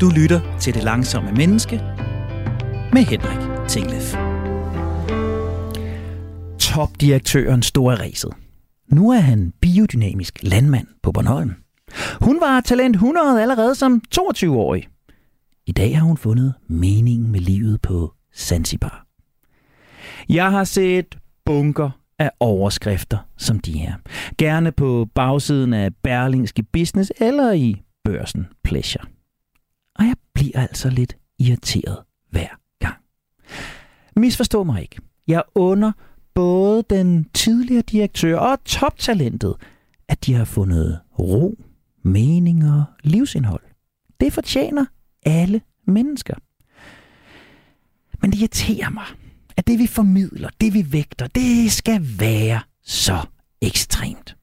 Du 0.00 0.10
lytter 0.10 0.58
til 0.60 0.74
Det 0.74 0.82
Langsomme 0.82 1.32
Menneske 1.32 1.76
med 2.92 3.02
Henrik 3.02 3.68
Tinglef. 3.68 4.14
Topdirektøren 6.58 7.62
står 7.62 7.92
af 7.92 8.00
ræset. 8.00 8.32
Nu 8.86 9.10
er 9.10 9.18
han 9.18 9.52
biodynamisk 9.60 10.38
landmand 10.42 10.86
på 11.02 11.12
Bornholm. 11.12 11.54
Hun 12.20 12.40
var 12.40 12.60
talent 12.60 12.96
100 12.96 13.42
allerede 13.42 13.74
som 13.74 14.02
22-årig. 14.14 14.88
I 15.66 15.72
dag 15.72 15.98
har 15.98 16.04
hun 16.04 16.16
fundet 16.16 16.54
meningen 16.68 17.32
med 17.32 17.40
livet 17.40 17.82
på 17.82 18.14
Zanzibar. 18.36 19.06
Jeg 20.28 20.50
har 20.50 20.64
set 20.64 21.18
bunker 21.44 21.90
af 22.18 22.30
overskrifter 22.40 23.18
som 23.36 23.58
de 23.58 23.78
her. 23.78 23.94
Gerne 24.38 24.72
på 24.72 25.08
bagsiden 25.14 25.72
af 25.72 25.94
Berlingske 26.02 26.62
Business 26.62 27.12
eller 27.20 27.52
i 27.52 27.82
børsen 28.04 28.46
Pleasure. 28.64 29.17
Og 29.98 30.04
jeg 30.04 30.16
bliver 30.34 30.60
altså 30.60 30.90
lidt 30.90 31.16
irriteret 31.38 31.98
hver 32.30 32.48
gang. 32.78 32.96
Misforstå 34.16 34.64
mig 34.64 34.82
ikke. 34.82 34.98
Jeg 35.26 35.42
under 35.54 35.92
både 36.34 36.82
den 36.90 37.24
tidligere 37.34 37.82
direktør 37.82 38.38
og 38.38 38.64
toptalentet, 38.64 39.54
at 40.08 40.26
de 40.26 40.34
har 40.34 40.44
fundet 40.44 41.00
ro, 41.18 41.58
mening 42.02 42.70
og 42.70 42.84
livsindhold. 43.02 43.62
Det 44.20 44.32
fortjener 44.32 44.86
alle 45.26 45.60
mennesker. 45.86 46.34
Men 48.22 48.32
det 48.32 48.38
irriterer 48.38 48.90
mig, 48.90 49.04
at 49.56 49.66
det 49.66 49.78
vi 49.78 49.86
formidler, 49.86 50.48
det 50.60 50.74
vi 50.74 50.92
vægter, 50.92 51.26
det 51.26 51.72
skal 51.72 52.06
være 52.18 52.60
så 52.82 53.26
ekstremt. 53.60 54.37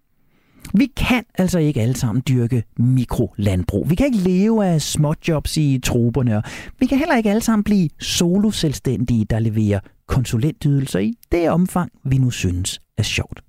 Vi 0.73 0.85
kan 0.97 1.23
altså 1.37 1.59
ikke 1.59 1.81
alle 1.81 1.95
sammen 1.95 2.23
dyrke 2.27 2.63
mikrolandbrug. 2.77 3.89
Vi 3.89 3.95
kan 3.95 4.05
ikke 4.05 4.17
leve 4.17 4.65
af 4.65 4.81
småjobs 4.81 5.57
i 5.57 5.79
troberne, 5.83 6.37
og 6.37 6.43
vi 6.79 6.85
kan 6.85 6.97
heller 6.97 7.17
ikke 7.17 7.29
alle 7.29 7.41
sammen 7.41 7.63
blive 7.63 7.89
soloselvstændige, 7.99 9.25
der 9.25 9.39
leverer 9.39 9.79
konsulentydelser 10.07 10.99
i 10.99 11.13
det 11.31 11.49
omfang, 11.49 11.91
vi 12.03 12.17
nu 12.17 12.31
synes 12.31 12.81
er 12.97 13.03
sjovt. 13.03 13.41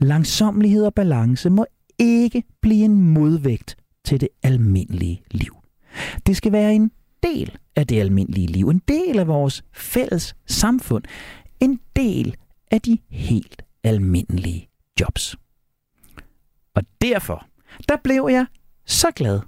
Langsomlighed 0.00 0.84
og 0.84 0.94
balance 0.94 1.50
må 1.50 1.66
ikke 1.98 2.42
blive 2.62 2.84
en 2.84 2.94
modvægt 2.94 3.76
til 4.04 4.20
det 4.20 4.28
almindelige 4.42 5.22
liv. 5.30 5.56
Det 6.26 6.36
skal 6.36 6.52
være 6.52 6.74
en 6.74 6.90
del 7.22 7.58
af 7.76 7.86
det 7.86 8.00
almindelige 8.00 8.46
liv, 8.46 8.68
en 8.68 8.82
del 8.88 9.18
af 9.18 9.26
vores 9.26 9.64
fælles 9.72 10.34
samfund, 10.46 11.04
en 11.60 11.80
del 11.96 12.36
af 12.70 12.80
de 12.80 12.98
helt 13.10 13.62
almindelige 13.84 14.68
jobs. 15.00 15.36
Og 16.74 16.82
derfor, 17.02 17.46
der 17.88 17.96
blev 18.04 18.28
jeg 18.30 18.46
så 18.86 19.10
glad, 19.10 19.40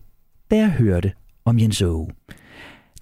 da 0.51 0.57
jeg 0.57 0.71
hørte 0.71 1.13
om 1.45 1.59
Jens 1.59 1.83
Aage. 1.83 2.11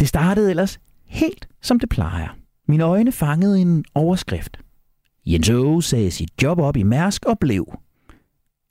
Det 0.00 0.08
startede 0.08 0.50
ellers 0.50 0.80
helt 1.06 1.48
som 1.62 1.80
det 1.80 1.88
plejer. 1.88 2.28
Mine 2.68 2.84
øjne 2.84 3.12
fangede 3.12 3.60
en 3.60 3.84
overskrift. 3.94 4.60
Jens 5.26 5.50
Aage 5.50 5.82
sagde 5.82 6.10
sit 6.10 6.42
job 6.42 6.58
op 6.58 6.76
i 6.76 6.82
Mærsk 6.82 7.24
og 7.24 7.38
blev. 7.38 7.78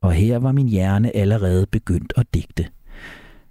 Og 0.02 0.14
her 0.14 0.38
var 0.38 0.52
min 0.52 0.68
hjerne 0.68 1.16
allerede 1.16 1.66
begyndt 1.66 2.14
at 2.18 2.34
digte. 2.34 2.68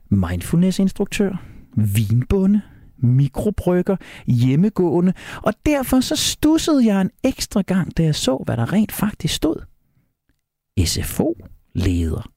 Mindfulness-instruktør, 0.08 1.42
vinbonde, 1.76 2.60
mikrobrygger, 2.96 3.96
hjemmegående, 4.26 5.12
og 5.36 5.54
derfor 5.66 6.00
så 6.00 6.16
stussede 6.16 6.86
jeg 6.86 7.00
en 7.00 7.10
ekstra 7.24 7.62
gang, 7.62 7.96
da 7.96 8.02
jeg 8.02 8.14
så, 8.14 8.42
hvad 8.44 8.56
der 8.56 8.72
rent 8.72 8.92
faktisk 8.92 9.34
stod. 9.34 9.56
SFO, 10.84 11.36
leder. 11.72 12.30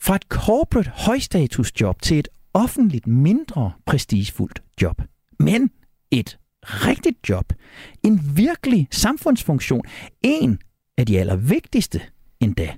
Fra 0.00 0.16
et 0.16 0.22
corporate 0.22 0.90
højstatusjob 0.94 2.02
til 2.02 2.18
et 2.18 2.28
offentligt 2.54 3.06
mindre 3.06 3.72
prestigefuldt 3.86 4.62
job. 4.82 5.02
Men 5.38 5.70
et 6.10 6.38
rigtigt 6.62 7.28
job. 7.28 7.52
En 8.02 8.20
virkelig 8.36 8.88
samfundsfunktion. 8.90 9.84
En 10.22 10.58
af 10.96 11.06
de 11.06 11.20
allervigtigste 11.20 12.00
endda. 12.40 12.76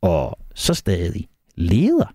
Og 0.00 0.38
så 0.54 0.74
stadig 0.74 1.28
leder. 1.54 2.14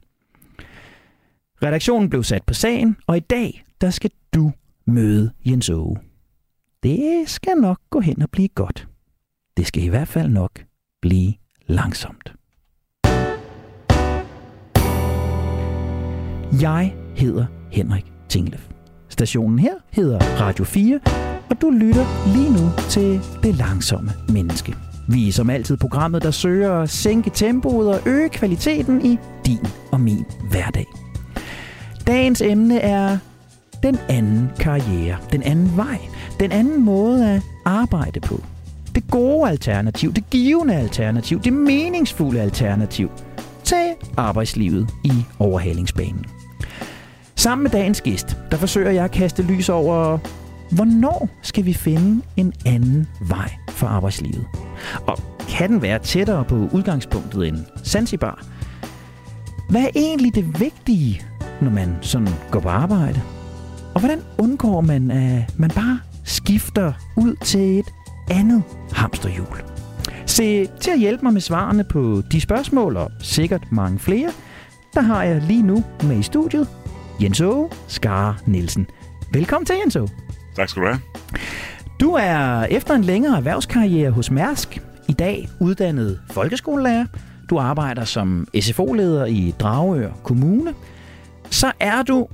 Redaktionen 1.63 2.09
blev 2.09 2.23
sat 2.23 2.43
på 2.43 2.53
sagen, 2.53 2.97
og 3.07 3.17
i 3.17 3.19
dag, 3.19 3.65
der 3.81 3.89
skal 3.89 4.11
du 4.33 4.51
møde 4.85 5.31
Jens 5.45 5.69
Åge. 5.69 5.97
Det 6.83 7.29
skal 7.29 7.57
nok 7.57 7.81
gå 7.89 7.99
hen 7.99 8.21
og 8.21 8.29
blive 8.29 8.47
godt. 8.47 8.87
Det 9.57 9.67
skal 9.67 9.83
i 9.83 9.87
hvert 9.87 10.07
fald 10.07 10.29
nok 10.29 10.65
blive 11.01 11.33
langsomt. 11.67 12.38
Jeg 16.53 16.95
hedder 17.15 17.45
Henrik 17.71 18.05
Tinglef. 18.29 18.67
Stationen 19.09 19.59
her 19.59 19.73
hedder 19.91 20.19
Radio 20.19 20.63
4, 20.63 20.99
og 21.49 21.61
du 21.61 21.69
lytter 21.69 22.33
lige 22.35 22.49
nu 22.49 22.69
til 22.89 23.21
Det 23.43 23.55
Langsomme 23.55 24.11
Menneske. 24.29 24.75
Vi 25.07 25.27
er 25.27 25.31
som 25.31 25.49
altid 25.49 25.77
programmet, 25.77 26.23
der 26.23 26.31
søger 26.31 26.81
at 26.81 26.89
sænke 26.89 27.29
tempoet 27.29 27.89
og 27.89 27.99
øge 28.05 28.29
kvaliteten 28.29 29.05
i 29.05 29.17
din 29.45 29.67
og 29.91 30.01
min 30.01 30.25
hverdag. 30.51 30.85
Dagens 32.07 32.41
emne 32.41 32.79
er 32.79 33.17
den 33.83 33.97
anden 34.09 34.49
karriere, 34.59 35.17
den 35.31 35.43
anden 35.43 35.77
vej, 35.77 35.99
den 36.39 36.51
anden 36.51 36.85
måde 36.85 37.29
at 37.29 37.41
arbejde 37.65 38.19
på. 38.19 38.41
Det 38.95 39.03
gode 39.11 39.49
alternativ, 39.49 40.13
det 40.13 40.29
givende 40.29 40.75
alternativ, 40.75 41.41
det 41.41 41.53
meningsfulde 41.53 42.41
alternativ 42.41 43.09
til 43.63 43.93
arbejdslivet 44.17 44.89
i 45.03 45.11
overhalingsbanen. 45.39 46.25
Sammen 47.39 47.63
med 47.63 47.71
dagens 47.71 48.01
gæst, 48.01 48.37
der 48.51 48.57
forsøger 48.57 48.91
jeg 48.91 49.03
at 49.03 49.11
kaste 49.11 49.43
lys 49.43 49.69
over, 49.69 50.17
hvornår 50.71 51.29
skal 51.41 51.65
vi 51.65 51.73
finde 51.73 52.21
en 52.37 52.53
anden 52.65 53.07
vej 53.21 53.51
for 53.69 53.87
arbejdslivet? 53.87 54.45
Og 55.07 55.19
kan 55.49 55.69
den 55.69 55.81
være 55.81 55.99
tættere 55.99 56.45
på 56.45 56.55
udgangspunktet 56.55 57.47
end 57.47 57.57
Zanzibar? 57.83 58.45
Hvad 59.69 59.81
er 59.81 59.89
egentlig 59.95 60.35
det 60.35 60.59
vigtige 60.59 61.21
når 61.61 61.69
man 61.69 61.95
sådan 62.01 62.27
går 62.51 62.59
på 62.59 62.69
arbejde? 62.69 63.21
Og 63.93 63.99
hvordan 63.99 64.21
undgår 64.37 64.81
man, 64.81 65.11
at 65.11 65.59
man 65.59 65.69
bare 65.69 65.99
skifter 66.23 66.93
ud 67.17 67.35
til 67.43 67.79
et 67.79 67.89
andet 68.31 68.63
hamsterhjul? 68.91 69.63
Se, 70.25 70.65
til 70.65 70.91
at 70.91 70.99
hjælpe 70.99 71.23
mig 71.23 71.33
med 71.33 71.41
svarene 71.41 71.83
på 71.83 72.21
de 72.31 72.41
spørgsmål, 72.41 72.97
og 72.97 73.11
sikkert 73.21 73.71
mange 73.71 73.99
flere, 73.99 74.31
der 74.93 75.01
har 75.01 75.23
jeg 75.23 75.41
lige 75.41 75.63
nu 75.63 75.83
med 76.03 76.19
i 76.19 76.23
studiet 76.23 76.67
Jens 77.21 77.41
Åge 77.41 77.69
Skare 77.87 78.35
Nielsen. 78.45 78.87
Velkommen 79.33 79.65
til, 79.65 79.75
Jens 79.83 79.95
Åge. 79.95 80.09
Tak 80.55 80.69
skal 80.69 80.81
du 80.81 80.87
have. 80.87 80.99
Du 81.99 82.11
er 82.11 82.63
efter 82.63 82.93
en 82.93 83.03
længere 83.03 83.37
erhvervskarriere 83.37 84.11
hos 84.11 84.31
Mærsk 84.31 84.81
i 85.09 85.13
dag 85.13 85.49
uddannet 85.59 86.19
folkeskolelærer. 86.31 87.05
Du 87.49 87.57
arbejder 87.57 88.03
som 88.05 88.47
SFO-leder 88.61 89.25
i 89.25 89.53
Dragør 89.59 90.11
Kommune– 90.23 90.73
så 91.51 91.71
er 91.79 92.03
du, 92.03 92.27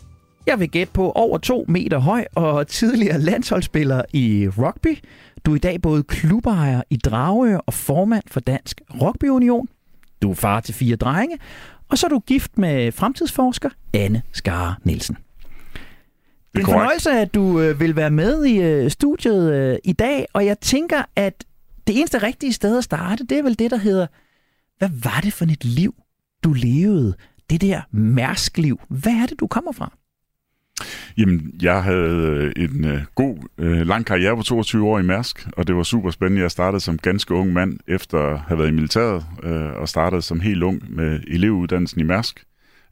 jeg 0.47 0.59
vil 0.59 0.69
gætte 0.69 0.94
på, 0.94 1.12
over 1.12 1.38
to 1.38 1.66
meter 1.67 1.97
høj 1.97 2.25
og 2.35 2.67
tidligere 2.67 3.19
landsholdsspiller 3.19 4.02
i 4.13 4.47
rugby. 4.57 4.97
Du 5.46 5.52
er 5.52 5.56
i 5.56 5.59
dag 5.59 5.81
både 5.81 6.03
klubejer 6.03 6.81
i 6.90 6.97
Dragør 6.97 7.57
og 7.57 7.73
formand 7.73 8.23
for 8.28 8.40
Dansk 8.40 8.81
Rugby 9.02 9.29
Union. 9.29 9.67
Du 10.22 10.31
er 10.31 10.35
far 10.35 10.59
til 10.59 10.73
fire 10.73 10.96
drenge, 10.96 11.38
og 11.90 11.97
så 11.97 12.07
er 12.07 12.09
du 12.09 12.19
gift 12.19 12.57
med 12.57 12.91
fremtidsforsker 12.91 13.69
Anne 13.94 14.22
Skare 14.31 14.75
Nielsen. 14.84 15.18
Det 16.53 16.62
er 16.62 16.68
en 16.68 16.73
fornøjelse, 16.73 17.12
at 17.12 17.34
du 17.34 17.59
øh, 17.59 17.79
vil 17.79 17.96
være 17.96 18.12
med 18.12 18.46
i 18.46 18.62
øh, 18.62 18.91
studiet 18.91 19.53
øh, 19.53 19.78
i 19.84 19.94
dag, 19.94 20.25
og 20.34 20.46
jeg 20.46 20.59
tænker, 20.59 21.03
at 21.16 21.46
det 21.88 22.00
eneste 22.00 22.18
rigtige 22.18 22.53
sted 22.53 22.78
at 22.78 22.84
starte, 22.84 23.25
det 23.25 23.38
er 23.38 23.44
vel 23.44 23.59
det, 23.59 23.72
der 23.72 23.78
hedder, 23.78 24.07
hvad 24.78 24.90
var 25.03 25.19
det 25.23 25.34
for 25.34 25.46
et 25.46 25.66
liv, 25.66 25.96
du 26.44 26.53
levede 26.53 27.16
det 27.50 27.61
der 27.61 27.82
mærskliv. 27.91 28.79
Hvad 28.90 29.14
er 29.14 29.26
det, 29.26 29.40
du 29.40 29.47
kommer 29.47 29.72
fra? 29.72 29.97
Jamen, 31.17 31.51
jeg 31.61 31.83
havde 31.83 32.51
øh, 32.57 32.63
en 32.63 32.85
øh, 32.85 33.01
god, 33.16 33.37
øh, 33.57 33.87
lang 33.87 34.05
karriere 34.05 34.35
på 34.35 34.43
22 34.43 34.87
år 34.87 34.99
i 34.99 35.03
Mærsk, 35.03 35.47
og 35.57 35.67
det 35.67 35.75
var 35.75 35.83
super 35.83 36.11
spændende. 36.11 36.41
Jeg 36.41 36.51
startede 36.51 36.79
som 36.79 36.97
ganske 36.97 37.33
ung 37.33 37.53
mand 37.53 37.79
efter 37.87 38.19
at 38.19 38.39
have 38.39 38.57
været 38.57 38.69
i 38.69 38.73
militæret, 38.73 39.25
øh, 39.43 39.72
og 39.81 39.89
startede 39.89 40.22
som 40.22 40.39
helt 40.39 40.63
ung 40.63 40.95
med 40.95 41.19
elevuddannelsen 41.27 42.01
i 42.01 42.03
Mærsk. 42.03 42.43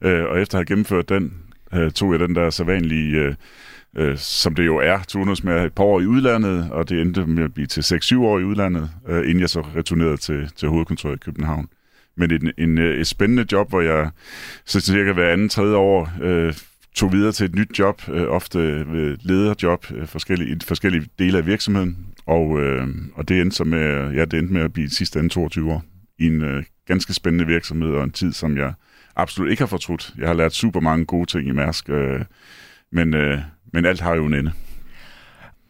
Øh, 0.02 0.24
og 0.24 0.40
efter 0.40 0.58
at 0.58 0.60
have 0.60 0.66
gennemført 0.66 1.08
den, 1.08 1.34
øh, 1.74 1.90
tog 1.90 2.12
jeg 2.12 2.20
den 2.20 2.34
der 2.34 2.50
sædvanlige, 2.50 3.16
øh, 3.16 3.34
øh, 3.96 4.18
som 4.18 4.54
det 4.54 4.66
jo 4.66 4.76
er, 4.76 4.98
turnus 5.08 5.44
med 5.44 5.64
et 5.64 5.72
par 5.72 5.84
år 5.84 6.00
i 6.00 6.06
udlandet, 6.06 6.70
og 6.70 6.88
det 6.88 7.00
endte 7.00 7.26
med 7.26 7.44
at 7.44 7.54
blive 7.54 7.66
til 7.66 7.80
6-7 7.80 8.20
år 8.20 8.38
i 8.38 8.44
udlandet, 8.44 8.90
øh, 9.08 9.18
inden 9.18 9.40
jeg 9.40 9.50
så 9.50 9.60
returnerede 9.60 10.16
til, 10.16 10.50
til 10.56 10.68
hovedkontoret 10.68 11.14
i 11.14 11.24
København 11.24 11.68
men 12.16 12.30
en, 12.30 12.52
en, 12.58 12.78
øh, 12.78 13.00
et 13.00 13.06
spændende 13.06 13.46
job, 13.52 13.68
hvor 13.68 13.80
jeg 13.80 14.10
så 14.64 14.80
cirka 14.80 15.12
hver 15.12 15.32
anden, 15.32 15.48
tredje 15.48 15.76
år 15.76 16.12
øh, 16.22 16.54
tog 16.94 17.12
videre 17.12 17.32
til 17.32 17.44
et 17.46 17.54
nyt 17.54 17.78
job, 17.78 18.02
øh, 18.08 18.28
ofte 18.28 18.58
ved 18.92 19.16
lederjob 19.20 19.86
øh, 19.94 20.06
forskellige, 20.06 20.50
i 20.50 20.56
forskellige 20.64 21.06
dele 21.18 21.38
af 21.38 21.46
virksomheden. 21.46 22.06
Og, 22.26 22.60
øh, 22.60 22.88
og 23.14 23.28
det 23.28 23.40
endte 23.40 23.56
så 23.56 23.64
med, 23.64 24.12
ja, 24.12 24.24
det 24.24 24.38
endte 24.38 24.52
med 24.52 24.62
at 24.62 24.72
blive 24.72 24.90
sidste 24.90 25.18
anden 25.18 25.30
22 25.30 25.72
år 25.72 25.84
i 26.18 26.26
en 26.26 26.44
øh, 26.44 26.64
ganske 26.86 27.14
spændende 27.14 27.46
virksomhed, 27.46 27.90
og 27.90 28.04
en 28.04 28.10
tid, 28.10 28.32
som 28.32 28.56
jeg 28.56 28.72
absolut 29.16 29.50
ikke 29.50 29.62
har 29.62 29.66
fortrudt. 29.66 30.14
Jeg 30.18 30.28
har 30.28 30.34
lært 30.34 30.54
super 30.54 30.80
mange 30.80 31.04
gode 31.04 31.26
ting 31.26 31.48
i 31.48 31.52
Mærsk, 31.52 31.90
øh, 31.90 32.20
men, 32.92 33.14
øh, 33.14 33.38
men 33.72 33.84
alt 33.84 34.00
har 34.00 34.14
jo 34.14 34.26
en 34.26 34.34
ende. 34.34 34.52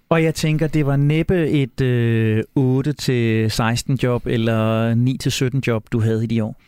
Og 0.08 0.22
jeg 0.22 0.34
tænker, 0.34 0.66
det 0.66 0.86
var 0.86 0.96
næppe 0.96 1.48
et 1.48 1.80
øh, 1.80 2.42
8-16 2.58 3.96
job 4.02 4.26
eller 4.26 4.94
9-17 5.54 5.60
job, 5.66 5.86
du 5.92 6.00
havde 6.00 6.24
i 6.24 6.26
de 6.26 6.44
år. 6.44 6.60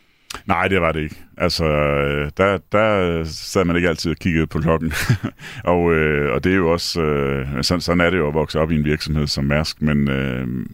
Nej, 0.46 0.68
det 0.68 0.80
var 0.80 0.92
det 0.92 1.02
ikke. 1.02 1.24
Altså, 1.36 1.64
øh, 1.64 2.30
der, 2.36 2.58
der 2.72 3.24
sad 3.24 3.64
man 3.64 3.76
ikke 3.76 3.88
altid 3.88 4.10
og 4.10 4.16
kiggede 4.16 4.46
på 4.46 4.60
klokken. 4.60 4.92
og, 5.64 5.94
øh, 5.94 6.32
og 6.32 6.44
det 6.44 6.52
er 6.52 6.56
jo 6.56 6.72
også, 6.72 7.02
øh, 7.02 7.62
sådan, 7.64 7.80
sådan 7.80 8.00
er 8.00 8.10
det 8.10 8.18
jo 8.18 8.28
at 8.28 8.34
vokse 8.34 8.60
op 8.60 8.70
i 8.70 8.74
en 8.74 8.84
virksomhed 8.84 9.26
som 9.26 9.44
Mærsk, 9.44 9.82
men 9.82 10.08
øh, 10.08 10.66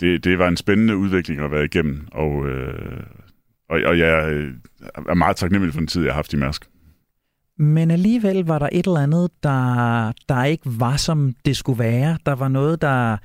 det, 0.00 0.24
det 0.24 0.38
var 0.38 0.48
en 0.48 0.56
spændende 0.56 0.96
udvikling 0.96 1.40
at 1.40 1.50
være 1.50 1.64
igennem, 1.64 2.08
og, 2.12 2.48
øh, 2.48 3.00
og, 3.68 3.80
og 3.86 3.98
jeg 3.98 4.32
øh, 4.32 4.54
er 5.08 5.14
meget 5.14 5.36
taknemmelig 5.36 5.74
for 5.74 5.80
den 5.80 5.86
tid, 5.86 6.02
jeg 6.02 6.12
har 6.12 6.18
haft 6.18 6.32
i 6.32 6.36
Mærsk. 6.36 6.64
Men 7.58 7.90
alligevel 7.90 8.44
var 8.44 8.58
der 8.58 8.68
et 8.72 8.86
eller 8.86 9.00
andet, 9.00 9.30
der, 9.42 10.12
der 10.28 10.44
ikke 10.44 10.64
var, 10.66 10.96
som 10.96 11.34
det 11.44 11.56
skulle 11.56 11.78
være. 11.78 12.18
Der 12.26 12.32
var 12.34 12.48
noget, 12.48 12.82
der 12.82 13.16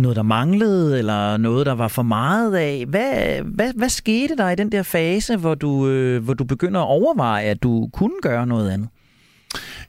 noget, 0.00 0.16
der 0.16 0.22
manglede, 0.22 0.98
eller 0.98 1.36
noget, 1.36 1.66
der 1.66 1.72
var 1.72 1.88
for 1.88 2.02
meget 2.02 2.56
af. 2.56 2.84
Hvad, 2.88 3.42
hvad, 3.42 3.72
hvad 3.76 3.88
skete 3.88 4.36
der 4.36 4.50
i 4.50 4.54
den 4.54 4.72
der 4.72 4.82
fase, 4.82 5.36
hvor 5.36 5.54
du, 5.54 5.88
øh, 5.88 6.24
hvor 6.24 6.34
du 6.34 6.44
begynder 6.44 6.80
at 6.80 6.86
overveje, 6.86 7.44
at 7.44 7.62
du 7.62 7.88
kunne 7.92 8.20
gøre 8.22 8.46
noget 8.46 8.70
andet? 8.70 8.88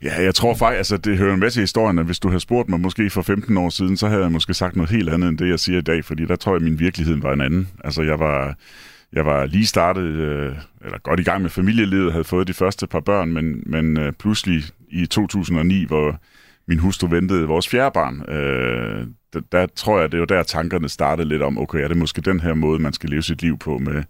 Ja, 0.02 0.22
jeg 0.22 0.34
tror 0.34 0.54
faktisk, 0.54 0.78
altså 0.78 0.96
det 0.96 1.18
hører 1.18 1.36
med 1.36 1.50
til 1.50 1.60
historien, 1.60 1.98
at 1.98 2.04
hvis 2.04 2.18
du 2.18 2.28
havde 2.28 2.40
spurgt 2.40 2.68
mig 2.68 2.80
måske 2.80 3.10
for 3.10 3.22
15 3.22 3.56
år 3.56 3.68
siden, 3.68 3.96
så 3.96 4.08
havde 4.08 4.22
jeg 4.22 4.32
måske 4.32 4.54
sagt 4.54 4.76
noget 4.76 4.90
helt 4.90 5.08
andet 5.08 5.28
end 5.28 5.38
det, 5.38 5.48
jeg 5.48 5.60
siger 5.60 5.78
i 5.78 5.82
dag, 5.82 6.04
fordi 6.04 6.26
der 6.26 6.36
tror 6.36 6.52
jeg, 6.52 6.56
at 6.56 6.62
min 6.62 6.78
virkelighed 6.78 7.16
var 7.16 7.32
en 7.32 7.40
anden. 7.40 7.68
Altså 7.84 8.02
jeg 8.02 8.18
var, 8.18 8.56
jeg 9.12 9.26
var 9.26 9.46
lige 9.46 9.66
startet, 9.66 10.02
øh, 10.02 10.56
eller 10.84 10.98
godt 10.98 11.20
i 11.20 11.22
gang 11.22 11.42
med 11.42 11.50
familielivet, 11.50 12.12
havde 12.12 12.24
fået 12.24 12.48
de 12.48 12.54
første 12.54 12.86
par 12.86 13.00
børn, 13.00 13.32
men, 13.32 13.62
men 13.66 13.98
øh, 13.98 14.12
pludselig 14.12 14.64
i 14.90 15.06
2009, 15.06 15.84
hvor 15.84 16.20
min 16.68 16.78
hustru 16.78 17.06
ventede 17.06 17.46
vores 17.46 17.68
fjerde 17.68 17.90
barn, 17.94 18.30
øh, 18.30 19.06
der, 19.32 19.40
der 19.52 19.66
tror 19.76 20.00
jeg, 20.00 20.12
det 20.12 20.20
var 20.20 20.26
der 20.26 20.42
tankerne 20.42 20.88
startede 20.88 21.28
lidt 21.28 21.42
om, 21.42 21.58
okay, 21.58 21.78
er 21.78 21.88
det 21.88 21.96
måske 21.96 22.20
den 22.20 22.40
her 22.40 22.54
måde, 22.54 22.82
man 22.82 22.92
skal 22.92 23.10
leve 23.10 23.22
sit 23.22 23.42
liv 23.42 23.58
på 23.58 23.78
med 23.78 24.02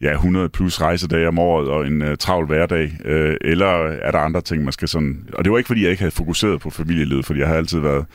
ja, 0.00 0.12
100 0.12 0.48
plus 0.48 0.80
rejsedage 0.80 1.28
om 1.28 1.38
året 1.38 1.68
og 1.68 1.86
en 1.86 2.02
uh, 2.02 2.08
travl 2.18 2.46
hverdag, 2.46 2.92
øh, 3.04 3.36
eller 3.40 3.66
er 3.86 4.10
der 4.10 4.18
andre 4.18 4.40
ting, 4.40 4.64
man 4.64 4.72
skal 4.72 4.88
sådan... 4.88 5.28
Og 5.32 5.44
det 5.44 5.52
var 5.52 5.58
ikke, 5.58 5.68
fordi 5.68 5.82
jeg 5.82 5.90
ikke 5.90 6.02
havde 6.02 6.14
fokuseret 6.14 6.60
på 6.60 6.70
familielivet, 6.70 7.26
fordi 7.26 7.40
jeg 7.40 7.48
har 7.48 7.54
altid 7.54 7.78
været 7.78 8.06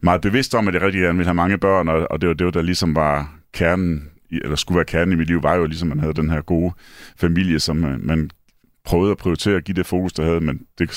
meget 0.00 0.20
bevidst 0.20 0.54
om, 0.54 0.68
at 0.68 0.74
jeg 0.74 0.82
rigtig 0.82 1.00
gerne 1.00 1.16
ville 1.16 1.28
have 1.28 1.34
mange 1.34 1.58
børn, 1.58 1.88
og, 1.88 2.06
og 2.10 2.20
det 2.20 2.28
var 2.28 2.34
det, 2.34 2.44
var, 2.44 2.50
der 2.50 2.62
ligesom 2.62 2.94
var 2.94 3.34
kernen 3.52 4.10
eller 4.32 4.56
skulle 4.56 4.76
være 4.76 4.84
kernen 4.84 5.12
i 5.12 5.16
mit 5.16 5.26
liv, 5.26 5.42
var 5.42 5.54
jo 5.54 5.64
ligesom, 5.64 5.90
at 5.90 5.96
man 5.96 6.02
havde 6.02 6.14
den 6.14 6.30
her 6.30 6.40
gode 6.40 6.72
familie, 7.16 7.60
som 7.60 7.84
øh, 7.84 8.04
man 8.04 8.30
prøvede 8.84 9.10
at 9.10 9.16
prioritere 9.16 9.56
at 9.56 9.64
give 9.64 9.74
det 9.74 9.86
fokus, 9.86 10.12
der 10.12 10.24
havde, 10.24 10.40
men 10.40 10.60
det, 10.78 10.88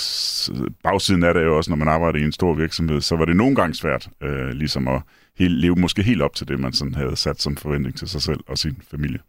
bagsiden 0.83 1.23
er 1.23 1.33
det 1.33 1.43
jo 1.43 1.57
også, 1.57 1.71
når 1.71 1.77
man 1.77 1.87
arbejder 1.87 2.19
i 2.19 2.23
en 2.23 2.31
stor 2.31 2.53
virksomhed, 2.53 3.01
så 3.01 3.15
var 3.15 3.25
det 3.25 3.35
nogle 3.35 3.55
gange 3.55 3.75
svært 3.75 4.09
øh, 4.23 4.49
ligesom 4.49 4.87
at 4.87 5.01
helt, 5.37 5.57
leve 5.57 5.75
måske 5.75 6.03
helt 6.03 6.21
op 6.21 6.35
til 6.35 6.47
det, 6.47 6.59
man 6.59 6.73
sådan 6.73 6.95
havde 6.95 7.15
sat 7.15 7.41
som 7.41 7.57
forventning 7.57 7.97
til 7.97 8.07
sig 8.07 8.21
selv 8.21 8.39
og 8.47 8.57
sin 8.57 8.77
familie. 8.91 9.19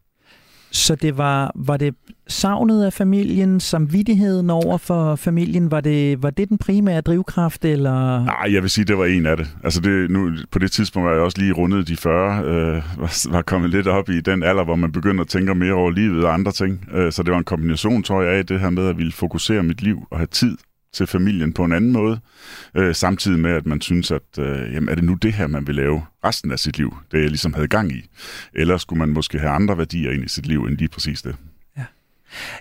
Så 0.74 0.94
det 0.94 1.18
var, 1.18 1.52
var 1.54 1.76
det 1.76 1.94
savnet 2.28 2.84
af 2.84 2.92
familien, 2.92 3.60
samvittigheden 3.60 4.50
over 4.50 4.78
for 4.78 5.16
familien, 5.16 5.70
var 5.70 5.80
det, 5.80 6.22
var 6.22 6.30
det 6.30 6.48
den 6.48 6.58
primære 6.58 7.00
drivkraft, 7.00 7.64
eller? 7.64 8.24
Nej, 8.24 8.52
jeg 8.52 8.62
vil 8.62 8.70
sige, 8.70 8.84
det 8.84 8.98
var 8.98 9.04
en 9.04 9.26
af 9.26 9.36
det. 9.36 9.46
Altså 9.64 9.80
det, 9.80 10.10
nu, 10.10 10.30
på 10.50 10.58
det 10.58 10.72
tidspunkt 10.72 11.06
var 11.06 11.12
jeg 11.12 11.22
også 11.22 11.38
lige 11.38 11.52
rundet 11.52 11.88
de 11.88 11.96
40, 11.96 12.44
øh, 12.44 12.82
var, 12.98 13.30
var 13.30 13.42
kommet 13.42 13.70
lidt 13.70 13.86
op 13.86 14.08
i 14.08 14.20
den 14.20 14.42
alder, 14.42 14.64
hvor 14.64 14.76
man 14.76 14.92
begynder 14.92 15.22
at 15.24 15.28
tænke 15.28 15.54
mere 15.54 15.72
over 15.72 15.90
livet 15.90 16.24
og 16.24 16.34
andre 16.34 16.52
ting. 16.52 16.88
Øh, 16.94 17.12
så 17.12 17.22
det 17.22 17.32
var 17.32 17.38
en 17.38 17.44
kombination, 17.44 18.02
tror 18.02 18.22
jeg, 18.22 18.38
af 18.38 18.46
det 18.46 18.60
her 18.60 18.70
med 18.70 18.88
at 18.88 18.98
ville 18.98 19.12
fokusere 19.12 19.62
mit 19.62 19.82
liv 19.82 20.06
og 20.10 20.18
have 20.18 20.26
tid 20.26 20.56
til 20.94 21.06
familien 21.06 21.52
på 21.52 21.64
en 21.64 21.73
anden 21.73 21.93
måde, 21.93 22.20
øh, 22.75 22.94
samtidig 22.94 23.38
med, 23.38 23.50
at 23.50 23.67
man 23.67 23.81
synes, 23.81 24.11
at 24.11 24.38
øh, 24.38 24.75
jamen, 24.75 24.88
er 24.88 24.94
det 24.94 25.05
nu 25.05 25.14
det 25.14 25.32
her, 25.32 25.46
man 25.46 25.67
vil 25.67 25.75
lave 25.75 26.02
resten 26.25 26.50
af 26.50 26.58
sit 26.58 26.79
liv, 26.79 26.96
det 27.12 27.20
jeg 27.20 27.29
ligesom 27.29 27.55
havde 27.55 27.69
gang 27.69 27.93
i? 27.93 28.05
Eller 28.55 28.79
skulle 28.79 28.99
man 28.99 29.08
måske 29.08 29.38
have 29.38 29.50
andre 29.50 29.79
værdier 29.79 30.11
ind 30.11 30.25
i 30.25 30.29
sit 30.29 30.46
liv, 30.46 30.64
end 30.64 30.79
lige 30.79 30.88
præcis 30.88 31.23
det? 31.23 31.37
Ja. 31.76 31.85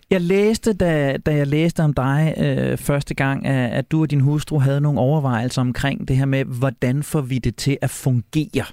Jeg 0.09 0.21
læste, 0.21 0.73
da, 0.73 1.17
da 1.17 1.35
jeg 1.35 1.47
læste 1.47 1.83
om 1.83 1.93
dig 1.93 2.35
øh, 2.37 2.77
første 2.77 3.13
gang, 3.13 3.45
at, 3.45 3.71
at 3.71 3.91
du 3.91 4.01
og 4.01 4.11
din 4.11 4.21
hustru 4.21 4.59
havde 4.59 4.81
nogle 4.81 4.99
overvejelser 4.99 5.61
omkring 5.61 6.07
det 6.07 6.17
her 6.17 6.25
med, 6.25 6.45
hvordan 6.45 7.03
får 7.03 7.21
vi 7.21 7.39
det 7.39 7.55
til 7.55 7.77
at 7.81 7.89
fungere? 7.89 8.65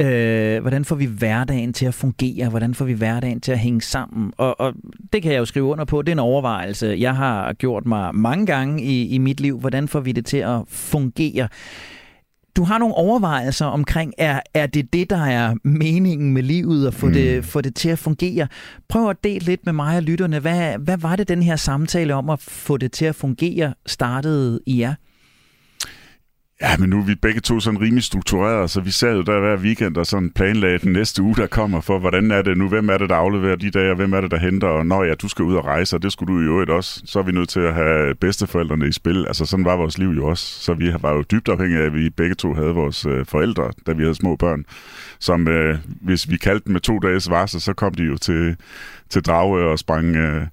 Øh, 0.00 0.60
hvordan 0.60 0.84
får 0.84 0.96
vi 0.96 1.04
hverdagen 1.04 1.72
til 1.72 1.86
at 1.86 1.94
fungere? 1.94 2.48
Hvordan 2.48 2.74
får 2.74 2.84
vi 2.84 2.92
hverdagen 2.92 3.40
til 3.40 3.52
at 3.52 3.58
hænge 3.58 3.80
sammen? 3.80 4.32
Og, 4.36 4.60
og 4.60 4.74
det 5.12 5.22
kan 5.22 5.32
jeg 5.32 5.38
jo 5.38 5.44
skrive 5.44 5.64
under 5.64 5.84
på. 5.84 6.02
Det 6.02 6.08
er 6.08 6.12
en 6.12 6.18
overvejelse, 6.18 6.96
jeg 6.98 7.16
har 7.16 7.52
gjort 7.52 7.86
mig 7.86 8.14
mange 8.14 8.46
gange 8.46 8.82
i, 8.82 9.08
i 9.08 9.18
mit 9.18 9.40
liv. 9.40 9.60
Hvordan 9.60 9.88
får 9.88 10.00
vi 10.00 10.12
det 10.12 10.26
til 10.26 10.36
at 10.36 10.60
fungere? 10.68 11.48
Du 12.56 12.64
har 12.64 12.78
nogle 12.78 12.94
overvejelser 12.94 13.66
omkring, 13.66 14.12
er, 14.18 14.40
er 14.54 14.66
det 14.66 14.92
det, 14.92 15.10
der 15.10 15.24
er 15.24 15.54
meningen 15.64 16.32
med 16.32 16.42
livet, 16.42 16.86
at 16.86 16.94
få, 16.94 17.06
mm. 17.06 17.12
det, 17.12 17.44
få 17.44 17.60
det 17.60 17.74
til 17.74 17.88
at 17.88 17.98
fungere? 17.98 18.48
Prøv 18.88 19.10
at 19.10 19.24
dele 19.24 19.44
lidt 19.44 19.60
med 19.64 19.72
mig 19.72 19.96
og 19.96 20.02
lytterne. 20.02 20.38
Hvad, 20.38 20.78
hvad 20.78 20.96
var 20.98 21.16
det, 21.16 21.28
den 21.28 21.42
her 21.42 21.56
samtale 21.56 22.14
om 22.14 22.30
at 22.30 22.40
få 22.40 22.76
det 22.76 22.92
til 22.92 23.04
at 23.04 23.14
fungere 23.14 23.74
startede 23.86 24.60
i 24.66 24.80
jer? 24.80 24.94
Ja, 26.62 26.76
men 26.78 26.90
nu 26.90 26.98
er 26.98 27.04
vi 27.04 27.14
begge 27.14 27.40
to 27.40 27.60
sådan 27.60 27.80
rimelig 27.80 28.04
struktureret, 28.04 28.70
så 28.70 28.80
vi 28.80 28.90
sad 28.90 29.16
jo 29.16 29.22
der 29.22 29.40
hver 29.40 29.56
weekend 29.56 29.96
og 29.96 30.06
sådan 30.06 30.30
planlagde 30.30 30.78
den 30.78 30.92
næste 30.92 31.22
uge, 31.22 31.36
der 31.36 31.46
kommer 31.46 31.80
for, 31.80 31.98
hvordan 31.98 32.30
er 32.30 32.42
det 32.42 32.58
nu, 32.58 32.68
hvem 32.68 32.88
er 32.88 32.98
det, 32.98 33.08
der 33.08 33.14
afleverer 33.16 33.56
de 33.56 33.70
dage, 33.70 33.90
og 33.90 33.96
hvem 33.96 34.12
er 34.12 34.20
det, 34.20 34.30
der 34.30 34.38
henter, 34.38 34.68
og 34.68 34.86
når 34.86 35.04
ja, 35.04 35.14
du 35.14 35.28
skal 35.28 35.44
ud 35.44 35.54
og 35.54 35.64
rejse, 35.64 35.96
og 35.96 36.02
det 36.02 36.12
skulle 36.12 36.34
du 36.34 36.40
jo 36.40 36.76
også, 36.76 37.02
så 37.04 37.18
er 37.18 37.22
vi 37.22 37.32
nødt 37.32 37.48
til 37.48 37.60
at 37.60 37.74
have 37.74 38.14
bedsteforældrene 38.14 38.88
i 38.88 38.92
spil. 38.92 39.26
Altså 39.26 39.46
sådan 39.46 39.64
var 39.64 39.76
vores 39.76 39.98
liv 39.98 40.08
jo 40.08 40.26
også, 40.26 40.44
så 40.44 40.74
vi 40.74 40.92
var 41.00 41.12
jo 41.12 41.22
dybt 41.30 41.48
afhængige 41.48 41.80
af, 41.80 41.86
at 41.86 41.94
vi 41.94 42.10
begge 42.10 42.34
to 42.34 42.54
havde 42.54 42.70
vores 42.74 43.06
øh, 43.06 43.26
forældre, 43.26 43.70
da 43.86 43.92
vi 43.92 44.02
havde 44.02 44.14
små 44.14 44.36
børn, 44.36 44.64
som 45.18 45.48
øh, 45.48 45.78
hvis 46.00 46.30
vi 46.30 46.36
kaldte 46.36 46.64
dem 46.64 46.72
med 46.72 46.80
to 46.80 46.98
dages 46.98 47.30
varsel, 47.30 47.60
så 47.60 47.72
kom 47.72 47.94
de 47.94 48.02
jo 48.02 48.16
til 48.16 48.56
til 49.10 49.22
Drage 49.22 49.64
og 49.64 49.78
sprang, 49.78 50.16
øh, 50.16 50.46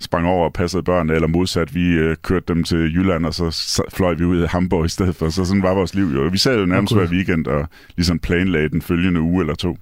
sprang 0.00 0.26
over 0.26 0.44
og 0.44 0.52
passede 0.52 0.82
børn, 0.82 1.10
eller 1.10 1.28
modsat, 1.28 1.74
vi 1.74 1.86
øh, 1.86 2.16
kørte 2.22 2.44
dem 2.48 2.64
til 2.64 2.78
Jylland, 2.78 3.26
og 3.26 3.34
så 3.34 3.82
fløj 3.94 4.14
vi 4.14 4.24
ud 4.24 4.38
af 4.38 4.48
Hamburg 4.48 4.84
i 4.84 4.88
stedet 4.88 5.16
for. 5.16 5.28
Så 5.28 5.44
sådan 5.50 5.62
var 5.62 5.74
vores 5.74 5.94
liv 5.94 6.04
jo. 6.04 6.28
Vi 6.32 6.38
sad 6.38 6.60
jo 6.60 6.66
nærmest 6.66 6.92
okay. 6.92 7.06
hver 7.06 7.16
weekend 7.16 7.46
og 7.46 7.68
ligesom 7.96 8.18
planlagde 8.18 8.68
den 8.68 8.82
følgende 8.82 9.20
uge 9.20 9.40
eller 9.40 9.54
to. 9.54 9.76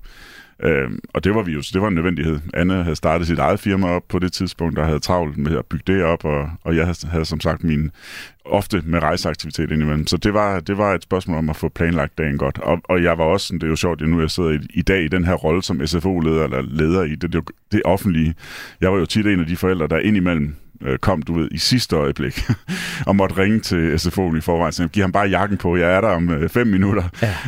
Øh, 0.62 0.91
og 1.15 1.25
det 1.25 1.35
var 1.35 1.43
vi 1.43 1.53
jo, 1.53 1.62
så 1.62 1.70
det 1.75 1.82
var 1.82 1.88
en 1.88 1.94
nødvendighed. 1.94 2.38
Anne 2.55 2.82
havde 2.82 2.97
startet 2.97 3.26
sit 3.26 3.38
eget 3.38 3.61
firma 3.61 3.88
op 3.88 4.03
på 4.09 4.19
det 4.19 4.32
tidspunkt, 4.32 4.76
der 4.76 4.85
havde 4.85 4.99
travlt 4.99 5.38
med 5.38 5.56
at 5.59 5.67
bygge 5.67 5.93
det 5.93 6.02
op, 6.02 6.25
og, 6.25 6.50
og 6.64 6.76
jeg 6.76 6.85
havde, 6.85 7.09
havde 7.11 7.25
som 7.25 7.40
sagt 7.40 7.64
min 7.64 7.90
ofte 8.45 8.83
med 8.85 9.02
rejseaktivitet 9.02 9.71
indimellem. 9.71 10.07
Så 10.07 10.16
det 10.16 10.35
var, 10.35 10.61
det 10.61 10.78
var 10.78 10.95
et 10.95 11.02
spørgsmål 11.02 11.38
om 11.38 11.50
at 11.50 11.57
få 11.57 11.69
planlagt 11.69 12.19
dagen 12.19 12.38
godt. 12.38 12.59
Og, 12.59 12.81
og 12.85 13.02
jeg 13.02 13.19
var 13.19 13.25
også, 13.25 13.54
det 13.54 13.62
er 13.62 13.69
jo 13.69 13.76
sjovt, 13.76 14.02
at 14.02 14.09
nu 14.09 14.21
jeg 14.21 14.31
sidder 14.31 14.50
i, 14.50 14.59
i 14.75 14.83
dag 14.83 15.04
i 15.04 15.09
den 15.09 15.25
her 15.25 15.35
rolle 15.35 15.62
som 15.62 15.87
SFO-leder, 15.87 16.45
eller 16.45 16.62
leder 16.62 17.02
i 17.02 17.14
det, 17.14 17.33
det, 17.33 17.45
det 17.73 17.83
offentlige. 17.85 18.35
Jeg 18.81 18.93
var 18.93 18.99
jo 18.99 19.07
tit 19.07 19.26
en 19.26 19.40
af 19.40 19.47
de 19.47 19.57
forældre, 19.57 19.87
der 19.87 19.99
indimellem 19.99 20.54
øh, 20.85 20.99
kom, 20.99 21.23
du 21.23 21.38
ved, 21.38 21.49
i 21.50 21.58
sidste 21.58 21.97
øjeblik, 21.97 22.40
og 23.06 23.16
måtte 23.16 23.38
ringe 23.38 23.61
til 23.61 23.94
SFO'en 23.94 24.37
i 24.37 24.40
forvejen. 24.40 24.73
Så 24.73 24.88
giver 24.88 25.04
ham 25.04 25.12
bare 25.12 25.28
jakken 25.28 25.58
på, 25.58 25.76
jeg 25.76 25.92
er 25.92 26.00
der 26.00 26.08
om 26.08 26.30
øh, 26.30 26.49
fem 26.49 26.66
minutter. 26.66 27.02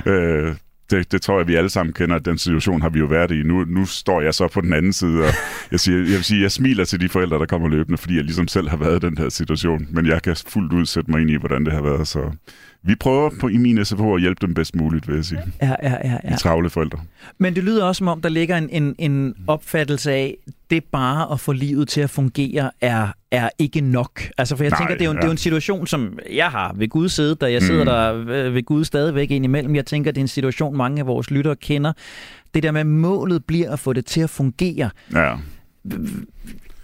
Ja. 0.06 0.12
Øh, 0.12 0.54
det, 0.90 1.12
det 1.12 1.22
tror 1.22 1.38
jeg, 1.38 1.49
vi 1.49 1.54
alle 1.54 1.70
sammen 1.70 1.92
kender. 1.92 2.18
Den 2.18 2.38
situation 2.38 2.82
har 2.82 2.88
vi 2.88 2.99
jo 2.99 3.06
været 3.06 3.30
i. 3.30 3.42
Nu, 3.42 3.64
nu 3.64 3.87
står 3.87 4.20
jeg 4.20 4.34
så 4.34 4.49
på 4.49 4.60
den 4.60 4.72
anden 4.72 4.92
side, 4.92 5.20
og 5.20 5.32
jeg, 5.70 5.80
siger, 5.80 5.99
jeg 5.99 6.06
vil 6.06 6.25
sige, 6.25 6.42
jeg 6.42 6.52
smiler 6.52 6.84
til 6.84 7.00
de 7.00 7.08
forældre, 7.08 7.38
der 7.38 7.46
kommer 7.46 7.68
løbende, 7.68 7.99
fordi 7.99 8.16
jeg 8.16 8.25
ligesom 8.25 8.49
selv 8.49 8.68
har 8.68 8.76
været 8.76 9.04
i 9.04 9.06
den 9.06 9.18
her 9.18 9.28
situation. 9.28 9.87
Men 9.90 10.06
jeg 10.06 10.22
kan 10.22 10.37
fuldt 10.49 10.72
ud 10.72 10.87
sætte 10.87 11.10
mig 11.10 11.20
ind 11.20 11.30
i, 11.30 11.37
hvordan 11.37 11.64
det 11.64 11.72
har 11.72 11.82
været. 11.82 12.08
Så 12.08 12.32
vi 12.82 12.94
prøver 12.94 13.30
på, 13.40 13.49
i 13.49 13.56
min 13.56 13.84
SFO 13.84 14.14
at 14.14 14.20
hjælpe 14.20 14.46
dem 14.46 14.54
bedst 14.54 14.76
muligt, 14.76 15.08
vil 15.08 15.14
jeg 15.14 15.25
sige. 15.25 15.40
Ja, 15.62 15.75
ja, 15.82 15.90
ja, 16.04 16.18
ja. 16.25 16.28
De 16.28 16.37
travle 16.37 16.70
forældre. 16.70 16.99
Men 17.38 17.54
det 17.54 17.64
lyder 17.64 17.84
også, 17.84 17.99
som 17.99 18.08
om 18.08 18.20
der 18.20 18.28
ligger 18.28 18.56
en, 18.56 18.68
en, 18.70 18.94
en 18.99 19.34
opfattelse 19.46 20.12
af, 20.12 20.37
det 20.70 20.84
bare 20.84 21.32
at 21.32 21.40
få 21.40 21.52
livet 21.52 21.88
til 21.88 22.00
at 22.00 22.10
fungere 22.10 22.70
er, 22.80 23.08
er 23.30 23.49
ikke 23.58 23.80
nok. 23.80 24.22
Altså, 24.38 24.56
for 24.56 24.64
jeg 24.64 24.70
Nej, 24.70 24.78
tænker, 24.80 24.94
det 24.94 25.02
er, 25.02 25.04
jo 25.04 25.10
en, 25.10 25.16
ja. 25.16 25.20
det 25.20 25.25
er 25.25 25.28
jo 25.28 25.32
en 25.32 25.38
situation, 25.38 25.87
som 25.87 26.18
jeg 26.32 26.49
har 26.50 26.75
ved 26.76 26.88
Gud 26.88 27.08
side, 27.08 27.34
da 27.34 27.52
jeg 27.52 27.62
sidder 27.62 28.14
mm. 28.14 28.26
der 28.26 28.50
ved 28.50 28.62
Gud 28.62 28.84
stadigvæk 28.84 29.30
ind 29.30 29.44
imellem. 29.44 29.75
Jeg 29.75 29.87
tænker, 29.87 30.10
det 30.10 30.18
er 30.18 30.25
en 30.25 30.28
situation, 30.28 30.76
mange 30.76 31.00
af 31.00 31.06
vores 31.06 31.30
lyttere 31.30 31.56
kender. 31.56 31.92
Det 32.54 32.62
der 32.62 32.70
med, 32.70 32.84
målet 32.84 33.44
bliver 33.44 33.72
at 33.72 33.78
få 33.78 33.92
det 33.92 34.06
til 34.06 34.20
at 34.20 34.30
fungere. 34.30 34.90
Ja. 35.14 35.34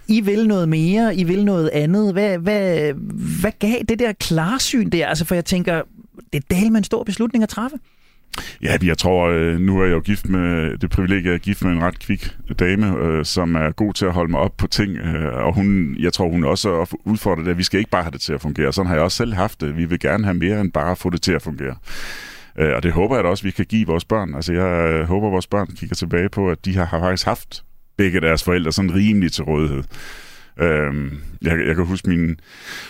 I 0.07 0.21
vil 0.21 0.47
noget 0.47 0.69
mere, 0.69 1.15
I 1.15 1.23
vil 1.23 1.45
noget 1.45 1.69
andet. 1.73 2.13
Hvad, 2.13 2.37
hvad, 2.37 2.93
hvad 3.41 3.51
gav 3.59 3.79
det 3.89 3.99
der 3.99 4.13
klarsyn 4.13 4.89
der? 4.89 5.07
Altså, 5.07 5.25
for 5.25 5.35
jeg 5.35 5.45
tænker, 5.45 5.81
det 6.33 6.43
er 6.43 6.55
del 6.55 6.71
med 6.71 6.77
en 6.77 6.83
stor 6.83 7.03
beslutning 7.03 7.43
at 7.43 7.49
træffe. 7.49 7.77
Ja, 8.61 8.77
jeg 8.83 8.97
tror, 8.97 9.27
øh, 9.27 9.59
nu 9.59 9.81
er 9.81 9.85
jeg 9.85 9.93
jo 9.93 9.99
gift 9.99 10.29
med 10.29 10.77
det 10.77 10.89
privilegie, 10.89 11.29
at 11.29 11.33
jeg 11.33 11.39
gift 11.39 11.63
med 11.63 11.71
en 11.71 11.81
ret 11.81 11.99
kvik 11.99 12.35
dame, 12.59 12.97
øh, 12.97 13.25
som 13.25 13.55
er 13.55 13.71
god 13.71 13.93
til 13.93 14.05
at 14.05 14.13
holde 14.13 14.31
mig 14.31 14.39
op 14.39 14.57
på 14.57 14.67
ting, 14.67 14.97
øh, 14.97 15.45
og 15.45 15.55
hun, 15.55 15.95
jeg 15.99 16.13
tror, 16.13 16.29
hun 16.29 16.43
også 16.43 16.95
udfordrer 17.05 17.43
det, 17.43 17.51
at 17.51 17.57
vi 17.57 17.63
skal 17.63 17.79
ikke 17.79 17.91
bare 17.91 18.03
have 18.03 18.11
det 18.11 18.21
til 18.21 18.33
at 18.33 18.41
fungere. 18.41 18.73
Sådan 18.73 18.87
har 18.87 18.95
jeg 18.95 19.03
også 19.03 19.17
selv 19.17 19.33
haft 19.33 19.61
det. 19.61 19.77
Vi 19.77 19.85
vil 19.85 19.99
gerne 19.99 20.23
have 20.23 20.37
mere 20.37 20.61
end 20.61 20.71
bare 20.71 20.91
at 20.91 20.97
få 20.97 21.09
det 21.09 21.21
til 21.21 21.31
at 21.31 21.41
fungere. 21.41 21.75
Og 22.75 22.83
det 22.83 22.91
håber 22.91 23.15
jeg 23.15 23.23
da 23.23 23.29
også, 23.29 23.43
vi 23.43 23.51
kan 23.51 23.65
give 23.65 23.87
vores 23.87 24.05
børn. 24.05 24.35
Altså, 24.35 24.53
jeg 24.53 25.05
håber, 25.05 25.29
vores 25.29 25.47
børn 25.47 25.67
kigger 25.75 25.95
tilbage 25.95 26.29
på, 26.29 26.49
at 26.49 26.65
de 26.65 26.75
har, 26.75 26.85
har 26.85 26.99
faktisk 26.99 27.25
haft 27.25 27.63
begge 27.97 28.21
deres 28.21 28.43
forældre 28.43 28.71
sådan 28.71 28.95
rimelig 28.95 29.31
til 29.31 29.43
rådighed. 29.43 29.83
Øh, 30.59 31.11
jeg, 31.41 31.67
jeg 31.67 31.75
kan 31.75 31.85
huske, 31.85 32.09
min 32.09 32.39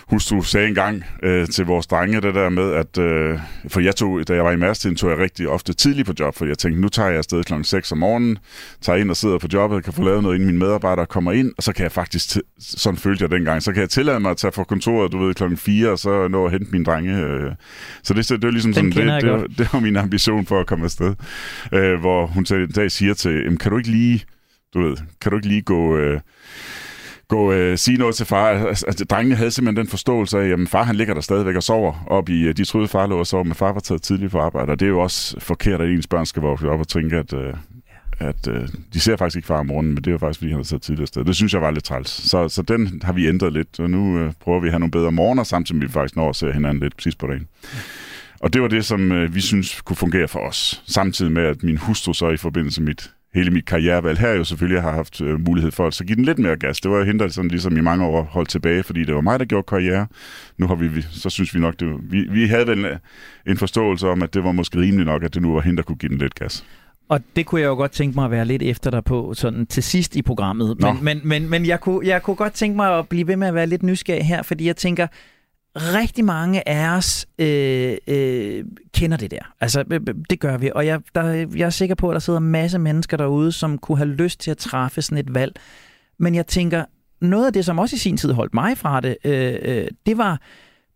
hustru 0.07 0.41
sagde 0.41 0.67
engang 0.67 1.03
øh, 1.23 1.47
til 1.47 1.65
vores 1.65 1.87
drenge 1.87 2.21
det 2.21 2.35
der 2.35 2.49
med, 2.49 2.73
at 2.73 2.97
øh, 2.97 3.39
for 3.67 3.79
jeg 3.79 3.95
tog, 3.95 4.27
da 4.27 4.33
jeg 4.33 4.45
var 4.45 4.51
i 4.51 4.55
Mærstiden, 4.55 4.95
tog 4.95 5.09
jeg 5.09 5.19
rigtig 5.19 5.49
ofte 5.49 5.73
tidligt 5.73 6.07
på 6.07 6.13
job, 6.19 6.35
for 6.35 6.45
jeg 6.45 6.57
tænkte, 6.57 6.81
nu 6.81 6.89
tager 6.89 7.09
jeg 7.09 7.17
afsted 7.17 7.43
kl. 7.43 7.53
6 7.63 7.91
om 7.91 7.97
morgenen, 7.97 8.37
tager 8.81 8.97
ind 8.97 9.09
og 9.09 9.17
sidder 9.17 9.37
på 9.37 9.47
jobbet, 9.53 9.83
kan 9.83 9.93
få 9.93 10.03
lavet 10.03 10.23
noget, 10.23 10.35
inden 10.35 10.47
mine 10.47 10.59
medarbejdere 10.59 11.05
kommer 11.05 11.31
ind, 11.31 11.53
og 11.57 11.63
så 11.63 11.73
kan 11.73 11.83
jeg 11.83 11.91
faktisk, 11.91 12.37
sådan 12.59 12.97
følte 12.97 13.23
jeg 13.23 13.31
dengang, 13.31 13.63
så 13.63 13.73
kan 13.73 13.81
jeg 13.81 13.89
tillade 13.89 14.19
mig 14.19 14.31
at 14.31 14.37
tage 14.37 14.51
fra 14.51 14.63
kontoret, 14.63 15.11
du 15.11 15.17
ved, 15.17 15.33
kl. 15.33 15.55
4, 15.55 15.89
og 15.89 15.99
så 15.99 16.27
nå 16.27 16.45
at 16.45 16.51
hente 16.51 16.71
mine 16.71 16.85
drenge. 16.85 17.17
Øh. 17.17 17.51
Så 18.03 18.13
det, 18.13 18.29
det, 18.29 18.41
det 18.41 18.47
var 18.47 18.51
ligesom 18.51 18.73
sådan, 18.73 18.91
det, 18.91 19.21
det, 19.21 19.31
var, 19.31 19.45
det 19.57 19.69
var 19.73 19.79
min 19.79 19.95
ambition 19.95 20.45
for 20.45 20.59
at 20.59 20.67
komme 20.67 20.85
afsted. 20.85 21.15
Øh, 21.73 21.99
hvor 21.99 22.27
hun 22.27 22.45
en 22.51 22.71
dag 22.71 22.91
siger 22.91 23.13
til, 23.13 23.57
kan 23.57 23.71
du 23.71 23.77
ikke 23.77 23.91
lige, 23.91 24.25
du 24.73 24.81
ved, 24.81 24.97
kan 25.21 25.31
du 25.31 25.37
ikke 25.37 25.47
lige 25.47 25.61
gå... 25.61 25.97
Øh, 25.97 26.19
gå 27.27 27.51
øh, 27.51 27.77
sige 27.77 27.97
noget 27.97 28.15
til 28.15 28.25
far. 28.25 28.47
Altså, 28.47 28.85
altså, 28.85 29.05
drengene 29.05 29.35
havde 29.35 29.51
simpelthen 29.51 29.85
den 29.85 29.89
forståelse 29.89 30.39
af, 30.39 30.47
at 30.47 30.59
far 30.69 30.83
han 30.83 30.95
ligger 30.95 31.13
der 31.13 31.21
stadigvæk 31.21 31.55
og 31.55 31.63
sover 31.63 32.05
op 32.07 32.29
i, 32.29 32.41
øh, 32.41 32.57
de 32.57 32.65
troede 32.65 32.87
far 32.87 33.07
lå 33.07 33.19
og 33.19 33.27
sov, 33.27 33.45
men 33.45 33.55
far 33.55 33.71
var 33.71 33.79
taget 33.79 34.01
tidligt 34.01 34.31
på 34.31 34.39
arbejde, 34.39 34.71
og 34.71 34.79
det 34.79 34.85
er 34.85 34.89
jo 34.89 34.99
også 34.99 35.39
forkert, 35.39 35.81
at 35.81 35.89
ens 35.89 36.07
børn 36.07 36.25
skal 36.25 36.41
vokse 36.41 36.69
op 36.69 36.79
og 36.79 36.87
tænke, 36.87 37.15
at, 37.15 37.33
øh, 37.33 37.53
at 38.19 38.47
øh, 38.47 38.67
de 38.93 38.99
ser 38.99 39.15
faktisk 39.15 39.35
ikke 39.35 39.47
far 39.47 39.59
om 39.59 39.65
morgenen, 39.65 39.93
men 39.93 40.03
det 40.03 40.13
er 40.13 40.17
faktisk, 40.17 40.39
fordi 40.39 40.49
han 40.49 40.59
har 40.59 40.63
taget 40.63 40.81
tidligt 40.81 41.01
afsted. 41.01 41.25
Det 41.25 41.35
synes 41.35 41.53
jeg 41.53 41.61
var 41.61 41.71
lidt 41.71 41.83
træls. 41.83 42.09
Så, 42.09 42.49
så 42.49 42.61
den 42.61 43.01
har 43.03 43.13
vi 43.13 43.27
ændret 43.27 43.53
lidt, 43.53 43.79
og 43.79 43.89
nu 43.89 44.19
øh, 44.19 44.33
prøver 44.39 44.59
vi 44.59 44.67
at 44.67 44.71
have 44.71 44.79
nogle 44.79 44.91
bedre 44.91 45.11
morgener, 45.11 45.43
samtidig 45.43 45.79
med 45.79 45.87
vi 45.87 45.93
faktisk 45.93 46.15
når 46.15 46.29
at 46.29 46.35
se 46.35 46.51
hinanden 46.51 46.83
lidt 46.83 46.93
sidst 47.03 47.17
på 47.17 47.27
dagen. 47.27 47.47
Og 48.39 48.53
det 48.53 48.61
var 48.61 48.67
det, 48.67 48.85
som 48.85 49.11
øh, 49.11 49.35
vi 49.35 49.41
synes 49.41 49.81
kunne 49.81 49.95
fungere 49.95 50.27
for 50.27 50.39
os. 50.39 50.83
Samtidig 50.87 51.31
med, 51.31 51.43
at 51.43 51.63
min 51.63 51.77
hustru 51.77 52.13
så 52.13 52.29
i 52.29 52.37
forbindelse 52.37 52.81
med 52.81 52.87
mit 52.87 53.11
hele 53.33 53.51
mit 53.51 53.65
karrierevalg 53.65 54.19
her 54.19 54.31
jo 54.31 54.43
selvfølgelig 54.43 54.81
har 54.81 54.91
haft 54.91 55.21
øh, 55.21 55.39
mulighed 55.47 55.71
for 55.71 55.87
at 55.87 55.93
så 55.93 56.03
give 56.03 56.15
den 56.15 56.25
lidt 56.25 56.39
mere 56.39 56.55
gas. 56.55 56.81
Det 56.81 56.91
var 56.91 57.03
hende, 57.03 57.19
der 57.23 57.27
sådan 57.27 57.51
ligesom 57.51 57.77
i 57.77 57.81
mange 57.81 58.05
år 58.05 58.23
holdt 58.23 58.49
tilbage, 58.49 58.83
fordi 58.83 59.03
det 59.03 59.15
var 59.15 59.21
mig, 59.21 59.39
der 59.39 59.45
gjorde 59.45 59.65
karriere. 59.67 60.07
Nu 60.57 60.67
har 60.67 60.75
vi, 60.75 61.01
så 61.01 61.29
synes 61.29 61.55
vi 61.55 61.59
nok, 61.59 61.79
det 61.79 61.87
var, 61.87 61.99
vi, 62.01 62.27
vi 62.31 62.47
havde 62.47 62.67
vel 62.67 62.99
en 63.47 63.57
forståelse 63.57 64.07
om, 64.07 64.23
at 64.23 64.33
det 64.33 64.43
var 64.43 64.51
måske 64.51 64.79
rimeligt 64.79 65.07
nok, 65.07 65.23
at 65.23 65.33
det 65.33 65.41
nu 65.41 65.53
var 65.53 65.61
hende, 65.61 65.77
der 65.77 65.83
kunne 65.83 65.97
give 65.97 66.09
den 66.09 66.17
lidt 66.17 66.35
gas. 66.35 66.65
Og 67.09 67.21
det 67.35 67.45
kunne 67.45 67.61
jeg 67.61 67.67
jo 67.67 67.75
godt 67.75 67.91
tænke 67.91 68.15
mig 68.15 68.25
at 68.25 68.31
være 68.31 68.45
lidt 68.45 68.63
efter 68.63 68.91
dig 68.91 69.03
på, 69.03 69.33
sådan 69.33 69.65
til 69.65 69.83
sidst 69.83 70.15
i 70.15 70.21
programmet. 70.21 70.77
Men, 70.81 71.03
men, 71.03 71.21
men, 71.23 71.49
men 71.49 71.65
jeg, 71.65 71.79
kunne, 71.79 72.07
jeg 72.07 72.23
kunne 72.23 72.35
godt 72.35 72.53
tænke 72.53 72.75
mig 72.75 72.97
at 72.99 73.09
blive 73.09 73.27
ved 73.27 73.35
med 73.35 73.47
at 73.47 73.53
være 73.53 73.67
lidt 73.67 73.83
nysgerrig 73.83 74.25
her, 74.25 74.43
fordi 74.43 74.67
jeg 74.67 74.75
tænker, 74.75 75.07
rigtig 75.77 76.25
mange 76.25 76.67
af 76.69 76.97
os 76.97 77.25
øh, 77.39 77.97
øh, 78.07 78.65
kender 78.93 79.17
det 79.17 79.31
der. 79.31 79.53
Altså, 79.61 79.83
det 80.29 80.39
gør 80.39 80.57
vi. 80.57 80.71
Og 80.75 80.85
jeg, 80.85 80.99
der, 81.15 81.23
jeg 81.55 81.65
er 81.65 81.69
sikker 81.69 81.95
på, 81.95 82.09
at 82.09 82.13
der 82.13 82.19
sidder 82.19 82.39
en 82.39 82.51
masse 82.51 82.79
mennesker 82.79 83.17
derude, 83.17 83.51
som 83.51 83.77
kunne 83.77 83.97
have 83.97 84.09
lyst 84.09 84.39
til 84.39 84.51
at 84.51 84.57
træffe 84.57 85.01
sådan 85.01 85.17
et 85.17 85.33
valg. 85.33 85.55
Men 86.19 86.35
jeg 86.35 86.47
tænker, 86.47 86.85
noget 87.21 87.45
af 87.45 87.53
det, 87.53 87.65
som 87.65 87.79
også 87.79 87.95
i 87.95 87.99
sin 87.99 88.17
tid 88.17 88.31
holdt 88.31 88.53
mig 88.53 88.77
fra 88.77 89.01
det, 89.01 89.17
øh, 89.23 89.55
øh, 89.61 89.87
det 90.05 90.17
var 90.17 90.41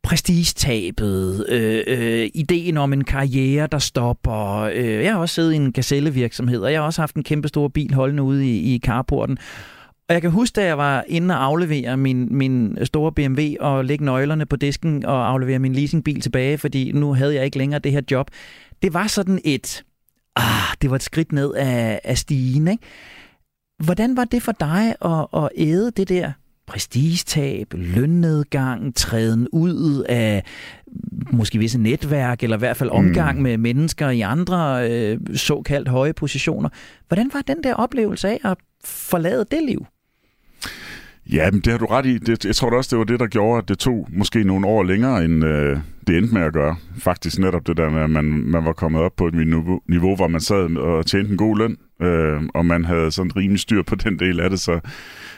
prestigetabet, 0.03 1.45
øh, 1.49 1.83
øh, 1.87 2.29
ideen 2.33 2.77
om 2.77 2.93
en 2.93 3.03
karriere, 3.03 3.67
der 3.67 3.77
stopper. 3.77 4.69
Øh, 4.73 5.03
jeg 5.03 5.13
har 5.13 5.19
også 5.19 5.35
siddet 5.35 5.53
i 5.53 5.55
en 5.55 5.71
gazellevirksomhed, 5.71 6.59
og 6.59 6.71
jeg 6.71 6.79
har 6.79 6.85
også 6.85 7.01
haft 7.01 7.15
en 7.15 7.23
kæmpe 7.23 7.47
stor 7.47 7.67
bil 7.67 7.93
holdende 7.93 8.23
ude 8.23 8.47
i, 8.47 8.75
i 8.75 8.79
carporten. 8.79 9.37
Og 10.11 10.13
jeg 10.13 10.21
kan 10.21 10.31
huske, 10.31 10.55
da 10.55 10.65
jeg 10.65 10.77
var 10.77 11.03
inde 11.07 11.35
og 11.35 11.43
aflevere 11.43 11.97
min, 11.97 12.27
min 12.37 12.77
store 12.83 13.11
BMW 13.11 13.41
og 13.59 13.85
lægge 13.85 14.05
nøglerne 14.05 14.45
på 14.45 14.55
disken 14.55 15.05
og 15.05 15.29
aflevere 15.29 15.59
min 15.59 15.73
leasingbil 15.73 16.21
tilbage, 16.21 16.57
fordi 16.57 16.91
nu 16.91 17.13
havde 17.13 17.35
jeg 17.35 17.45
ikke 17.45 17.57
længere 17.57 17.79
det 17.79 17.91
her 17.91 18.01
job. 18.11 18.27
Det 18.81 18.93
var 18.93 19.07
sådan 19.07 19.39
et, 19.45 19.83
ah, 20.35 20.75
det 20.81 20.89
var 20.89 20.95
et 20.95 21.03
skridt 21.03 21.31
ned 21.31 21.53
af, 21.53 22.01
af 22.03 22.17
stigen, 22.17 22.67
ikke? 22.67 22.83
Hvordan 23.83 24.17
var 24.17 24.23
det 24.23 24.43
for 24.43 24.51
dig 24.51 24.95
at, 25.05 25.43
at 25.43 25.49
æde 25.55 25.91
det 25.91 26.09
der 26.09 26.31
prestigetab, 26.67 27.73
lønnedgang, 27.73 28.95
træden 28.95 29.47
ud 29.51 30.03
af 30.09 30.43
måske 31.31 31.57
visse 31.59 31.79
netværk, 31.79 32.43
eller 32.43 32.57
i 32.57 32.59
hvert 32.59 32.77
fald 32.77 32.89
omgang 32.89 33.37
mm. 33.37 33.43
med 33.43 33.57
mennesker 33.57 34.09
i 34.09 34.21
andre 34.21 34.91
øh, 34.91 35.19
såkaldt 35.35 35.87
høje 35.87 36.13
positioner. 36.13 36.69
Hvordan 37.07 37.29
var 37.33 37.41
den 37.41 37.63
der 37.63 37.73
oplevelse 37.73 38.29
af 38.29 38.39
at 38.43 38.57
forlade 38.83 39.45
det 39.51 39.63
liv? 39.63 39.85
Ja, 41.31 41.51
men 41.51 41.61
det 41.61 41.71
har 41.71 41.77
du 41.77 41.85
ret 41.85 42.05
i. 42.05 42.17
Det, 42.17 42.45
jeg 42.45 42.55
tror 42.55 42.77
også, 42.77 42.89
det 42.91 42.99
var 42.99 43.03
det, 43.03 43.19
der 43.19 43.27
gjorde, 43.27 43.57
at 43.57 43.69
det 43.69 43.79
tog 43.79 44.07
måske 44.11 44.43
nogle 44.43 44.67
år 44.67 44.83
længere, 44.83 45.25
end 45.25 45.45
øh, 45.45 45.77
det 46.07 46.17
endte 46.17 46.33
med 46.33 46.41
at 46.41 46.53
gøre. 46.53 46.75
Faktisk 46.99 47.39
netop 47.39 47.67
det 47.67 47.77
der 47.77 47.89
med, 47.89 48.01
at 48.01 48.09
man, 48.09 48.25
man 48.25 48.65
var 48.65 48.73
kommet 48.73 49.01
op 49.01 49.15
på 49.17 49.27
et 49.27 49.33
niveau, 49.33 49.81
niveau, 49.87 50.15
hvor 50.15 50.27
man 50.27 50.41
sad 50.41 50.77
og 50.77 51.05
tjente 51.05 51.31
en 51.31 51.37
god 51.37 51.57
løn, 51.57 51.77
øh, 52.01 52.41
og 52.53 52.65
man 52.65 52.85
havde 52.85 53.11
sådan 53.11 53.35
rimelig 53.35 53.59
styr 53.59 53.83
på 53.83 53.95
den 53.95 54.19
del 54.19 54.39
af 54.39 54.49
det. 54.49 54.59
Så, 54.59 54.79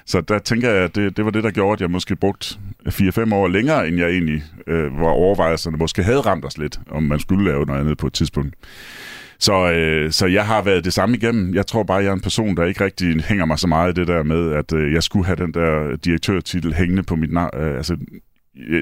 så 0.06 0.22
der 0.22 0.40
tænker 0.40 0.70
jeg, 0.70 0.84
at 0.84 0.96
det, 0.96 1.18
det 1.18 1.26
var 1.26 1.32
det, 1.32 1.44
der 1.44 1.52
gjorde, 1.52 1.74
at 1.74 1.82
jeg 1.82 1.92
måske 1.92 2.16
brugte 2.16 2.60
4-5 2.88 3.36
år 3.36 3.48
længere, 3.48 3.88
end 3.88 3.98
jeg 3.98 4.10
egentlig 4.10 4.44
øh, 4.68 5.00
var 5.00 5.08
overvejelserne 5.08 5.78
måske 5.78 6.04
havde 6.04 6.22
ramt 6.22 6.46
os 6.46 6.58
lidt, 6.58 6.80
om 6.90 7.04
man 7.04 7.20
skulle 7.20 7.46
lave 7.46 7.66
noget 7.66 7.80
andet 7.80 7.98
på 7.98 8.08
et 8.08 8.14
tidspunkt. 8.14 8.56
Så, 9.40 9.72
øh, 9.72 10.12
så 10.12 10.26
jeg 10.26 10.46
har 10.46 10.62
været 10.62 10.86
det 10.86 10.94
samme 10.94 11.18
igennem. 11.18 11.54
Jeg 11.54 11.68
tror 11.68 11.84
bare, 11.84 11.98
jeg 11.98 12.10
er 12.10 12.14
en 12.14 12.22
person, 12.22 12.58
der 12.58 12.66
ikke 12.66 12.84
rigtig 12.84 13.24
hænger 13.24 13.46
mig 13.46 13.60
så 13.60 13.68
meget 13.68 13.98
i 13.98 14.00
det 14.00 14.08
der 14.08 14.24
med, 14.24 14.52
at 14.52 14.74
øh, 14.74 14.94
jeg 14.94 15.04
skulle 15.04 15.26
have 15.26 15.36
den 15.36 15.54
der 15.54 15.96
direktørtitel 15.96 16.74
hængende 16.74 17.04
på 17.04 17.16
mit 17.16 17.34
navn. 17.34 17.50
Øh, 17.54 17.78
altså, 17.78 17.98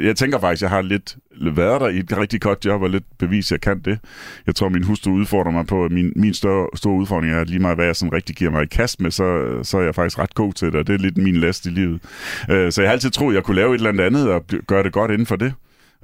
jeg, 0.04 0.16
tænker 0.16 0.40
faktisk, 0.40 0.62
jeg 0.62 0.70
har 0.70 0.82
lidt 0.82 1.18
været 1.56 1.82
der 1.82 1.88
i 1.88 1.98
et 1.98 2.18
rigtig 2.18 2.42
godt 2.42 2.66
job, 2.66 2.82
og 2.82 2.90
lidt 2.90 3.04
bevis, 3.20 3.48
at 3.48 3.52
jeg 3.52 3.62
kan 3.62 3.80
det. 3.80 4.00
Jeg 4.48 4.56
tror, 4.56 4.70
min 4.70 4.84
hustru 4.84 5.12
udfordrer 5.12 5.52
mig 5.52 5.68
på, 5.68 5.86
at 5.86 5.92
min, 5.92 6.14
min 6.16 6.34
større, 6.34 6.68
store 6.76 6.94
udfordring 6.94 7.34
er, 7.34 7.42
at 7.42 7.50
lige 7.50 7.60
meget 7.60 7.78
hvad 7.78 7.86
jeg 7.86 7.96
sådan 7.96 8.14
rigtig 8.14 8.36
giver 8.36 8.52
mig 8.52 8.64
i 8.64 8.66
kast 8.66 9.02
med, 9.02 9.12
så, 9.12 9.60
så 9.64 9.78
er 9.78 9.82
jeg 9.82 9.96
faktisk 9.96 10.20
ret 10.20 10.36
god 10.36 10.54
til 10.54 10.68
det, 10.68 10.76
og 10.76 10.88
det 10.88 10.94
er 10.94 10.98
lidt 10.98 11.18
min 11.18 11.36
last 11.36 11.66
i 11.66 11.70
livet. 11.70 12.02
Øh, 12.50 12.72
så 12.72 12.82
jeg 12.82 12.90
har 12.90 12.94
altid 12.94 13.10
troet, 13.10 13.36
jeg 13.36 13.44
kunne 13.44 13.56
lave 13.56 13.76
et 13.76 13.82
eller 13.82 14.06
andet 14.06 14.30
og 14.30 14.46
gøre 14.68 14.84
det 14.84 14.94
godt 14.94 15.12
inden 15.12 15.26
for 15.26 15.36
det. 15.36 15.54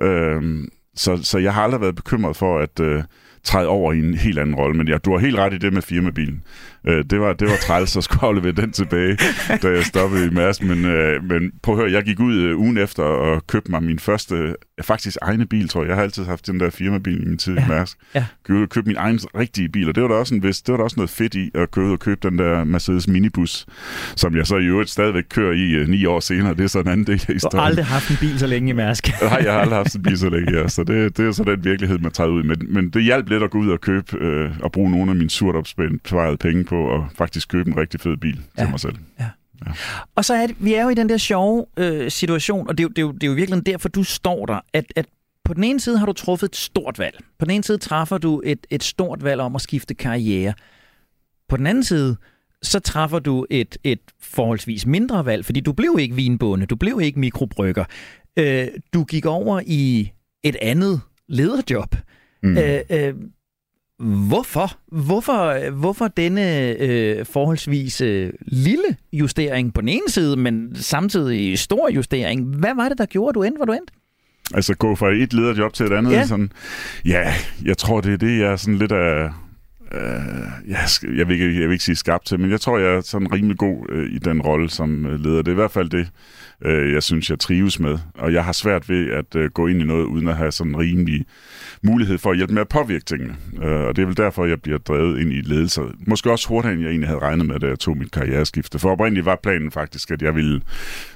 Øh, 0.01 0.68
så, 0.96 1.20
så 1.24 1.38
jeg 1.38 1.54
har 1.54 1.63
aldrig 1.63 1.82
været 1.82 1.96
bekymret 1.96 2.36
for, 2.36 2.60
at... 2.60 2.80
Øh, 2.80 3.04
træde 3.44 3.67
over 3.67 3.94
i 3.94 4.00
en 4.00 4.13
helt 4.13 4.39
anden 4.39 4.56
rolle. 4.56 4.77
Men 4.77 4.88
ja, 4.88 4.98
du 4.98 5.12
har 5.12 5.20
helt 5.20 5.38
ret 5.38 5.53
i 5.53 5.58
det 5.58 5.74
med 5.74 5.82
firmabilen. 5.82 6.44
Øh, 6.88 7.06
det, 7.10 7.20
var, 7.20 7.34
det 7.34 7.48
var 7.48 7.58
træls 7.62 7.98
at 7.98 8.03
skulle 8.03 8.24
aflevere 8.24 8.51
den 8.51 8.72
tilbage, 8.72 9.17
da 9.63 9.67
jeg 9.67 9.86
stoppede 9.86 10.25
i 10.25 10.29
Mærsk. 10.29 10.63
Men, 10.63 10.86
øh, 10.86 11.24
men 11.24 11.51
prøv 11.63 11.75
at 11.75 11.82
høre, 11.82 11.91
jeg 11.91 12.03
gik 12.03 12.20
ud 12.20 12.36
øh, 12.36 12.58
ugen 12.58 12.77
efter 12.77 13.03
og 13.03 13.48
købte 13.48 13.72
mig 13.72 13.84
min 13.84 14.00
første, 14.00 14.56
faktisk 14.82 15.17
egne 15.22 15.46
bil, 15.46 15.70
tror 15.70 15.82
jeg. 15.82 15.88
Jeg 15.88 15.96
har 15.96 16.03
altid 16.03 16.25
haft 16.25 16.48
den 16.48 16.60
der 16.60 16.70
firmabil 16.70 17.22
i 17.22 17.25
min 17.25 17.38
tid 17.38 17.53
ja. 17.53 17.65
i 17.65 17.67
Mærsk. 17.67 17.98
Ja. 18.15 18.25
Købte, 18.46 18.67
købte 18.67 18.88
min 18.88 18.98
egen 18.98 19.20
rigtige 19.38 19.70
bil, 19.70 19.89
og 19.89 19.96
det 19.96 20.03
var 20.03 20.10
der 20.10 20.15
også, 20.15 20.36
en 20.36 20.44
vis, 20.44 20.62
det 20.62 20.72
var 20.72 20.77
der 20.77 20.84
også 20.84 20.98
noget 20.98 21.10
fedt 21.10 21.36
i 21.36 21.51
at 21.56 21.72
købe 21.72 21.91
og 21.91 22.00
købe 22.00 22.29
den 22.29 22.38
der 22.38 22.63
Mercedes 22.63 23.08
minibus, 23.08 23.65
som 24.15 24.36
jeg 24.36 24.48
så 24.48 24.58
i 24.58 24.65
øvrigt 24.65 24.89
stadigvæk 24.89 25.24
kører 25.29 25.53
i 25.53 25.72
øh, 25.72 25.88
ni 25.88 26.06
år 26.06 26.20
senere. 26.20 26.53
Det 26.53 26.63
er 26.63 26.67
så 26.67 26.79
en 26.79 26.88
anden 26.88 27.08
del 27.08 27.25
af 27.27 27.34
historien. 27.34 27.51
Du 27.51 27.58
har 27.58 27.65
aldrig 27.65 27.86
haft 27.86 28.10
en 28.10 28.17
bil 28.20 28.39
så 28.39 28.48
længe 28.48 28.70
i 28.70 28.74
Mærsk. 28.74 29.08
Nej, 29.22 29.41
jeg 29.44 29.53
har 29.53 29.60
aldrig 29.60 29.77
haft 29.77 29.96
en 29.96 30.03
bil 30.03 30.17
så 30.17 30.29
længe, 30.29 30.60
ja. 30.60 30.67
Så 30.67 30.84
det, 30.84 31.17
det 31.17 31.27
er 31.27 31.32
så 31.32 31.44
den 31.44 31.63
virkelighed, 31.63 32.00
man 32.00 32.12
tager 32.12 32.29
ud. 32.29 32.44
Men, 32.44 32.58
men 32.70 32.89
det 32.89 33.03
hjalp 33.03 33.29
lidt 33.29 33.44
at 33.44 33.51
gå 33.51 33.58
ud 33.58 33.70
og 33.70 33.82
købe 33.82 34.17
øh, 34.17 34.51
og 34.60 34.72
bruge 34.72 34.91
nogle 34.91 35.12
af 35.12 35.15
mine 35.17 35.29
surt 35.29 35.56
opsparede 35.56 36.38
penge 36.38 36.63
på 36.63 36.77
at 36.86 37.02
faktisk 37.18 37.50
købe 37.50 37.70
en 37.70 37.78
rigtig 37.78 38.00
fed 38.00 38.18
bil 38.18 38.40
ja. 38.58 38.62
til 38.62 38.70
mig 38.70 38.80
selv. 38.80 38.96
Ja. 39.20 39.30
Ja. 39.66 39.72
Og 40.16 40.26
så 40.26 40.34
er 40.34 40.48
det, 40.48 40.56
vi 40.60 40.74
er 40.74 40.84
jo 40.84 40.90
i 40.90 40.94
den 40.94 41.10
der 41.10 41.18
sjove 41.18 41.66
øh, 41.78 42.12
situation, 42.12 42.68
og 42.68 42.78
det 42.78 42.84
er, 42.84 42.86
jo, 42.86 42.90
det, 42.90 42.98
er 42.98 43.02
jo, 43.02 43.12
det 43.12 43.24
er 43.24 43.28
jo 43.28 43.34
virkelig 43.34 43.66
derfor, 43.66 43.90
du 43.90 44.04
står 44.04 44.46
der, 44.46 44.60
at, 44.74 44.86
at 44.96 45.06
på 45.46 45.54
den 45.54 45.64
ene 45.64 45.80
side 45.80 45.98
har 45.98 46.06
du 46.06 46.14
truffet 46.14 46.50
et 46.50 46.56
stort 46.56 47.00
valg. 47.00 47.20
På 47.40 47.46
den 47.46 47.52
ene 47.52 47.64
side 47.64 47.78
træffer 47.78 48.18
du 48.18 48.42
et, 48.46 48.68
et 48.70 48.84
stort 48.84 49.24
valg 49.24 49.42
om 49.42 49.56
at 49.56 49.62
skifte 49.62 49.94
karriere. 49.94 50.54
På 51.50 51.58
den 51.58 51.68
anden 51.68 51.84
side, 51.84 52.18
så 52.62 52.80
træffer 52.80 53.20
du 53.20 53.46
et, 53.50 53.78
et 53.84 54.00
forholdsvis 54.22 54.86
mindre 54.86 55.26
valg, 55.26 55.46
fordi 55.46 55.60
du 55.60 55.74
blev 55.74 55.98
ikke 56.00 56.16
vinbonde, 56.16 56.66
du 56.66 56.76
blev 56.76 57.00
ikke 57.02 57.20
mikrobrygger. 57.20 57.86
Øh, 58.38 58.68
du 58.94 59.04
gik 59.04 59.26
over 59.26 59.62
i 59.66 60.12
et 60.44 60.56
andet 60.62 61.02
lederjob. 61.28 61.96
Mm. 62.44 62.58
Øh, 62.58 62.80
øh, 62.90 63.14
Hvorfor? 64.00 64.72
Hvorfor, 65.06 65.70
hvorfor 65.72 66.08
denne 66.08 66.70
øh, 66.82 67.25
forholdsvis 67.25 68.01
øh, 68.01 68.34
lille 68.42 68.96
justering 69.13 69.74
på 69.74 69.82
den 69.82 69.89
ene 69.89 70.10
side, 70.10 70.36
men 70.36 70.75
samtidig 70.75 71.60
stor 71.60 71.89
justering? 71.89 72.44
Hvad 72.44 72.75
var 72.75 72.89
det, 72.89 72.98
der 72.98 73.06
gjorde, 73.06 73.30
at 73.30 73.36
du 73.36 73.44
endte, 73.44 73.58
hvor 73.58 73.66
du 73.66 73.72
endte? 73.72 73.94
Altså 74.54 74.75
gå 74.75 74.96
fra 74.96 75.12
et 75.12 75.34
lederjob 75.34 75.74
til 75.74 75.86
et 75.86 75.94
andet? 75.94 76.12
Ja, 76.12 76.25
sådan, 76.25 76.51
ja 77.06 77.34
jeg 77.66 77.77
tror, 77.77 78.01
det 78.01 78.13
er 78.13 78.18
det, 78.18 78.39
jeg 78.39 78.51
er 78.51 78.56
sådan 78.56 78.77
lidt 78.77 78.92
af... 78.92 79.30
Øh, 79.91 80.70
jeg, 80.70 80.79
jeg, 81.17 81.27
vil 81.27 81.34
ikke, 81.34 81.60
jeg 81.60 81.67
vil 81.67 81.72
ikke 81.72 81.84
sige 81.84 81.96
skabt 81.96 82.25
til, 82.25 82.39
men 82.39 82.51
jeg 82.51 82.62
tror, 82.62 82.77
jeg 82.77 82.96
er 82.96 83.01
sådan 83.01 83.34
rimelig 83.34 83.58
god 83.58 83.86
øh, 83.89 84.12
i 84.12 84.17
den 84.17 84.41
rolle 84.41 84.70
som 84.70 85.06
øh, 85.06 85.20
leder. 85.20 85.38
Det 85.38 85.48
er 85.48 85.51
i 85.51 85.56
hvert 85.56 85.72
fald 85.72 85.89
det, 85.89 86.10
øh, 86.62 86.94
jeg 86.94 87.03
synes, 87.03 87.29
jeg 87.29 87.39
trives 87.39 87.79
med. 87.79 87.98
Og 88.13 88.34
jeg 88.34 88.46
har 88.46 88.51
svært 88.51 88.89
ved 88.89 89.12
at 89.12 89.36
øh, 89.36 89.50
gå 89.50 89.67
ind 89.67 89.82
i 89.82 89.86
noget, 89.86 90.06
uden 90.06 90.27
at 90.27 90.38
have 90.38 90.51
sådan 90.51 90.77
rimelig 90.77 91.25
mulighed 91.84 92.17
for 92.17 92.32
at 92.32 92.38
hjælpe 92.38 92.53
med 92.53 92.62
at 92.62 92.67
påvirke 92.70 93.06
tingene. 93.06 93.36
Øh, 93.63 93.82
og 93.88 93.96
det 93.96 94.01
er 94.01 94.06
vel 94.06 94.17
derfor, 94.17 94.46
jeg 94.46 94.62
bliver 94.62 94.77
drevet 94.77 95.20
ind 95.20 95.34
i 95.34 95.41
ledelse. 95.41 95.82
Måske 96.08 96.32
også 96.32 96.48
hurtigere, 96.48 96.74
end 96.74 96.82
jeg 96.82 96.89
egentlig 96.89 97.10
havde 97.10 97.22
regnet 97.22 97.46
med, 97.46 97.60
da 97.60 97.67
jeg 97.67 97.79
tog 97.79 97.98
mit 97.98 98.12
karriereskifte. 98.12 98.79
For 98.79 98.89
oprindeligt 98.89 99.25
var 99.25 99.39
planen 99.44 99.72
faktisk, 99.72 100.12
at 100.12 100.22
jeg 100.22 100.36
ville 100.36 100.62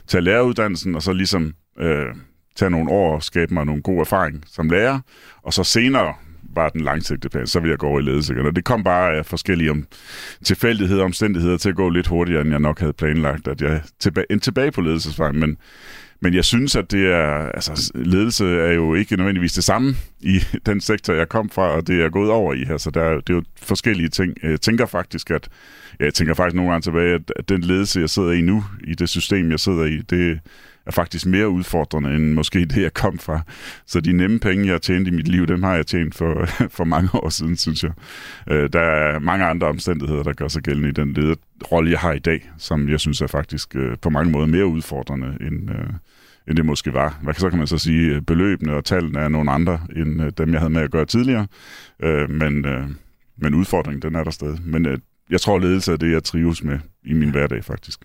tage 0.07 0.21
læreruddannelsen, 0.21 0.95
og 0.95 1.01
så 1.01 1.13
ligesom 1.13 1.53
øh, 1.79 2.05
tage 2.55 2.69
nogle 2.69 2.91
år 2.91 3.15
og 3.15 3.23
skabe 3.23 3.53
mig 3.53 3.65
nogle 3.65 3.81
god 3.81 3.99
erfaring 3.99 4.43
som 4.47 4.69
lærer, 4.69 4.99
og 5.43 5.53
så 5.53 5.63
senere 5.63 6.13
var 6.55 6.69
den 6.69 6.81
langsigtede 6.81 7.31
plan, 7.31 7.47
så 7.47 7.59
ville 7.59 7.71
jeg 7.71 7.79
gå 7.79 7.87
over 7.87 7.99
i 7.99 8.03
ledelse. 8.03 8.35
Og 8.45 8.55
det 8.55 8.63
kom 8.63 8.83
bare 8.83 9.15
af 9.15 9.25
forskellige 9.25 9.71
om, 9.71 9.87
tilfældigheder 10.43 11.01
og 11.01 11.05
omstændigheder 11.05 11.57
til 11.57 11.69
at 11.69 11.75
gå 11.75 11.89
lidt 11.89 12.07
hurtigere, 12.07 12.41
end 12.41 12.49
jeg 12.49 12.59
nok 12.59 12.79
havde 12.79 12.93
planlagt, 12.93 13.47
at 13.47 13.61
jeg 13.61 13.81
tilbage, 13.99 14.25
endte 14.29 14.43
tilbage 14.43 14.71
på 14.71 14.81
ledelsesvejen. 14.81 15.39
Men, 15.39 15.57
men 16.21 16.33
jeg 16.33 16.45
synes, 16.45 16.75
at 16.75 16.91
det 16.91 17.11
er, 17.11 17.49
altså, 17.49 17.91
ledelse 17.95 18.45
er 18.45 18.71
jo 18.71 18.95
ikke 18.95 19.15
nødvendigvis 19.15 19.53
det 19.53 19.63
samme 19.63 19.95
i 20.19 20.39
den 20.65 20.81
sektor, 20.81 21.13
jeg 21.13 21.29
kom 21.29 21.49
fra, 21.49 21.67
og 21.67 21.87
det 21.87 22.01
er 22.03 22.09
gået 22.09 22.29
over 22.29 22.53
i 22.53 22.63
her, 22.65 22.77
så 22.77 22.91
der, 22.91 23.09
det 23.09 23.29
er 23.29 23.33
jo 23.33 23.43
forskellige 23.61 24.09
ting. 24.09 24.33
Jeg 24.43 24.61
tænker 24.61 24.85
faktisk, 24.85 25.31
at 25.31 25.49
jeg 25.99 26.13
tænker 26.13 26.33
faktisk 26.33 26.55
nogle 26.55 26.71
gange 26.71 26.81
tilbage, 26.81 27.19
at 27.35 27.49
den 27.49 27.61
ledelse, 27.61 27.99
jeg 27.99 28.09
sidder 28.09 28.31
i 28.31 28.41
nu, 28.41 28.63
i 28.83 28.95
det 28.95 29.09
system, 29.09 29.51
jeg 29.51 29.59
sidder 29.59 29.85
i, 29.85 29.97
det, 29.97 30.39
er 30.91 31.01
faktisk 31.01 31.25
mere 31.25 31.49
udfordrende 31.49 32.15
end 32.15 32.33
måske 32.33 32.65
det, 32.65 32.81
jeg 32.81 32.93
kom 32.93 33.19
fra. 33.19 33.41
Så 33.85 34.01
de 34.01 34.13
nemme 34.13 34.39
penge, 34.39 34.65
jeg 34.65 34.73
har 34.73 34.79
tjent 34.79 35.07
i 35.07 35.11
mit 35.11 35.27
liv, 35.27 35.47
dem 35.47 35.63
har 35.63 35.75
jeg 35.75 35.87
tjent 35.87 36.15
for, 36.15 36.45
for 36.77 36.83
mange 36.83 37.09
år 37.13 37.29
siden, 37.29 37.57
synes 37.57 37.83
jeg. 37.83 37.91
Øh, 38.49 38.69
der 38.73 38.79
er 38.79 39.19
mange 39.19 39.45
andre 39.45 39.67
omstændigheder, 39.67 40.23
der 40.23 40.33
gør 40.33 40.47
sig 40.47 40.61
gældende 40.61 40.89
i 40.89 40.91
den 40.91 41.13
lederrolle, 41.13 41.91
jeg 41.91 41.99
har 41.99 42.13
i 42.13 42.19
dag, 42.19 42.51
som 42.57 42.89
jeg 42.89 42.99
synes 42.99 43.21
er 43.21 43.27
faktisk 43.27 43.75
øh, 43.75 43.97
på 44.01 44.09
mange 44.09 44.31
måder 44.31 44.47
mere 44.47 44.65
udfordrende 44.65 45.37
end, 45.41 45.71
øh, 45.71 45.89
end 46.47 46.57
det 46.57 46.65
måske 46.65 46.93
var. 46.93 47.19
Hvad 47.23 47.33
så 47.33 47.49
kan 47.49 47.57
man 47.57 47.67
så 47.67 47.77
sige? 47.77 48.21
Beløbene 48.21 48.73
og 48.73 48.85
tallene 48.85 49.19
er 49.19 49.29
nogle 49.29 49.51
andre 49.51 49.79
end 49.95 50.31
dem, 50.31 50.51
jeg 50.51 50.59
havde 50.59 50.73
med 50.73 50.81
at 50.81 50.91
gøre 50.91 51.05
tidligere. 51.05 51.47
Men, 52.29 52.65
men 53.37 53.53
udfordringen, 53.53 54.01
den 54.01 54.15
er 54.15 54.23
der 54.23 54.31
stadig. 54.31 54.59
Men 54.65 55.01
jeg 55.29 55.41
tror, 55.41 55.59
ledelse 55.59 55.91
er 55.91 55.97
det, 55.97 56.11
jeg 56.11 56.23
trives 56.23 56.63
med 56.63 56.79
i 57.03 57.13
min 57.13 57.29
hverdag 57.29 57.63
faktisk. 57.63 57.99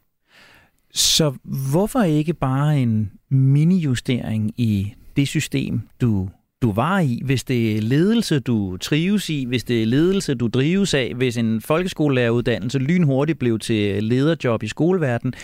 Så 0.96 1.34
hvorfor 1.70 2.02
ikke 2.02 2.34
bare 2.34 2.82
en 2.82 3.10
mini-justering 3.30 4.52
i 4.56 4.94
det 5.16 5.28
system, 5.28 5.80
du, 6.00 6.28
du 6.62 6.72
var 6.72 6.98
i, 6.98 7.20
hvis 7.24 7.44
det 7.44 7.76
er 7.76 7.80
ledelse, 7.80 8.40
du 8.40 8.76
trives 8.76 9.30
i, 9.30 9.44
hvis 9.44 9.64
det 9.64 9.82
er 9.82 9.86
ledelse, 9.86 10.34
du 10.34 10.46
drives 10.46 10.94
af, 10.94 11.12
hvis 11.16 11.36
en 11.36 11.60
folkeskolelæreruddannelse 11.60 12.78
lynhurtigt 12.78 13.38
blev 13.38 13.58
til 13.58 14.04
lederjob 14.04 14.62
i 14.62 14.68
skoleverdenen, 14.68 15.34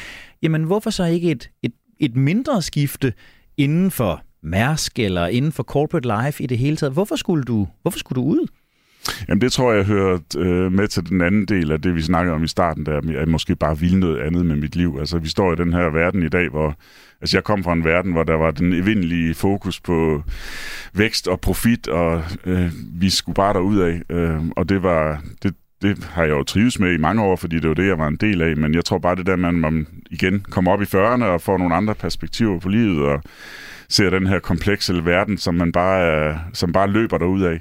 jamen 0.43 0.65
hvorfor 0.65 0.91
så 0.91 1.05
ikke 1.05 1.31
et, 1.31 1.51
et, 1.63 1.73
et 2.01 2.17
mindre 2.17 2.63
skifte 2.63 3.13
inden 3.57 3.91
for 3.91 4.23
Mærsk 4.43 4.99
eller 4.99 5.27
inden 5.27 5.53
for 5.53 5.63
corporate 5.63 6.25
life 6.25 6.43
i 6.43 6.47
det 6.47 6.59
hele 6.59 6.77
taget? 6.77 6.93
Hvorfor 6.93 7.17
skulle 7.17 7.45
du, 7.45 7.69
hvorfor 7.83 7.99
skulle 7.99 8.23
du 8.23 8.27
ud? 8.27 8.47
Jamen 9.29 9.41
det 9.41 9.53
tror 9.53 9.73
jeg, 9.73 9.79
jeg 9.79 9.87
hører 9.87 10.19
øh, 10.37 10.73
med 10.73 10.89
til 10.89 11.09
den 11.09 11.21
anden 11.21 11.47
del 11.47 11.73
af 11.73 11.81
det, 11.81 11.95
vi 11.95 12.03
snakkede 12.03 12.35
om 12.35 12.45
i 12.45 12.49
starten, 12.49 12.87
der 12.87 13.01
jeg 13.13 13.29
måske 13.29 13.57
bare 13.57 13.79
ville 13.79 14.01
noget 14.01 14.21
andet 14.21 14.47
med 14.47 14.57
mit 14.57 14.77
liv. 14.77 14.97
Altså 14.99 15.19
vi 15.19 15.29
står 15.29 15.53
i 15.53 15.57
den 15.57 15.73
her 15.73 15.91
verden 15.91 16.23
i 16.23 16.29
dag, 16.29 16.49
hvor 16.49 16.77
altså, 17.21 17.37
jeg 17.37 17.45
kom 17.45 17.65
fra 17.65 17.73
en 17.73 17.85
verden, 17.85 18.13
hvor 18.13 18.23
der 18.23 18.35
var 18.35 18.51
den 18.51 18.73
evindelige 18.73 19.35
fokus 19.35 19.81
på 19.81 20.23
vækst 20.93 21.29
og 21.29 21.41
profit, 21.41 21.89
og 21.89 22.25
øh, 22.47 22.71
vi 23.01 23.11
skulle 23.11 23.35
bare 23.35 23.55
derud 23.55 23.79
af. 23.79 24.03
Øh, 24.11 24.41
og 24.57 24.69
det 24.69 24.83
var, 24.83 25.23
det, 25.43 25.55
det 25.83 26.05
har 26.05 26.23
jeg 26.23 26.31
jo 26.31 26.43
trives 26.43 26.79
med 26.79 26.93
i 26.93 26.97
mange 26.97 27.23
år, 27.23 27.37
fordi 27.37 27.59
det 27.59 27.69
var 27.69 27.75
det, 27.75 27.87
jeg 27.87 27.99
var 27.99 28.09
en 28.09 28.17
del 28.17 28.43
af. 28.43 28.57
Men 28.57 28.75
jeg 28.75 28.85
tror 28.85 28.99
bare, 28.99 29.17
det 29.17 29.27
der, 29.27 29.37
man, 29.37 29.55
man 29.55 29.87
igen 30.11 30.41
kommer 30.51 30.73
op 30.73 30.83
i 30.83 30.85
40'erne 30.85 31.25
og 31.25 31.41
får 31.41 31.59
nogle 31.59 31.75
andre 31.75 31.95
perspektiver 31.95 32.61
på 32.61 32.69
livet, 32.69 33.03
og 33.03 33.23
ser 33.89 34.11
den 34.11 34.27
her 34.27 34.39
komplekse 34.39 35.05
verden, 35.05 35.39
som 35.39 35.55
man 35.55 35.73
bare, 35.73 36.39
som 36.53 36.73
bare 36.73 36.91
løber 36.91 37.19
derud 37.19 37.43
af. 37.43 37.61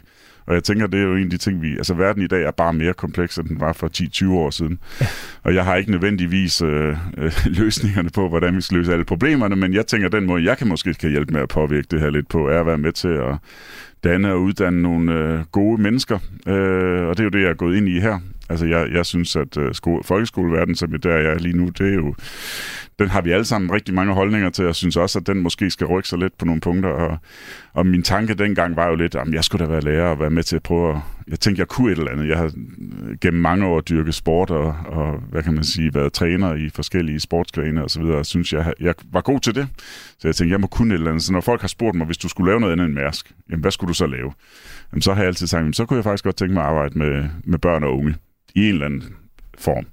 Og 0.51 0.55
jeg 0.55 0.63
tænker, 0.63 0.87
det 0.87 0.99
er 0.99 1.03
jo 1.03 1.15
en 1.15 1.23
af 1.23 1.29
de 1.29 1.37
ting, 1.37 1.61
vi... 1.61 1.71
Altså, 1.71 1.93
verden 1.93 2.23
i 2.23 2.27
dag 2.27 2.43
er 2.43 2.51
bare 2.51 2.73
mere 2.73 2.93
kompleks, 2.93 3.37
end 3.37 3.47
den 3.47 3.59
var 3.59 3.73
for 3.73 3.89
10-20 4.27 4.31
år 4.31 4.49
siden. 4.49 4.79
Ja. 5.01 5.05
Og 5.43 5.55
jeg 5.55 5.65
har 5.65 5.75
ikke 5.75 5.91
nødvendigvis 5.91 6.61
øh, 6.61 6.97
øh, 7.17 7.33
løsningerne 7.59 8.09
på, 8.09 8.29
hvordan 8.29 8.55
vi 8.55 8.61
skal 8.61 8.77
løse 8.77 8.91
alle 8.93 9.05
problemerne, 9.05 9.55
men 9.55 9.73
jeg 9.73 9.87
tænker, 9.87 10.09
den 10.09 10.25
måde, 10.25 10.43
jeg 10.43 10.57
kan 10.57 10.67
måske 10.67 10.93
kan 10.93 11.09
hjælpe 11.09 11.33
med 11.33 11.41
at 11.41 11.49
påvirke 11.49 11.87
det 11.91 11.99
her 11.99 12.09
lidt 12.09 12.29
på, 12.29 12.47
er 12.47 12.59
at 12.59 12.65
være 12.65 12.77
med 12.77 12.91
til 12.91 13.07
at 13.07 13.35
danne 14.03 14.31
og 14.31 14.41
uddanne 14.41 14.81
nogle 14.81 15.13
øh, 15.13 15.39
gode 15.51 15.81
mennesker. 15.81 16.19
Øh, 16.47 17.07
og 17.07 17.17
det 17.17 17.19
er 17.19 17.23
jo 17.23 17.29
det, 17.29 17.41
jeg 17.41 17.49
er 17.49 17.53
gået 17.53 17.77
ind 17.77 17.89
i 17.89 17.99
her. 17.99 18.19
Altså, 18.51 18.65
jeg, 18.65 18.87
jeg 18.91 19.05
synes, 19.05 19.35
at 19.35 19.57
øh, 19.57 19.73
skole, 19.73 20.03
folkeskoleverdenen, 20.03 20.75
som 20.75 20.99
der 20.99 21.17
jeg 21.17 21.33
er 21.33 21.39
lige 21.39 21.57
nu, 21.57 21.69
det 21.69 21.89
er 21.89 21.93
jo 21.93 22.15
den 23.01 23.09
har 23.09 23.21
vi 23.21 23.31
alle 23.31 23.45
sammen 23.45 23.71
rigtig 23.71 23.93
mange 23.93 24.13
holdninger 24.13 24.49
til, 24.49 24.65
og 24.65 24.75
synes 24.75 24.97
også, 24.97 25.19
at 25.19 25.27
den 25.27 25.39
måske 25.39 25.69
skal 25.69 25.87
rykke 25.87 26.09
sig 26.09 26.19
lidt 26.19 26.37
på 26.37 26.45
nogle 26.45 26.61
punkter. 26.61 26.89
Og, 26.89 27.17
og 27.73 27.85
min 27.85 28.03
tanke 28.03 28.33
dengang 28.33 28.75
var 28.75 28.87
jo 28.87 28.95
lidt, 28.95 29.15
at 29.15 29.27
jeg 29.33 29.43
skulle 29.43 29.65
da 29.65 29.71
være 29.71 29.81
lærer 29.81 30.07
og 30.07 30.19
være 30.19 30.29
med 30.29 30.43
til 30.43 30.55
at 30.55 30.63
prøve 30.63 30.95
at... 30.95 30.97
Jeg 31.27 31.39
tænkte, 31.39 31.59
jeg 31.59 31.67
kunne 31.67 31.91
et 31.91 31.97
eller 31.97 32.11
andet. 32.11 32.27
Jeg 32.27 32.37
har 32.37 32.45
øh, 32.45 33.17
gennem 33.21 33.41
mange 33.41 33.65
år 33.65 33.81
dyrket 33.81 34.15
sport 34.15 34.49
og, 34.51 34.75
og 34.85 35.19
hvad 35.31 35.43
kan 35.43 35.53
man 35.53 35.63
sige, 35.63 35.93
været 35.93 36.13
træner 36.13 36.55
i 36.55 36.69
forskellige 36.69 37.19
sportsgrene 37.19 37.83
og 37.83 37.89
så 37.89 38.01
videre, 38.01 38.17
og 38.17 38.25
synes, 38.25 38.53
jeg, 38.53 38.73
jeg 38.79 38.93
var 39.11 39.21
god 39.21 39.39
til 39.39 39.55
det. 39.55 39.67
Så 40.19 40.27
jeg 40.27 40.35
tænkte, 40.35 40.51
jeg 40.51 40.61
må 40.61 40.67
kunne 40.67 40.93
et 40.93 40.97
eller 40.97 41.11
andet. 41.11 41.23
Så 41.23 41.33
når 41.33 41.41
folk 41.41 41.61
har 41.61 41.67
spurgt 41.67 41.97
mig, 41.97 42.05
hvis 42.05 42.17
du 42.17 42.29
skulle 42.29 42.51
lave 42.51 42.59
noget 42.59 42.71
andet 42.73 42.85
end 42.85 42.93
Mærsk, 42.93 43.31
jamen 43.49 43.61
hvad 43.61 43.71
skulle 43.71 43.89
du 43.89 43.93
så 43.93 44.07
lave? 44.07 44.31
Jamen, 44.91 45.01
så 45.01 45.13
har 45.13 45.21
jeg 45.21 45.27
altid 45.27 45.47
sagt, 45.47 45.59
jamen, 45.59 45.73
så 45.73 45.85
kunne 45.85 45.97
jeg 45.97 46.03
faktisk 46.03 46.23
godt 46.23 46.35
tænke 46.35 46.53
mig 46.53 46.63
at 46.63 46.69
arbejde 46.69 46.97
med, 46.97 47.29
med 47.43 47.59
børn 47.59 47.83
og 47.83 47.97
unge 47.97 48.15
i 48.55 48.67
en 48.67 48.73
eller 48.73 48.85
anden 48.85 49.03
form. 49.57 49.85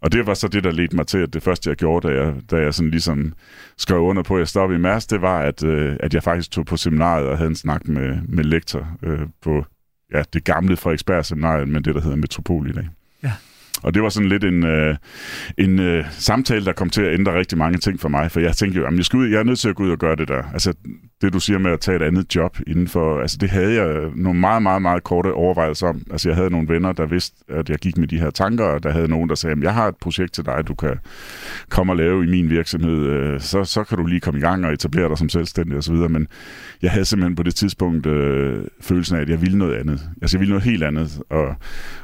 Og 0.00 0.12
det 0.12 0.26
var 0.26 0.34
så 0.34 0.48
det, 0.48 0.64
der 0.64 0.70
ledte 0.70 0.96
mig 0.96 1.06
til, 1.06 1.18
at 1.18 1.32
det 1.32 1.42
første, 1.42 1.70
jeg 1.70 1.76
gjorde, 1.76 2.08
da 2.08 2.14
jeg, 2.14 2.34
da 2.50 2.56
jeg 2.56 2.74
sådan 2.74 2.90
ligesom 2.90 3.34
skrev 3.78 4.00
under 4.00 4.22
på, 4.22 4.34
at 4.34 4.38
jeg 4.38 4.48
stoppede 4.48 4.78
i 4.78 4.82
Mærs, 4.82 5.06
det 5.06 5.22
var, 5.22 5.38
at, 5.38 5.64
øh, 5.64 5.96
at 6.00 6.14
jeg 6.14 6.22
faktisk 6.22 6.50
tog 6.50 6.66
på 6.66 6.76
seminariet 6.76 7.28
og 7.28 7.38
havde 7.38 7.48
en 7.48 7.56
snak 7.56 7.88
med, 7.88 8.18
med 8.28 8.44
lektor 8.44 8.98
øh, 9.02 9.20
på 9.42 9.64
ja, 10.14 10.22
det 10.32 10.44
gamle 10.44 10.76
Frederiksberg 10.76 11.26
seminariet, 11.26 11.68
men 11.68 11.84
det, 11.84 11.94
der 11.94 12.00
hedder 12.00 12.16
Metropol 12.16 12.70
i 12.70 12.72
dag. 12.72 12.88
Ja. 13.22 13.32
Og 13.82 13.94
det 13.94 14.02
var 14.02 14.08
sådan 14.08 14.28
lidt 14.28 14.44
en, 14.44 14.66
øh, 14.66 14.96
en 15.58 15.78
øh, 15.78 16.04
samtale, 16.10 16.64
der 16.64 16.72
kom 16.72 16.90
til 16.90 17.02
at 17.02 17.14
ændre 17.14 17.38
rigtig 17.38 17.58
mange 17.58 17.78
ting 17.78 18.00
for 18.00 18.08
mig, 18.08 18.30
for 18.30 18.40
jeg 18.40 18.56
tænkte 18.56 18.78
jo, 18.78 18.84
jamen, 18.84 18.98
jeg, 18.98 19.04
skal 19.04 19.18
ud, 19.18 19.28
jeg 19.28 19.38
er 19.38 19.44
nødt 19.44 19.58
til 19.58 19.68
at 19.68 19.76
gå 19.76 19.82
ud 19.82 19.90
og 19.90 19.98
gøre 19.98 20.16
det 20.16 20.28
der. 20.28 20.42
Altså, 20.52 20.74
det 21.22 21.32
du 21.32 21.40
siger 21.40 21.58
med 21.58 21.70
at 21.70 21.80
tage 21.80 21.96
et 21.96 22.02
andet 22.02 22.36
job 22.36 22.58
inden 22.66 22.88
for, 22.88 23.20
altså 23.20 23.36
det 23.40 23.50
havde 23.50 23.74
jeg 23.74 23.88
øh, 23.88 24.16
nogle 24.16 24.40
meget, 24.40 24.62
meget, 24.62 24.82
meget 24.82 25.04
korte 25.04 25.32
overvejelser 25.32 25.86
om. 25.86 26.02
Altså 26.10 26.28
jeg 26.28 26.36
havde 26.36 26.50
nogle 26.50 26.68
venner, 26.68 26.92
der 26.92 27.06
vidste, 27.06 27.36
at 27.48 27.70
jeg 27.70 27.78
gik 27.78 27.98
med 27.98 28.08
de 28.08 28.18
her 28.18 28.30
tanker, 28.30 28.64
og 28.64 28.82
der 28.82 28.90
havde 28.90 29.08
nogen, 29.08 29.28
der 29.28 29.34
sagde, 29.34 29.56
at 29.56 29.62
jeg 29.62 29.74
har 29.74 29.88
et 29.88 29.96
projekt 29.96 30.32
til 30.32 30.46
dig, 30.46 30.68
du 30.68 30.74
kan 30.74 30.98
komme 31.68 31.92
og 31.92 31.96
lave 31.96 32.24
i 32.24 32.30
min 32.30 32.50
virksomhed, 32.50 33.06
øh, 33.06 33.40
så, 33.40 33.64
så 33.64 33.84
kan 33.84 33.98
du 33.98 34.06
lige 34.06 34.20
komme 34.20 34.38
i 34.38 34.42
gang 34.42 34.66
og 34.66 34.72
etablere 34.72 35.08
dig 35.08 35.18
som 35.18 35.28
selvstændig 35.28 35.78
osv., 35.78 35.94
men 35.94 36.26
jeg 36.82 36.90
havde 36.90 37.04
simpelthen 37.04 37.36
på 37.36 37.42
det 37.42 37.54
tidspunkt 37.54 38.06
øh, 38.06 38.64
følelsen 38.80 39.16
af, 39.16 39.20
at 39.20 39.28
jeg 39.28 39.42
ville 39.42 39.58
noget 39.58 39.74
andet. 39.74 40.00
Altså 40.22 40.36
jeg 40.36 40.40
ville 40.40 40.50
noget 40.50 40.64
helt 40.64 40.82
andet, 40.82 41.20
og, 41.30 41.54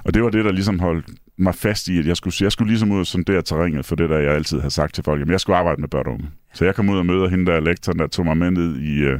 og 0.04 0.14
det 0.14 0.22
var 0.22 0.30
det, 0.30 0.44
der 0.44 0.52
ligesom 0.52 0.78
holdt 0.78 1.06
mig 1.38 1.54
fast 1.54 1.88
i, 1.88 1.98
at 1.98 2.06
jeg 2.06 2.16
skulle, 2.16 2.34
jeg 2.40 2.52
skulle 2.52 2.68
ligesom 2.68 2.92
ud 2.92 3.00
og 3.00 3.06
sondere 3.06 3.42
terrænet 3.42 3.84
for 3.84 3.96
det, 3.96 4.10
der 4.10 4.18
jeg 4.18 4.34
altid 4.34 4.60
har 4.60 4.68
sagt 4.68 4.94
til 4.94 5.04
folk, 5.04 5.20
Jamen, 5.20 5.32
jeg 5.32 5.40
skulle 5.40 5.56
arbejde 5.56 5.80
med 5.80 5.88
børn 5.88 6.06
og 6.06 6.12
unge. 6.12 6.30
Så 6.54 6.64
jeg 6.64 6.74
kom 6.74 6.88
ud 6.88 6.98
og 6.98 7.06
mødte 7.06 7.30
hende 7.30 7.46
der 7.46 7.60
lektoren, 7.60 7.98
der 7.98 8.06
tog 8.06 8.24
mig 8.24 8.36
med 8.36 8.50
ned 8.50 8.78
i, 8.78 8.98
øh, 8.98 9.18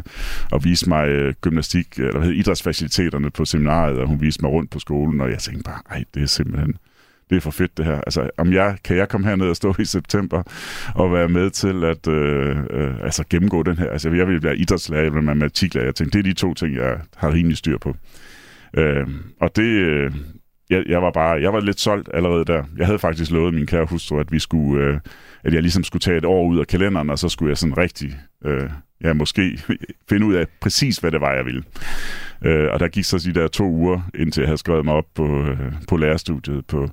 og 0.53 0.65
viste 0.65 0.89
mig 0.89 1.09
øh, 1.09 1.35
gymnastik, 1.41 1.87
øh, 1.99 2.07
eller 2.07 2.19
hvad 2.19 2.31
idrætsfaciliteterne 2.31 3.31
på 3.31 3.45
seminariet, 3.45 3.99
og 3.99 4.09
hun 4.09 4.21
viste 4.21 4.43
mig 4.43 4.51
rundt 4.51 4.71
på 4.71 4.79
skolen, 4.79 5.21
og 5.21 5.31
jeg 5.31 5.39
tænkte 5.39 5.63
bare, 5.63 5.81
ej, 5.91 6.05
det 6.15 6.23
er 6.23 6.27
simpelthen, 6.27 6.77
det 7.31 7.37
er 7.37 7.41
for 7.41 7.51
fedt 7.51 7.77
det 7.77 7.85
her. 7.85 8.01
Altså, 8.01 8.31
om 8.39 8.53
jeg, 8.53 8.77
kan 8.85 8.97
jeg 8.97 9.09
komme 9.09 9.27
herned 9.27 9.49
og 9.49 9.57
stå 9.57 9.75
i 9.79 9.85
september 9.85 10.43
og 10.95 11.13
være 11.13 11.29
med 11.29 11.51
til 11.51 11.85
at 11.85 12.09
øh, 12.09 12.57
øh, 12.71 12.95
altså 13.03 13.25
gennemgå 13.31 13.63
den 13.63 13.79
her, 13.79 13.91
altså 13.91 14.11
jeg 14.11 14.29
vil 14.29 14.43
være 14.43 14.57
idrætslærer, 14.57 15.03
jeg 15.03 15.13
vil 15.13 15.27
være 15.27 15.35
matematiklærer, 15.35 15.85
jeg 15.85 15.95
tænkte, 15.95 16.19
det 16.19 16.27
er 16.27 16.31
de 16.31 16.39
to 16.39 16.55
ting, 16.55 16.75
jeg 16.75 17.01
har 17.17 17.33
rimelig 17.33 17.57
styr 17.57 17.79
på. 17.79 17.97
Øh, 18.75 19.07
og 19.41 19.57
det, 19.57 19.63
øh, 19.63 20.13
jeg, 20.71 20.85
jeg 20.89 21.03
var 21.03 21.11
bare, 21.11 21.41
jeg 21.43 21.53
var 21.53 21.61
lidt 21.61 21.81
solgt 21.81 22.09
allerede 22.15 22.45
der. 22.45 22.65
Jeg 22.77 22.87
havde 22.87 22.99
faktisk 22.99 23.31
lovet 23.31 23.55
min 23.55 23.67
kære 23.67 23.85
hustru, 23.85 24.19
at 24.19 24.33
vi 24.33 24.39
skulle, 24.39 24.85
øh, 24.85 24.99
at 25.45 25.55
jeg 25.55 25.63
ligesom 25.63 25.85
skulle 25.85 26.01
tage 26.01 26.19
et 26.19 26.25
år 26.25 26.47
ud 26.47 26.59
af 26.59 26.67
kalenderen, 26.67 27.11
og 27.11 27.19
så 27.19 27.29
skulle 27.29 27.49
jeg 27.49 27.59
sådan 27.59 27.79
rigtig, 27.79 28.17
øh, 28.45 28.71
ja, 29.05 29.13
måske 29.13 29.59
finde 30.11 30.27
ud 30.27 30.35
af 30.35 30.47
præcis, 30.61 30.99
hvad 30.99 31.11
det 31.11 31.21
var, 31.21 31.35
jeg 31.35 31.45
ville. 31.45 31.63
Øh, 32.45 32.69
og 32.73 32.81
der 32.81 32.89
gik 32.89 33.05
så 33.05 33.19
de 33.19 33.41
der 33.41 33.49
to 33.49 33.65
uger, 33.65 34.01
indtil 34.15 34.41
jeg 34.41 34.49
havde 34.49 34.59
skrevet 34.59 34.85
mig 34.85 34.95
op 34.95 35.07
på, 35.15 35.43
øh, 35.43 35.73
på 35.89 35.97
lærerstudiet 35.97 36.67
på, 36.67 36.89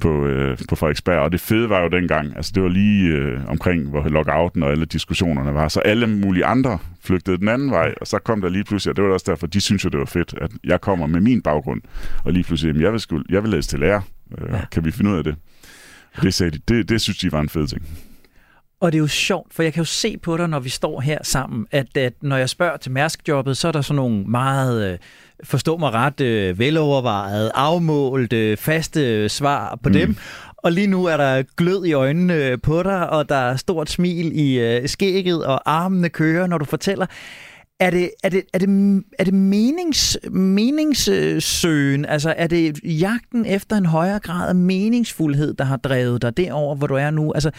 på, 0.00 0.26
øh, 0.26 0.58
på 0.68 0.76
Frederiksberg. 0.76 1.18
Og 1.18 1.32
det 1.32 1.40
fede 1.40 1.68
var 1.68 1.82
jo 1.82 1.88
dengang, 1.88 2.36
altså 2.36 2.52
det 2.54 2.62
var 2.62 2.68
lige 2.68 3.08
øh, 3.08 3.40
omkring, 3.48 3.88
hvor 3.88 4.08
lockouten 4.08 4.62
og 4.62 4.70
alle 4.70 4.84
diskussionerne 4.84 5.54
var, 5.54 5.68
så 5.68 5.80
alle 5.80 6.06
mulige 6.06 6.44
andre 6.44 6.78
flygtede 7.02 7.38
den 7.38 7.48
anden 7.48 7.70
vej, 7.70 7.94
og 8.00 8.06
så 8.06 8.18
kom 8.18 8.40
der 8.40 8.48
lige 8.48 8.64
pludselig, 8.64 8.90
og 8.90 8.96
det 8.96 9.04
var 9.04 9.10
også 9.10 9.30
derfor, 9.30 9.46
de 9.46 9.60
synes 9.60 9.84
jo, 9.84 9.88
det 9.88 9.98
var 9.98 10.06
fedt, 10.06 10.34
at 10.40 10.50
jeg 10.64 10.80
kommer 10.80 11.06
med 11.06 11.20
min 11.20 11.42
baggrund, 11.42 11.82
og 12.24 12.32
lige 12.32 12.44
pludselig, 12.44 12.68
jamen, 12.68 12.82
jeg 12.82 12.92
vil, 12.92 13.00
skulle, 13.00 13.24
jeg 13.28 13.42
vil 13.42 13.50
læse 13.50 13.68
til 13.68 13.78
lærer. 13.78 14.00
Øh, 14.38 14.48
ja. 14.52 14.60
Kan 14.72 14.84
vi 14.84 14.90
finde 14.90 15.10
ud 15.10 15.16
af 15.16 15.24
det? 15.24 15.36
Og 16.16 16.22
det 16.22 16.34
sagde 16.34 16.50
de, 16.50 16.58
det, 16.68 16.88
det 16.88 17.00
synes 17.00 17.18
de 17.18 17.32
var 17.32 17.40
en 17.40 17.48
fed 17.48 17.66
ting. 17.66 17.82
Og 18.80 18.92
det 18.92 18.98
er 18.98 19.00
jo 19.00 19.06
sjovt, 19.06 19.54
for 19.54 19.62
jeg 19.62 19.72
kan 19.72 19.80
jo 19.80 19.84
se 19.84 20.16
på 20.18 20.36
dig, 20.36 20.48
når 20.48 20.60
vi 20.60 20.68
står 20.68 21.00
her 21.00 21.18
sammen, 21.22 21.66
at, 21.70 21.96
at 21.96 22.12
når 22.20 22.36
jeg 22.36 22.48
spørger 22.48 22.76
til 22.76 22.92
Mærsk-jobbet, 22.92 23.56
så 23.56 23.68
er 23.68 23.72
der 23.72 23.80
sådan 23.80 23.96
nogle 23.96 24.24
meget, 24.24 24.92
øh, 24.92 24.98
forstå 25.44 25.76
mig 25.76 25.92
ret, 25.92 26.20
øh, 26.20 26.58
velovervejet, 26.58 27.50
afmålt, 27.54 28.32
øh, 28.32 28.56
faste 28.56 29.28
svar 29.28 29.78
på 29.82 29.88
mm. 29.88 29.92
dem. 29.92 30.16
Og 30.56 30.72
lige 30.72 30.86
nu 30.86 31.04
er 31.04 31.16
der 31.16 31.42
glød 31.56 31.84
i 31.84 31.92
øjnene 31.92 32.58
på 32.58 32.82
dig, 32.82 33.10
og 33.10 33.28
der 33.28 33.36
er 33.36 33.56
stort 33.56 33.90
smil 33.90 34.30
i 34.34 34.80
skægget, 34.86 35.44
og 35.44 35.62
armene 35.64 36.08
kører, 36.08 36.46
når 36.46 36.58
du 36.58 36.64
fortæller. 36.64 37.06
Er 37.80 37.90
det, 37.90 38.10
er 38.22 38.28
det, 38.28 38.42
er 38.52 38.58
det, 38.58 39.02
er 39.18 39.24
det 39.24 39.34
menings, 39.34 40.18
meningssøgen? 40.30 42.04
Altså 42.04 42.34
er 42.36 42.46
det 42.46 42.80
jagten 42.84 43.46
efter 43.46 43.76
en 43.76 43.86
højere 43.86 44.18
grad 44.18 44.48
af 44.48 44.54
meningsfuldhed, 44.54 45.54
der 45.54 45.64
har 45.64 45.76
drevet 45.76 46.22
dig 46.22 46.36
derover, 46.36 46.76
hvor 46.76 46.86
du 46.86 46.94
er 46.94 47.10
nu? 47.10 47.32
Altså 47.32 47.50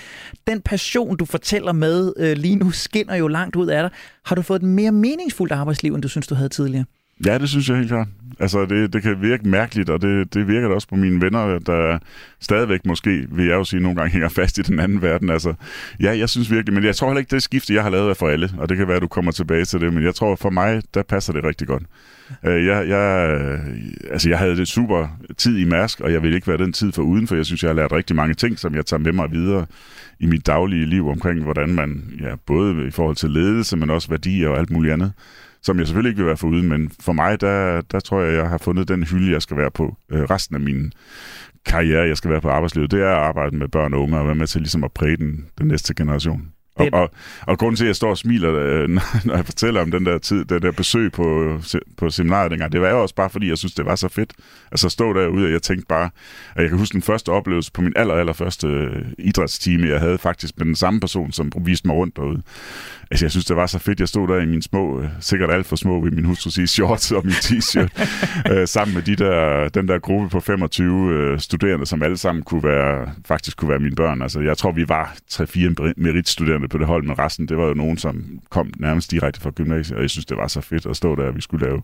den 0.47 0.61
passion, 0.61 1.17
du 1.17 1.25
fortæller 1.25 1.71
med 1.71 2.13
øh, 2.17 2.37
lige 2.37 2.55
nu, 2.55 2.71
skinner 2.71 3.15
jo 3.15 3.27
langt 3.27 3.55
ud 3.55 3.67
af 3.67 3.83
dig. 3.83 3.91
Har 4.25 4.35
du 4.35 4.41
fået 4.41 4.61
et 4.63 4.67
mere 4.67 4.91
meningsfuldt 4.91 5.53
arbejdsliv, 5.53 5.93
end 5.93 6.01
du 6.01 6.07
synes, 6.07 6.27
du 6.27 6.35
havde 6.35 6.49
tidligere? 6.49 6.85
Ja, 7.25 7.37
det 7.37 7.49
synes 7.49 7.69
jeg 7.69 7.77
helt 7.77 7.89
klart. 7.89 8.07
Altså, 8.39 8.65
det, 8.65 8.93
det 8.93 9.01
kan 9.01 9.21
virke 9.21 9.49
mærkeligt, 9.49 9.89
og 9.89 10.01
det, 10.01 10.33
det 10.33 10.47
virker 10.47 10.67
det 10.67 10.75
også 10.75 10.87
på 10.87 10.95
mine 10.95 11.21
venner, 11.21 11.59
der 11.59 11.99
stadigvæk 12.39 12.85
måske, 12.85 13.27
vil 13.31 13.45
jeg 13.45 13.53
jo 13.53 13.63
sige, 13.63 13.79
nogle 13.79 13.97
gange 13.97 14.11
hænger 14.11 14.29
fast 14.29 14.57
i 14.57 14.61
den 14.61 14.79
anden 14.79 15.01
verden. 15.01 15.29
Altså, 15.29 15.53
ja, 15.99 16.17
jeg 16.17 16.29
synes 16.29 16.51
virkelig, 16.51 16.73
men 16.73 16.83
jeg 16.83 16.95
tror 16.95 17.07
heller 17.07 17.19
ikke, 17.19 17.35
det 17.35 17.43
skifte, 17.43 17.73
jeg 17.73 17.83
har 17.83 17.89
lavet, 17.89 18.09
er 18.09 18.13
for 18.13 18.27
alle, 18.29 18.49
og 18.57 18.69
det 18.69 18.77
kan 18.77 18.87
være, 18.87 18.95
at 18.95 19.01
du 19.01 19.07
kommer 19.07 19.31
tilbage 19.31 19.65
til 19.65 19.81
det, 19.81 19.93
men 19.93 20.03
jeg 20.03 20.15
tror, 20.15 20.35
for 20.35 20.49
mig, 20.49 20.81
der 20.93 21.03
passer 21.03 21.33
det 21.33 21.43
rigtig 21.43 21.67
godt. 21.67 21.83
Øh, 22.45 22.65
jeg, 22.65 22.87
jeg, 22.87 23.37
øh, 23.39 23.59
altså, 24.11 24.29
jeg 24.29 24.37
havde 24.37 24.55
det 24.55 24.67
super 24.67 25.07
tid 25.37 25.57
i 25.57 25.63
Mærsk, 25.63 25.99
og 25.99 26.13
jeg 26.13 26.23
vil 26.23 26.33
ikke 26.33 26.47
være 26.47 26.57
den 26.57 26.73
tid 26.73 26.91
for 26.91 27.01
uden, 27.01 27.27
for 27.27 27.35
jeg 27.35 27.45
synes, 27.45 27.63
jeg 27.63 27.69
har 27.69 27.75
lært 27.75 27.91
rigtig 27.91 28.15
mange 28.15 28.33
ting, 28.33 28.59
som 28.59 28.75
jeg 28.75 28.85
tager 28.85 29.01
med 29.01 29.11
mig 29.11 29.31
videre 29.31 29.65
i 30.19 30.25
mit 30.25 30.47
daglige 30.47 30.85
liv 30.85 31.07
omkring, 31.07 31.43
hvordan 31.43 31.69
man, 31.69 32.03
ja, 32.21 32.35
både 32.45 32.87
i 32.87 32.91
forhold 32.91 33.15
til 33.15 33.29
ledelse, 33.29 33.77
men 33.77 33.89
også 33.89 34.09
værdier 34.09 34.49
og 34.49 34.59
alt 34.59 34.69
muligt 34.69 34.93
andet 34.93 35.11
som 35.67 35.79
jeg 35.79 35.87
selvfølgelig 35.87 36.09
ikke 36.09 36.17
vil 36.17 36.27
være 36.27 36.37
for 36.37 36.47
uden, 36.47 36.69
men 36.69 36.91
for 36.99 37.13
mig, 37.13 37.41
der, 37.41 37.81
der 37.81 37.99
tror 37.99 38.21
jeg, 38.21 38.33
jeg 38.35 38.49
har 38.49 38.57
fundet 38.57 38.87
den 38.87 39.03
hylde, 39.03 39.31
jeg 39.31 39.41
skal 39.41 39.57
være 39.57 39.71
på 39.71 39.95
øh, 40.11 40.21
resten 40.23 40.55
af 40.55 40.61
min 40.61 40.91
karriere, 41.65 42.07
jeg 42.07 42.17
skal 42.17 42.31
være 42.31 42.41
på 42.41 42.49
arbejdslivet. 42.49 42.91
Det 42.91 43.01
er 43.01 43.09
at 43.09 43.23
arbejde 43.29 43.57
med 43.57 43.67
børn 43.67 43.93
og 43.93 44.01
unge 44.01 44.19
og 44.19 44.25
være 44.25 44.35
med 44.35 44.47
til 44.47 44.61
ligesom 44.61 44.83
at 44.83 44.91
præge 44.91 45.17
den, 45.17 45.47
den 45.57 45.67
næste 45.67 45.93
generation. 45.93 46.56
Og, 46.77 46.89
og, 46.93 47.11
og 47.47 47.57
grunden 47.57 47.75
til, 47.75 47.83
at 47.83 47.87
jeg 47.87 47.95
står 47.95 48.09
og 48.09 48.17
smiler, 48.17 48.53
øh, 48.53 48.89
når 49.25 49.35
jeg 49.35 49.45
fortæller 49.45 49.81
om 49.81 49.91
den 49.91 50.05
der 50.05 50.17
tid, 50.17 50.45
den 50.45 50.61
der 50.61 50.71
besøg 50.71 51.11
på, 51.11 51.57
på 51.97 52.09
seminariet 52.09 52.51
dengang, 52.51 52.71
det 52.71 52.81
var 52.81 52.89
jo 52.89 53.01
også 53.01 53.15
bare, 53.15 53.29
fordi 53.29 53.49
jeg 53.49 53.57
synes, 53.57 53.73
det 53.73 53.85
var 53.85 53.95
så 53.95 54.07
fedt. 54.07 54.33
Altså 54.71 54.87
at 54.87 54.91
stå 54.91 55.13
derude, 55.13 55.45
og 55.45 55.51
jeg 55.51 55.61
tænkte 55.61 55.85
bare, 55.89 56.09
at 56.55 56.61
jeg 56.61 56.69
kan 56.69 56.79
huske 56.79 56.93
den 56.93 57.01
første 57.01 57.29
oplevelse 57.29 57.71
på 57.71 57.81
min 57.81 57.93
aller, 57.95 58.13
aller 58.13 58.33
første 58.33 58.67
øh, 58.67 59.05
idrætstime, 59.17 59.87
jeg 59.87 59.99
havde 59.99 60.17
faktisk 60.17 60.57
med 60.57 60.65
den 60.65 60.75
samme 60.75 60.99
person, 60.99 61.31
som 61.31 61.51
viste 61.61 61.87
mig 61.87 61.95
rundt 61.95 62.15
derude. 62.15 62.41
Altså, 63.11 63.25
jeg 63.25 63.31
synes, 63.31 63.45
det 63.45 63.55
var 63.55 63.65
så 63.65 63.79
fedt. 63.79 63.99
Jeg 63.99 64.07
stod 64.07 64.27
der 64.27 64.39
i 64.41 64.45
min 64.45 64.61
små, 64.61 65.01
øh, 65.01 65.09
sikkert 65.19 65.51
alt 65.51 65.65
for 65.65 65.75
små, 65.75 65.99
vil 65.99 66.13
min 66.13 66.25
hustru 66.25 66.49
sige, 66.49 66.67
shorts 66.67 67.11
og 67.11 67.21
min 67.25 67.33
t-shirt, 67.33 67.89
øh, 68.51 68.67
sammen 68.67 68.95
med 68.95 69.01
de 69.01 69.15
der, 69.15 69.69
den 69.69 69.87
der 69.87 69.99
gruppe 69.99 70.29
på 70.29 70.39
25 70.39 71.13
øh, 71.13 71.39
studerende, 71.39 71.85
som 71.85 72.03
alle 72.03 72.17
sammen 72.17 72.43
kunne 72.43 72.63
være, 72.63 73.09
faktisk 73.25 73.57
kunne 73.57 73.69
være 73.69 73.79
mine 73.79 73.95
børn. 73.95 74.21
Altså, 74.21 74.39
jeg 74.39 74.57
tror, 74.57 74.71
vi 74.71 74.89
var 74.89 75.15
3-4 75.31 75.93
meritstuderende 75.97 76.66
på 76.67 76.77
det 76.77 76.87
hold, 76.87 77.03
men 77.03 77.19
resten, 77.19 77.47
det 77.47 77.57
var 77.57 77.65
jo 77.65 77.73
nogen, 77.73 77.97
som 77.97 78.39
kom 78.49 78.71
nærmest 78.77 79.11
direkte 79.11 79.41
fra 79.41 79.49
gymnasiet, 79.49 79.97
og 79.97 80.01
jeg 80.01 80.09
synes, 80.09 80.25
det 80.25 80.37
var 80.37 80.47
så 80.47 80.61
fedt 80.61 80.85
at 80.85 80.95
stå 80.95 81.15
der, 81.15 81.23
og 81.23 81.35
vi 81.35 81.41
skulle 81.41 81.65
lave 81.65 81.81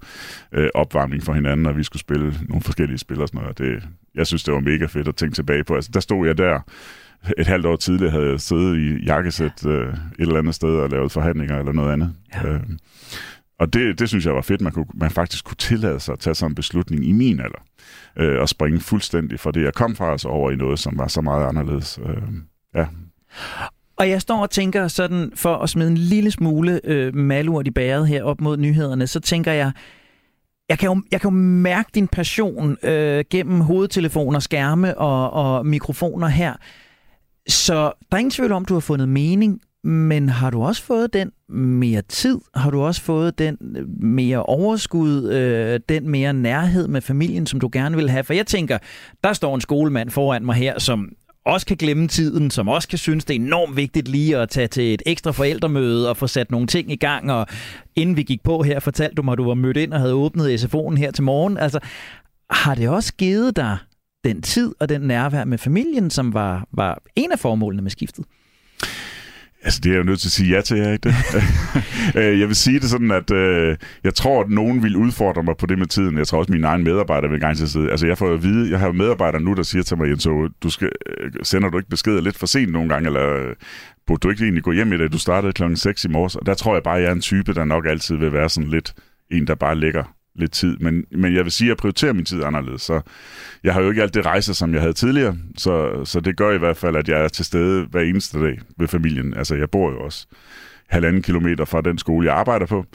øh, 0.52 0.70
opvarmning 0.74 1.24
for 1.24 1.34
hinanden, 1.34 1.66
og 1.66 1.78
vi 1.78 1.84
skulle 1.84 2.00
spille 2.00 2.34
nogle 2.50 2.62
forskellige 2.62 2.98
spil 2.98 3.22
og 3.22 3.28
sådan 3.28 3.42
noget. 3.42 3.58
Det, 3.58 3.84
jeg 4.16 4.28
synes, 4.28 4.44
det 4.44 4.54
var 4.54 4.60
mega 4.60 4.86
fedt 4.86 5.08
at 5.08 5.16
tænke 5.16 5.36
tilbage 5.36 5.64
på. 5.64 5.76
Altså, 5.76 5.92
der 5.94 6.00
stod 6.00 6.28
jeg 6.28 6.38
der 6.38 6.60
et 7.38 7.48
halvt 7.48 7.66
år 7.66 7.76
tidligere 7.76 8.12
havde 8.12 8.30
jeg 8.30 8.42
siddet 8.42 8.78
i 8.78 9.04
jakkesæt 9.06 9.66
øh, 9.66 9.88
et 9.88 9.98
eller 10.20 10.38
andet 10.38 10.56
sted 10.56 10.70
og 10.70 10.90
lavet 10.90 11.12
forhandlinger 11.12 11.60
eller 11.60 11.72
noget 11.72 11.94
andet. 11.94 12.14
Ja. 12.34 12.48
Øh, 12.48 12.60
og 13.60 13.74
det, 13.74 14.00
det 14.00 14.10
synes 14.10 14.26
jeg 14.26 14.36
var 14.36 14.42
fedt, 14.42 14.62
man, 14.62 14.72
kunne, 14.72 14.86
man 14.94 15.12
faktisk 15.12 15.46
kunne 15.46 15.58
tillade 15.58 16.00
sig 16.00 16.14
at 16.14 16.20
tage 16.20 16.36
sådan 16.36 16.52
en 16.52 16.56
beslutning 16.56 17.06
i 17.06 17.12
min 17.12 17.40
alder. 17.40 17.64
Øh, 18.18 18.42
og 18.42 18.50
springe 18.50 18.80
fuldstændig 18.80 19.40
fra 19.40 19.52
det, 19.52 19.64
jeg 19.64 19.74
kom 19.74 19.96
fra, 19.96 20.12
altså 20.12 20.28
over 20.28 20.52
i 20.52 20.56
noget, 20.56 20.80
som 20.80 20.98
var 20.98 21.08
så 21.08 21.22
meget 21.22 21.48
anderledes. 21.48 22.00
Øh, 22.06 22.24
ja. 22.76 22.86
Og 23.98 24.10
jeg 24.10 24.22
står 24.22 24.42
og 24.42 24.50
tænker 24.50 24.88
sådan, 24.88 25.32
for 25.36 25.56
at 25.56 25.70
smide 25.70 25.88
en 25.88 25.98
lille 25.98 26.32
smule 26.32 26.82
øh, 26.84 27.16
malurt 27.16 27.68
i 27.68 27.72
bæret 27.72 28.08
her 28.08 28.24
op 28.24 28.42
mod 28.42 28.58
nyhederne, 28.58 29.08
så 29.08 29.20
tænker 29.20 29.52
jeg, 29.52 29.72
jeg 30.70 30.80
kan 30.80 30.90
jo, 30.90 31.02
jeg 31.12 31.22
kan 31.22 31.30
jo 31.30 31.38
mærke 31.38 31.90
din 31.96 32.08
passion 32.08 32.78
øh, 32.84 33.26
gennem 33.30 33.62
hovedtelefoner, 33.62 34.40
skærme 34.40 34.98
og, 34.98 35.32
og 35.32 35.66
mikrofoner 35.66 36.28
her. 36.28 36.54
Så 37.48 37.74
der 37.74 38.16
er 38.16 38.18
ingen 38.18 38.32
tvivl 38.32 38.52
om, 38.52 38.66
du 38.66 38.74
har 38.74 38.82
fundet 38.82 39.10
mening, 39.10 39.62
men 39.84 40.30
har 40.30 40.50
du 40.50 40.64
også 40.64 40.84
fået 40.84 41.14
den 41.14 41.32
mere 41.50 42.02
tid? 42.02 42.40
Har 42.56 42.70
du 42.70 42.82
også 42.82 43.02
fået 43.02 43.40
den 43.40 43.58
øh, 43.78 44.04
mere 44.04 44.44
overskud, 44.44 45.30
øh, 45.30 45.80
den 45.90 46.10
mere 46.10 46.34
nærhed 46.34 46.88
med 46.88 47.02
familien, 47.02 47.48
som 47.48 47.60
du 47.60 47.70
gerne 47.72 47.96
vil 47.96 48.10
have? 48.10 48.24
For 48.24 48.34
jeg 48.34 48.48
tænker, 48.48 48.78
der 49.24 49.34
står 49.34 49.56
en 49.56 49.62
skolemand 49.62 50.10
foran 50.10 50.46
mig 50.46 50.56
her, 50.56 50.80
som 50.80 51.10
også 51.46 51.66
kan 51.66 51.78
glemme 51.78 52.08
tiden, 52.08 52.52
som 52.52 52.68
også 52.68 52.88
kan 52.88 52.98
synes, 52.98 53.26
det 53.26 53.36
er 53.36 53.40
enormt 53.40 53.76
vigtigt 53.76 54.08
lige 54.08 54.38
at 54.38 54.50
tage 54.50 54.68
til 54.68 54.94
et 54.94 55.02
ekstra 55.06 55.32
forældremøde 55.32 56.10
og 56.10 56.18
få 56.18 56.28
sat 56.28 56.52
nogle 56.52 56.68
ting 56.68 56.92
i 56.92 56.96
gang. 56.96 57.32
Og 57.32 57.48
inden 57.96 58.18
vi 58.18 58.24
gik 58.24 58.44
på 58.44 58.64
her, 58.64 58.80
fortalte 58.80 59.16
du 59.16 59.22
mig, 59.22 59.32
at 59.32 59.38
du 59.38 59.44
var 59.44 59.54
mødt 59.54 59.78
ind 59.78 59.94
og 59.94 60.00
havde 60.00 60.14
åbnet 60.14 60.64
SFO'en 60.64 60.96
her 60.96 61.12
til 61.12 61.24
morgen. 61.24 61.58
Altså, 61.58 61.80
har 62.50 62.76
det 62.76 62.90
også 62.90 63.14
givet 63.14 63.56
dig 63.56 63.78
den 64.24 64.42
tid 64.42 64.74
og 64.80 64.90
den 64.90 65.02
nærvær 65.02 65.46
med 65.46 65.58
familien, 65.58 66.10
som 66.10 66.34
var, 66.34 66.68
var 66.72 67.02
en 67.16 67.32
af 67.32 67.40
formålene 67.40 67.82
med 67.82 67.92
skiftet? 67.92 68.26
Altså, 69.64 69.80
det 69.84 69.90
er 69.90 69.94
jeg 69.94 70.00
jo 70.00 70.04
nødt 70.04 70.20
til 70.20 70.28
at 70.28 70.32
sige 70.32 70.56
ja 70.56 70.62
til, 70.62 70.78
jeg 70.78 70.94
ikke 70.94 71.10
det? 71.10 71.16
Øh, 72.16 72.40
jeg 72.40 72.48
vil 72.48 72.56
sige 72.56 72.80
det 72.80 72.90
sådan, 72.90 73.12
at 73.12 73.32
øh, 73.32 73.78
jeg 74.04 74.14
tror, 74.14 74.44
at 74.44 74.50
nogen 74.50 74.84
vil 74.84 74.96
udfordre 74.96 75.44
mig 75.44 75.58
på 75.58 75.66
det 75.66 75.78
med 75.78 75.88
tiden. 75.88 76.18
Jeg 76.18 76.28
tror 76.28 76.38
også, 76.38 76.50
at 76.50 76.54
mine 76.54 76.68
egne 76.68 76.84
medarbejdere 76.84 77.32
vil 77.32 77.40
gerne 77.40 77.56
til 77.56 77.70
sidde. 77.70 77.92
Altså, 77.92 78.08
jeg 78.08 78.18
får 78.18 78.34
at 78.34 78.44
vide, 78.44 78.72
jeg 78.72 78.80
har 78.80 78.92
medarbejdere 78.92 79.42
nu, 79.42 79.54
der 79.54 79.64
siger 79.64 79.84
til 79.84 79.98
mig, 79.98 80.10
Jens, 80.10 80.28
du 80.64 80.70
skal, 80.70 80.90
øh, 81.20 81.32
sender 81.44 81.70
du 81.70 81.78
ikke 81.78 81.90
beskeder 81.90 82.22
lidt 82.22 82.38
for 82.38 82.46
sent 82.46 82.72
nogle 82.72 82.90
gange, 82.90 83.08
eller 83.08 83.36
øh, 83.36 83.56
burde 84.08 84.20
du 84.20 84.30
ikke 84.30 84.44
egentlig 84.44 84.64
gå 84.64 84.72
hjem 84.72 84.94
i 84.94 84.98
det? 84.98 85.12
Du 85.12 85.20
startede 85.20 85.54
klokken 85.54 85.78
6 85.78 86.06
i 86.06 86.08
morges, 86.08 86.36
og 86.36 86.46
der 86.46 86.54
tror 86.54 86.74
jeg 86.74 86.84
bare, 86.84 86.98
at 86.98 87.04
jeg 87.04 87.10
er 87.10 87.14
en 87.14 87.22
type, 87.22 87.54
der 87.54 87.66
nok 87.66 87.86
altid 87.86 88.16
vil 88.16 88.34
være 88.34 88.50
sådan 88.50 88.70
lidt 88.70 88.94
en, 89.32 89.48
der 89.48 89.56
bare 89.56 89.80
ligger 89.80 90.04
lidt 90.36 90.52
tid, 90.52 90.78
men, 90.78 91.06
men 91.12 91.36
jeg 91.36 91.44
vil 91.44 91.52
sige, 91.52 91.68
at 91.68 91.70
jeg 91.70 91.78
prioriterer 91.78 92.14
min 92.14 92.26
tid 92.26 92.44
anderledes, 92.44 92.82
så 92.82 93.02
jeg 93.64 93.74
har 93.74 93.82
jo 93.82 93.90
ikke 93.90 94.02
alt 94.02 94.14
det 94.14 94.26
rejse, 94.26 94.54
som 94.54 94.74
jeg 94.74 94.82
havde 94.82 94.94
tidligere, 94.94 95.38
så, 95.58 96.06
så 96.06 96.20
det 96.20 96.38
gør 96.38 96.52
i 96.52 96.58
hvert 96.58 96.78
fald, 96.78 96.96
at 96.96 97.10
jeg 97.10 97.24
er 97.24 97.28
til 97.28 97.46
stede 97.46 97.86
hver 97.86 98.02
eneste 98.02 98.44
dag 98.44 98.60
ved 98.78 98.88
familien. 98.88 99.34
Altså, 99.34 99.56
jeg 99.56 99.70
bor 99.70 99.92
jo 99.92 100.00
også 100.00 100.28
halvanden 100.90 101.22
kilometer 101.22 101.66
fra 101.66 101.82
den 101.82 101.98
skole, 101.98 102.28
jeg 102.28 102.36
arbejder 102.36 102.66
på. 102.66 102.86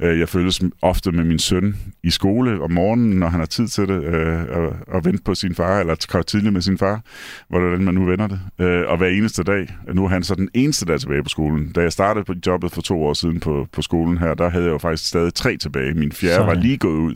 Øh, 0.00 0.18
jeg 0.18 0.28
følges 0.28 0.62
ofte 0.82 1.12
med 1.12 1.24
min 1.24 1.38
søn 1.38 1.76
i 2.02 2.10
skole 2.10 2.62
om 2.62 2.70
morgenen, 2.70 3.18
når 3.18 3.28
han 3.28 3.40
har 3.40 3.46
tid 3.46 3.68
til 3.68 3.88
det, 3.88 4.04
øh, 4.04 4.42
og, 4.50 4.76
og 4.88 5.04
vente 5.04 5.22
på 5.22 5.34
sin 5.34 5.54
far, 5.54 5.80
eller 5.80 6.06
komme 6.08 6.24
tidligt 6.24 6.52
med 6.52 6.62
sin 6.62 6.78
far, 6.78 7.00
hvordan 7.48 7.84
man 7.84 7.94
nu 7.94 8.04
vender 8.04 8.26
det. 8.26 8.40
Øh, 8.58 8.88
og 8.88 8.96
hver 8.96 9.08
eneste 9.08 9.42
dag, 9.42 9.68
nu 9.92 10.04
er 10.04 10.08
han 10.08 10.22
så 10.22 10.34
den 10.34 10.48
eneste, 10.54 10.86
der 10.86 10.94
er 10.94 10.98
tilbage 10.98 11.22
på 11.22 11.28
skolen. 11.28 11.72
Da 11.72 11.80
jeg 11.80 11.92
startede 11.92 12.24
på 12.24 12.34
jobbet 12.46 12.72
for 12.72 12.82
to 12.82 13.04
år 13.04 13.14
siden 13.14 13.40
på, 13.40 13.66
på 13.72 13.82
skolen 13.82 14.18
her, 14.18 14.34
der 14.34 14.48
havde 14.48 14.64
jeg 14.64 14.72
jo 14.72 14.78
faktisk 14.78 15.08
stadig 15.08 15.34
tre 15.34 15.56
tilbage. 15.56 15.94
Min 15.94 16.12
fjerde 16.12 16.34
så. 16.34 16.44
var 16.44 16.54
lige 16.54 16.78
gået 16.78 16.98
ud. 16.98 17.14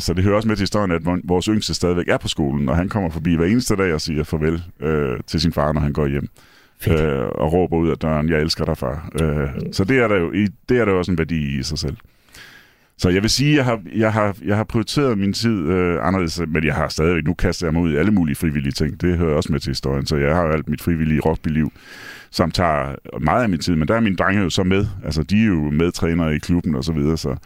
Så 0.00 0.12
det 0.16 0.24
hører 0.24 0.36
også 0.36 0.48
med 0.48 0.56
til 0.56 0.62
historien, 0.62 0.90
at 0.90 1.02
vores 1.24 1.46
yngste 1.46 1.74
stadigvæk 1.74 2.08
er 2.08 2.18
på 2.18 2.28
skolen, 2.28 2.68
og 2.68 2.76
han 2.76 2.88
kommer 2.88 3.10
forbi 3.10 3.34
hver 3.34 3.46
eneste 3.46 3.76
dag 3.76 3.94
og 3.94 4.00
siger 4.00 4.24
farvel 4.24 4.62
til 5.26 5.40
sin 5.40 5.52
far, 5.52 5.72
når 5.72 5.80
han 5.80 5.92
går 5.92 6.06
hjem 6.06 6.28
øh, 6.88 7.24
og 7.24 7.52
råber 7.52 7.76
ud 7.76 7.90
af 7.90 7.96
døren, 7.96 8.28
jeg 8.28 8.40
elsker 8.40 8.64
dig, 8.64 8.78
far. 8.78 9.10
Øh, 9.22 9.48
så 9.72 9.84
det 9.84 9.98
er, 9.98 10.08
der 10.08 10.16
jo, 10.16 10.32
det 10.68 10.78
er 10.78 10.84
der 10.84 10.92
jo 10.92 10.98
også 10.98 11.12
en 11.12 11.18
værdi 11.18 11.58
i 11.58 11.62
sig 11.62 11.78
selv. 11.78 11.96
Så 12.98 13.08
jeg 13.08 13.22
vil 13.22 13.30
sige, 13.30 13.50
at 13.50 13.56
jeg 13.56 13.64
har, 13.64 13.80
jeg 13.94 14.12
har, 14.12 14.36
jeg 14.44 14.56
har 14.56 14.64
prioriteret 14.64 15.18
min 15.18 15.32
tid 15.32 15.58
øh, 15.68 16.06
anderledes, 16.06 16.40
men 16.48 16.64
jeg 16.64 16.74
har 16.74 16.88
stadig, 16.88 17.24
nu 17.24 17.34
kaster 17.34 17.66
jeg 17.66 17.74
mig 17.74 17.82
ud 17.82 17.92
i 17.92 17.96
alle 17.96 18.10
mulige 18.12 18.36
frivillige 18.36 18.72
ting. 18.72 19.00
Det 19.00 19.18
hører 19.18 19.36
også 19.36 19.52
med 19.52 19.60
til 19.60 19.70
historien, 19.70 20.06
så 20.06 20.16
jeg 20.16 20.34
har 20.34 20.42
alt 20.42 20.68
mit 20.68 20.82
frivillige 20.82 21.20
rugbyliv, 21.20 21.72
som 22.30 22.50
tager 22.50 22.94
meget 23.20 23.42
af 23.42 23.48
min 23.48 23.60
tid, 23.60 23.76
men 23.76 23.88
der 23.88 23.94
er 23.94 24.00
mine 24.00 24.16
drenge 24.16 24.42
jo 24.42 24.50
så 24.50 24.62
med. 24.62 24.86
Altså, 25.04 25.22
de 25.22 25.42
er 25.42 25.46
jo 25.46 25.70
medtrænere 25.70 26.34
i 26.36 26.38
klubben 26.38 26.74
og 26.74 26.84
så 26.84 26.92
videre, 26.92 27.18
så, 27.18 27.36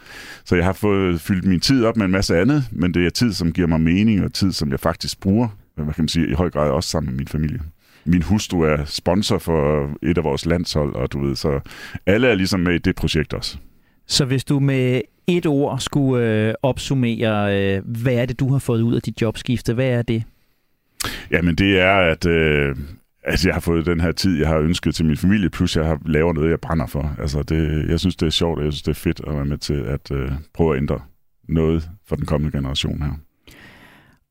så 0.45 0.55
jeg 0.55 0.65
har 0.65 0.73
fået 0.73 1.21
fyldt 1.21 1.45
min 1.45 1.59
tid 1.59 1.85
op 1.85 1.97
med 1.97 2.05
en 2.05 2.11
masse 2.11 2.37
andet, 2.37 2.63
men 2.71 2.93
det 2.93 3.05
er 3.05 3.09
tid, 3.09 3.33
som 3.33 3.51
giver 3.51 3.67
mig 3.67 3.81
mening, 3.81 4.23
og 4.23 4.33
tid, 4.33 4.51
som 4.51 4.71
jeg 4.71 4.79
faktisk 4.79 5.19
bruger, 5.19 5.47
hvad 5.75 5.85
kan 5.85 6.03
man 6.03 6.07
sige, 6.07 6.29
i 6.29 6.33
høj 6.33 6.49
grad 6.49 6.69
også 6.69 6.89
sammen 6.89 7.11
med 7.11 7.17
min 7.17 7.27
familie 7.27 7.59
min 8.05 8.21
hustru 8.21 8.61
er 8.61 8.85
sponsor 8.85 9.37
for 9.37 9.89
et 10.03 10.17
af 10.17 10.23
vores 10.23 10.45
landshold, 10.45 10.95
og 10.95 11.11
du 11.11 11.25
ved, 11.25 11.35
så 11.35 11.59
alle 12.05 12.27
er 12.27 12.35
ligesom 12.35 12.59
med 12.59 12.75
i 12.75 12.77
det 12.77 12.95
projekt 12.95 13.33
også. 13.33 13.57
Så 14.07 14.25
hvis 14.25 14.43
du 14.43 14.59
med 14.59 15.01
et 15.27 15.45
ord 15.45 15.79
skulle 15.79 16.25
øh, 16.25 16.53
opsummere, 16.63 17.57
øh, 17.57 17.81
hvad 17.85 18.13
er 18.13 18.25
det, 18.25 18.39
du 18.39 18.51
har 18.51 18.59
fået 18.59 18.81
ud 18.81 18.95
af 18.95 19.01
dit 19.01 19.21
jobskifte? 19.21 19.73
Hvad 19.73 19.89
er 19.89 20.01
det? 20.01 20.23
Jamen, 21.31 21.55
det 21.55 21.79
er, 21.79 21.95
at, 21.95 22.25
øh, 22.25 22.75
at 23.23 23.45
jeg 23.45 23.53
har 23.53 23.61
fået 23.61 23.85
den 23.85 23.99
her 23.99 24.11
tid, 24.11 24.39
jeg 24.39 24.47
har 24.47 24.57
ønsket 24.57 24.95
til 24.95 25.05
min 25.05 25.17
familie, 25.17 25.49
plus 25.49 25.75
jeg 25.75 25.85
har 25.85 25.99
lavet 26.05 26.35
noget, 26.35 26.49
jeg 26.49 26.59
brænder 26.59 26.85
for. 26.85 27.15
Altså, 27.19 27.43
det, 27.43 27.89
jeg 27.89 27.99
synes, 27.99 28.15
det 28.15 28.25
er 28.25 28.29
sjovt, 28.29 28.59
og 28.59 28.65
jeg 28.65 28.73
synes, 28.73 28.83
det 28.83 28.91
er 28.91 28.99
fedt 28.99 29.21
at 29.27 29.35
være 29.35 29.45
med 29.45 29.57
til 29.57 29.73
at 29.73 30.11
øh, 30.11 30.31
prøve 30.53 30.75
at 30.75 30.77
ændre 30.77 31.01
noget 31.49 31.89
for 32.07 32.15
den 32.15 32.25
kommende 32.25 32.57
generation 32.57 33.01
her. 33.01 33.11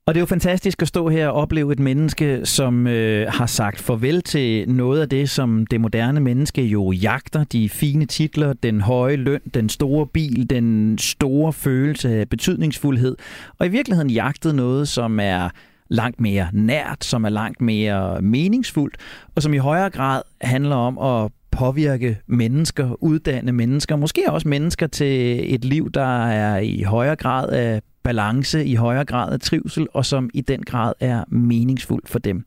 Og 0.09 0.15
det 0.15 0.19
er 0.19 0.23
jo 0.23 0.27
fantastisk 0.27 0.83
at 0.83 0.89
stå 0.89 1.09
her 1.09 1.29
og 1.29 1.35
opleve 1.35 1.73
et 1.73 1.79
menneske, 1.79 2.47
som 2.47 2.87
øh, 2.87 3.27
har 3.33 3.47
sagt 3.47 3.81
farvel 3.81 4.23
til 4.23 4.69
noget 4.69 5.01
af 5.01 5.09
det, 5.09 5.31
som 5.31 5.67
det 5.67 5.81
moderne 5.81 6.21
menneske 6.21 6.63
jo 6.63 6.93
jagter. 6.93 7.45
De 7.45 7.69
fine 7.69 8.07
titler, 8.07 8.53
den 8.53 8.81
høje 8.81 9.17
løn, 9.17 9.41
den 9.55 9.69
store 9.69 10.07
bil, 10.07 10.51
den 10.51 10.99
store 10.99 11.53
følelse 11.53 12.09
af 12.09 12.29
betydningsfuldhed. 12.29 13.17
Og 13.59 13.67
i 13.67 13.69
virkeligheden 13.69 14.11
jagtet 14.11 14.55
noget, 14.55 14.89
som 14.89 15.21
er 15.21 15.49
langt 15.89 16.21
mere 16.21 16.49
nært, 16.53 17.05
som 17.05 17.25
er 17.25 17.29
langt 17.29 17.61
mere 17.61 18.23
meningsfuldt, 18.23 18.97
og 19.35 19.43
som 19.43 19.55
i 19.55 19.59
højere 19.59 19.91
grad 19.91 20.23
handler 20.41 20.77
om 20.77 20.99
at 20.99 21.33
påvirke 21.51 22.19
mennesker, 22.27 23.03
uddanne 23.03 23.53
mennesker, 23.53 23.97
måske 23.97 24.23
også 24.29 24.49
mennesker 24.49 24.87
til 24.87 25.45
et 25.55 25.65
liv, 25.65 25.91
der 25.91 26.27
er 26.27 26.59
i 26.59 26.83
højere 26.83 27.17
grad 27.17 27.49
af 27.49 27.83
balance, 28.03 28.65
i 28.65 28.75
højere 28.75 29.05
grad 29.05 29.33
af 29.33 29.41
trivsel, 29.41 29.87
og 29.95 30.07
som 30.07 30.31
i 30.35 30.41
den 30.41 30.63
grad 30.63 30.93
er 31.01 31.25
meningsfuld 31.29 32.03
for 32.07 32.19
dem. 32.19 32.45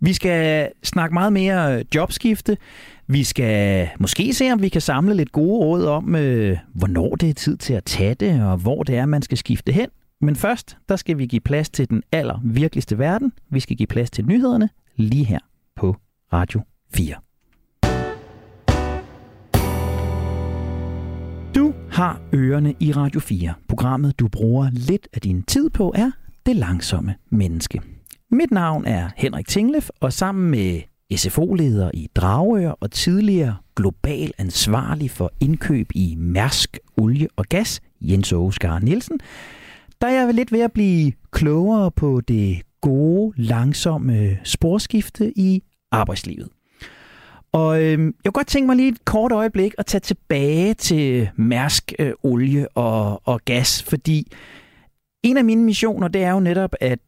Vi 0.00 0.12
skal 0.12 0.68
snakke 0.82 1.14
meget 1.14 1.32
mere 1.32 1.82
jobskifte. 1.94 2.56
Vi 3.06 3.24
skal 3.24 3.88
måske 4.00 4.34
se, 4.34 4.52
om 4.52 4.62
vi 4.62 4.68
kan 4.68 4.80
samle 4.80 5.14
lidt 5.14 5.32
gode 5.32 5.58
råd 5.58 5.84
om, 5.84 6.14
øh, 6.14 6.58
hvornår 6.74 7.14
det 7.14 7.28
er 7.28 7.34
tid 7.34 7.56
til 7.56 7.74
at 7.74 7.84
tage 7.84 8.14
det, 8.14 8.42
og 8.42 8.56
hvor 8.56 8.82
det 8.82 8.96
er, 8.96 9.06
man 9.06 9.22
skal 9.22 9.38
skifte 9.38 9.72
hen. 9.72 9.88
Men 10.20 10.36
først, 10.36 10.76
der 10.88 10.96
skal 10.96 11.18
vi 11.18 11.26
give 11.26 11.40
plads 11.40 11.70
til 11.70 11.90
den 11.90 12.02
aller 12.12 12.40
virkeligste 12.44 12.98
verden. 12.98 13.32
Vi 13.50 13.60
skal 13.60 13.76
give 13.76 13.86
plads 13.86 14.10
til 14.10 14.26
nyhederne 14.26 14.68
lige 14.96 15.24
her 15.24 15.38
på 15.76 15.96
Radio 16.32 16.60
4. 16.94 17.23
har 21.94 22.20
ørerne 22.32 22.74
i 22.80 22.92
Radio 22.92 23.20
4. 23.20 23.54
Programmet, 23.68 24.18
du 24.18 24.28
bruger 24.28 24.70
lidt 24.72 25.08
af 25.12 25.20
din 25.20 25.42
tid 25.42 25.70
på, 25.70 25.92
er 25.96 26.10
Det 26.46 26.56
Langsomme 26.56 27.14
Menneske. 27.30 27.80
Mit 28.30 28.50
navn 28.50 28.84
er 28.86 29.10
Henrik 29.16 29.48
Tinglef, 29.48 29.88
og 30.00 30.12
sammen 30.12 30.50
med 30.50 30.80
SFO-leder 31.16 31.90
i 31.94 32.08
Dragør 32.14 32.70
og 32.70 32.90
tidligere 32.90 33.56
global 33.76 34.32
ansvarlig 34.38 35.10
for 35.10 35.32
indkøb 35.40 35.90
i 35.94 36.14
Mærsk, 36.18 36.78
Olie 36.96 37.28
og 37.36 37.44
Gas, 37.44 37.80
Jens 38.00 38.32
Åskar 38.32 38.78
Nielsen, 38.78 39.20
der 40.00 40.06
er 40.06 40.24
jeg 40.24 40.34
lidt 40.34 40.52
ved 40.52 40.60
at 40.60 40.72
blive 40.72 41.12
klogere 41.30 41.90
på 41.90 42.20
det 42.28 42.62
gode, 42.80 43.32
langsomme 43.36 44.38
sporskifte 44.44 45.38
i 45.38 45.62
arbejdslivet. 45.90 46.48
Og 47.54 47.82
øh, 47.82 47.98
jeg 47.98 47.98
kunne 47.98 48.32
godt 48.32 48.46
tænke 48.46 48.66
mig 48.66 48.76
lige 48.76 48.88
et 48.88 49.04
kort 49.04 49.32
øjeblik 49.32 49.74
at 49.78 49.86
tage 49.86 50.00
tilbage 50.00 50.74
til 50.74 51.30
Mærsk, 51.36 51.92
øh, 51.98 52.12
olie 52.22 52.68
og, 52.76 53.28
og 53.28 53.40
gas, 53.44 53.82
fordi 53.82 54.32
en 55.22 55.36
af 55.36 55.44
mine 55.44 55.62
missioner, 55.64 56.08
det 56.08 56.22
er 56.22 56.30
jo 56.30 56.40
netop, 56.40 56.74
at 56.80 56.98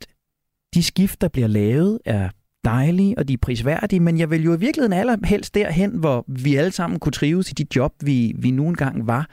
de 0.74 0.82
skift, 0.82 1.20
der 1.20 1.28
bliver 1.28 1.48
lavet, 1.48 1.98
er 2.04 2.28
dejlige, 2.64 3.18
og 3.18 3.28
de 3.28 3.32
er 3.32 3.38
prisværdige, 3.42 4.00
men 4.00 4.18
jeg 4.18 4.30
vil 4.30 4.44
jo 4.44 4.54
i 4.54 4.58
virkeligheden 4.58 4.92
allerhelst 4.92 5.54
derhen, 5.54 5.90
hvor 5.90 6.24
vi 6.28 6.54
alle 6.54 6.72
sammen 6.72 7.00
kunne 7.00 7.12
trives 7.12 7.50
i 7.50 7.54
de 7.54 7.66
job, 7.76 7.92
vi, 8.02 8.34
vi 8.38 8.50
nu 8.50 8.68
engang 8.68 9.06
var. 9.06 9.28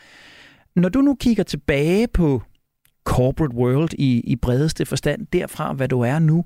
Når 0.76 0.90
du 0.90 1.02
nu 1.02 1.16
kigger 1.16 1.44
tilbage 1.44 2.08
på 2.08 2.42
corporate 3.04 3.56
world 3.56 3.94
i, 3.94 4.20
i 4.20 4.36
bredeste 4.36 4.86
forstand, 4.86 5.28
derfra 5.34 5.74
hvad 5.74 5.88
du 5.88 6.02
er 6.02 6.20
nu, 6.20 6.46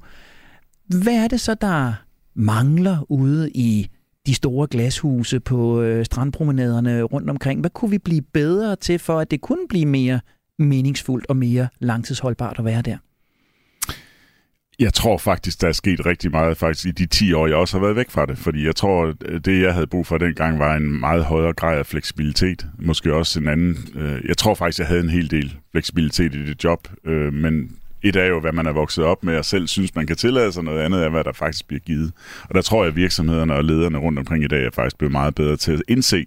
hvad 1.04 1.24
er 1.24 1.28
det 1.28 1.42
så, 1.42 1.54
der 1.54 1.94
mangler 2.36 3.12
ude 3.12 3.52
i 3.52 3.90
de 4.28 4.34
store 4.34 4.68
glashuse 4.68 5.40
på 5.40 5.82
øh, 5.82 6.06
strandpromenaderne 6.06 7.02
rundt 7.02 7.30
omkring? 7.30 7.60
Hvad 7.60 7.70
kunne 7.70 7.92
vi 7.92 7.98
blive 7.98 8.22
bedre 8.22 8.76
til, 8.76 9.00
for 9.00 9.20
at 9.20 9.32
det 9.32 9.42
kunne 9.42 9.68
blive 9.70 9.86
mere 9.86 10.20
meningsfuldt 10.60 11.26
og 11.30 11.38
mere 11.38 11.68
langtidsholdbart 11.80 12.60
at 12.60 12.66
være 12.66 12.82
der? 12.82 12.98
Jeg 14.80 14.94
tror 14.94 15.18
faktisk, 15.18 15.62
der 15.62 15.68
er 15.68 15.72
sket 15.72 16.06
rigtig 16.06 16.32
meget 16.32 16.58
faktisk 16.58 16.86
i 16.88 16.92
de 16.92 17.06
10 17.06 17.34
år, 17.34 17.48
jeg 17.48 17.56
også 17.56 17.78
har 17.78 17.86
været 17.86 17.96
væk 17.96 18.10
fra 18.10 18.26
det. 18.26 18.38
Fordi 18.38 18.66
jeg 18.66 18.76
tror, 18.76 19.14
øh, 19.26 19.40
det 19.46 19.62
jeg 19.62 19.74
havde 19.74 19.88
brug 19.88 20.08
for 20.08 20.18
dengang 20.18 20.60
var 20.60 20.76
en 20.76 21.00
meget 21.00 21.26
højere 21.26 21.54
grad 21.54 21.78
af 21.78 21.86
fleksibilitet. 21.86 22.68
Måske 22.80 23.14
også 23.14 23.40
en 23.40 23.48
anden... 23.48 23.78
Øh, 23.96 24.22
jeg 24.28 24.38
tror 24.38 24.54
faktisk, 24.54 24.80
jeg 24.80 24.88
havde 24.88 25.02
en 25.02 25.10
hel 25.10 25.32
del 25.32 25.58
fleksibilitet 25.72 26.36
i 26.36 26.46
det 26.46 26.64
job. 26.64 26.88
Øh, 27.06 27.34
men 27.34 27.72
et 28.02 28.16
er 28.16 28.26
jo, 28.26 28.40
hvad 28.40 28.52
man 28.52 28.66
er 28.66 28.72
vokset 28.72 29.04
op 29.04 29.24
med, 29.24 29.38
og 29.38 29.46
selv 29.46 29.68
synes, 29.68 29.96
man 29.96 30.08
kan 30.08 30.16
tillade 30.16 30.52
sig 30.52 30.64
noget 30.64 30.82
andet, 30.82 31.04
er, 31.04 31.10
hvad 31.10 31.24
der 31.24 31.34
faktisk 31.34 31.68
bliver 31.68 31.80
givet. 31.80 32.12
Og 32.50 32.56
der 32.56 32.62
tror 32.62 32.84
jeg, 32.84 32.90
at 32.90 32.96
virksomhederne 32.96 33.54
og 33.54 33.64
lederne 33.64 33.98
rundt 33.98 34.20
omkring 34.20 34.44
i 34.44 34.48
dag 34.48 34.66
er 34.66 34.72
faktisk 34.74 34.98
blevet 34.98 35.12
meget 35.12 35.36
bedre 35.36 35.58
til 35.58 35.72
at 35.72 35.82
indse, 35.88 36.26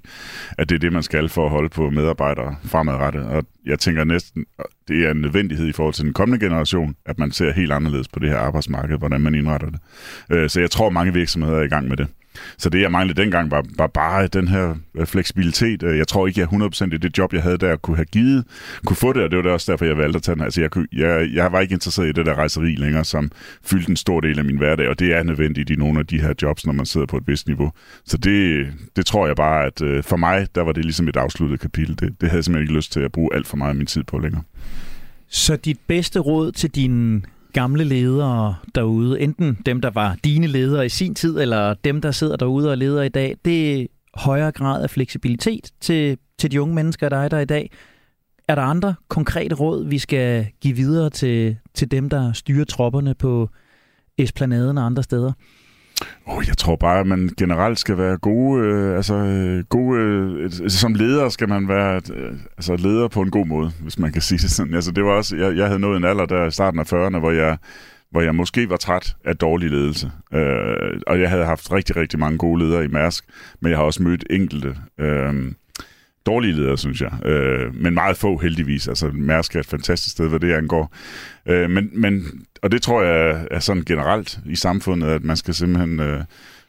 at 0.59 0.68
det 0.68 0.74
er 0.74 0.78
det, 0.78 0.92
man 0.92 1.02
skal 1.02 1.28
for 1.28 1.44
at 1.44 1.50
holde 1.50 1.68
på 1.68 1.90
medarbejdere 1.90 2.56
fremadrettet. 2.64 3.22
Og 3.22 3.44
jeg 3.66 3.78
tænker 3.78 4.04
næsten, 4.04 4.44
det 4.88 5.06
er 5.06 5.11
en 5.11 5.20
nødvendighed 5.20 5.68
i 5.68 5.72
forhold 5.72 5.94
til 5.94 6.04
den 6.04 6.12
kommende 6.12 6.46
generation, 6.46 6.94
at 7.06 7.18
man 7.18 7.33
ser 7.33 7.52
helt 7.52 7.72
anderledes 7.72 8.09
på 8.09 8.18
det 8.18 8.28
her 8.28 8.38
arbejdsmarked, 8.38 8.98
hvordan 8.98 9.20
man 9.20 9.35
indretter 9.35 9.70
det. 9.70 9.80
Øh, 10.30 10.50
så 10.50 10.61
jeg 10.61 10.70
tror, 10.70 10.90
mange 10.90 11.12
virksomheder 11.12 11.59
er 11.59 11.62
i 11.62 11.68
gang 11.68 11.88
med 11.88 11.96
det. 11.96 12.06
Så 12.59 12.70
det, 12.70 12.81
jeg 12.81 12.92
manglede 12.92 13.22
dengang, 13.22 13.50
var, 13.50 13.64
var 13.76 13.87
bare 13.87 14.26
den 14.26 14.48
her 14.48 14.74
øh, 14.94 15.07
fleksibilitet. 15.07 15.83
Øh, 15.83 15.98
jeg 15.98 16.09
tror 16.09 16.26
ikke, 16.26 16.40
jeg 16.40 16.48
100% 16.48 16.94
i 16.94 16.98
det 16.98 17.18
job, 17.18 17.33
jeg 17.33 17.42
havde 17.42 17.59
der, 17.59 17.76
kunne 17.76 17.96
have 17.96 18.07
givet, 18.07 18.44
kunne 18.87 18.96
få 18.96 19.12
det, 19.12 19.22
og 19.22 19.31
det 19.31 19.37
var 19.37 19.42
det 19.42 19.53
også 19.53 19.72
derfor, 19.72 19.85
jeg 19.85 19.96
valgte 19.96 20.16
at 20.16 20.22
tage 20.22 20.37
den. 20.37 20.44
Altså, 20.44 20.61
jeg, 20.61 20.70
kunne, 20.70 20.87
jeg, 20.92 21.29
jeg 21.35 21.53
var 21.53 21.61
ikke 21.61 21.72
interesseret 21.72 22.09
i 22.09 22.12
det 22.12 22.26
der 22.26 22.35
rejseri 22.35 22.74
længere, 22.74 23.05
som 23.05 23.31
fyldte 23.64 23.90
en 23.90 23.96
stor 23.96 24.20
del 24.20 24.38
af 24.38 24.44
min 24.44 24.59
hverdag, 24.59 24.88
og 24.88 24.98
det 24.98 25.14
er 25.14 25.22
nødvendigt 25.22 25.70
i 25.70 25.74
nogle 25.74 25.98
af 25.98 26.07
de 26.07 26.20
her 26.20 26.35
jobs, 26.42 26.66
når 26.66 26.72
man 26.72 26.87
sidder 26.87 27.07
på 27.07 27.16
et 27.16 27.22
vist 27.26 27.46
niveau. 27.46 27.72
Så 28.05 28.16
det, 28.16 28.66
det 28.96 29.07
tror 29.07 29.26
jeg 29.26 29.37
bare, 29.37 29.66
at 29.66 29.83
øh, 29.83 30.03
for 30.03 30.16
mig, 30.16 30.46
der 30.55 30.62
var 30.62 30.72
det 30.72 30.85
ligesom 30.85 31.09
et 31.09 31.16
afsluttet 31.16 31.61
kapitel. 31.61 31.98
Det, 32.00 32.20
det 32.20 32.29
havde 32.29 32.37
jeg 32.37 32.44
simpelthen 32.44 32.62
ikke 32.62 32.76
lyst 32.76 32.92
til 32.92 33.00
at 33.00 33.12
bruge 33.12 33.35
alt 33.35 33.46
for 33.46 33.57
meget 33.57 33.70
af 33.70 33.76
min 33.76 33.87
tid 33.87 34.05
på 34.05 34.18
længere. 34.18 34.42
Så 35.29 35.57
dit 35.57 35.79
bedste 35.87 36.18
råd 36.18 36.53
til 36.53 36.70
dine 36.70 37.22
gamle 37.52 37.84
ledere 37.84 38.54
derude, 38.74 39.20
enten 39.20 39.58
dem, 39.66 39.80
der 39.80 39.90
var 39.90 40.16
dine 40.24 40.46
ledere 40.46 40.86
i 40.86 40.88
sin 40.88 41.14
tid, 41.14 41.38
eller 41.38 41.74
dem, 41.74 42.00
der 42.00 42.10
sidder 42.10 42.36
derude 42.36 42.70
og 42.70 42.78
leder 42.78 43.02
i 43.02 43.08
dag, 43.08 43.36
det 43.44 43.80
er 43.80 43.86
højere 44.14 44.52
grad 44.52 44.82
af 44.82 44.90
fleksibilitet 44.90 45.70
til, 45.80 46.18
til 46.38 46.50
de 46.50 46.62
unge 46.62 46.74
mennesker, 46.74 47.08
der 47.08 47.16
er 47.16 47.28
der 47.28 47.38
i 47.38 47.44
dag. 47.44 47.70
Er 48.48 48.54
der 48.54 48.62
andre 48.62 48.94
konkrete 49.08 49.54
råd, 49.54 49.88
vi 49.88 49.98
skal 49.98 50.46
give 50.60 50.76
videre 50.76 51.10
til, 51.10 51.56
til 51.74 51.90
dem, 51.90 52.08
der 52.08 52.32
styrer 52.32 52.64
tropperne 52.64 53.14
på 53.14 53.48
Esplanaden 54.18 54.78
og 54.78 54.86
andre 54.86 55.02
steder? 55.02 55.32
Oh, 56.26 56.44
jeg 56.48 56.58
tror 56.58 56.76
bare, 56.76 57.00
at 57.00 57.06
man 57.06 57.30
generelt 57.38 57.78
skal 57.78 57.98
være 57.98 58.18
gode, 58.18 58.64
øh, 58.64 58.96
altså 58.96 59.14
øh, 59.14 59.64
gode, 59.64 60.00
øh, 60.00 60.42
altså, 60.42 60.78
som 60.78 60.94
leder 60.94 61.28
skal 61.28 61.48
man 61.48 61.68
være 61.68 62.00
øh, 62.14 62.32
altså 62.56 62.76
leder 62.76 63.08
på 63.08 63.22
en 63.22 63.30
god 63.30 63.46
måde, 63.46 63.70
hvis 63.82 63.98
man 63.98 64.12
kan 64.12 64.22
sige 64.28 64.38
det 64.38 64.50
sådan. 64.50 64.74
Altså 64.74 64.90
det 64.90 65.04
var 65.04 65.10
også, 65.10 65.36
jeg, 65.36 65.56
jeg 65.56 65.66
havde 65.66 65.80
nået 65.80 65.96
en 65.96 66.04
alder 66.04 66.26
der 66.26 66.46
i 66.46 66.50
starten 66.50 66.80
af 66.80 66.92
40'erne, 66.92 67.18
hvor 67.18 67.30
jeg, 67.30 67.58
hvor 68.10 68.20
jeg 68.20 68.34
måske 68.34 68.70
var 68.70 68.76
træt 68.76 69.16
af 69.24 69.36
dårlig 69.36 69.70
ledelse. 69.70 70.10
Øh, 70.34 71.00
og 71.06 71.20
jeg 71.20 71.30
havde 71.30 71.44
haft 71.44 71.72
rigtig, 71.72 71.96
rigtig 71.96 72.18
mange 72.18 72.38
gode 72.38 72.64
ledere 72.64 72.84
i 72.84 72.88
Mærsk, 72.88 73.24
men 73.60 73.70
jeg 73.70 73.78
har 73.78 73.84
også 73.84 74.02
mødt 74.02 74.24
enkelte 74.30 74.76
øh, 74.98 75.52
dårlige 76.26 76.52
ledere, 76.52 76.78
synes 76.78 77.00
jeg. 77.00 77.26
Øh, 77.26 77.74
men 77.74 77.94
meget 77.94 78.16
få 78.16 78.38
heldigvis. 78.38 78.88
Altså 78.88 79.11
Mærsk 79.14 79.56
er 79.56 79.61
et 79.61 79.66
fantastisk 79.66 80.12
sted, 80.12 80.28
hvad 80.28 80.40
det 80.40 80.52
angår. 80.52 80.94
Øh, 81.46 81.70
men, 81.70 81.90
men, 81.92 82.24
og 82.62 82.72
det 82.72 82.83
tror 82.83 83.02
jeg 83.02 83.46
er 83.50 83.59
sådan 83.59 83.83
generelt 83.83 84.38
i 84.46 84.56
samfundet, 84.56 85.09
at 85.09 85.24
man 85.24 85.37
skal 85.37 85.54
simpelthen 85.54 86.00
øh, 86.00 86.24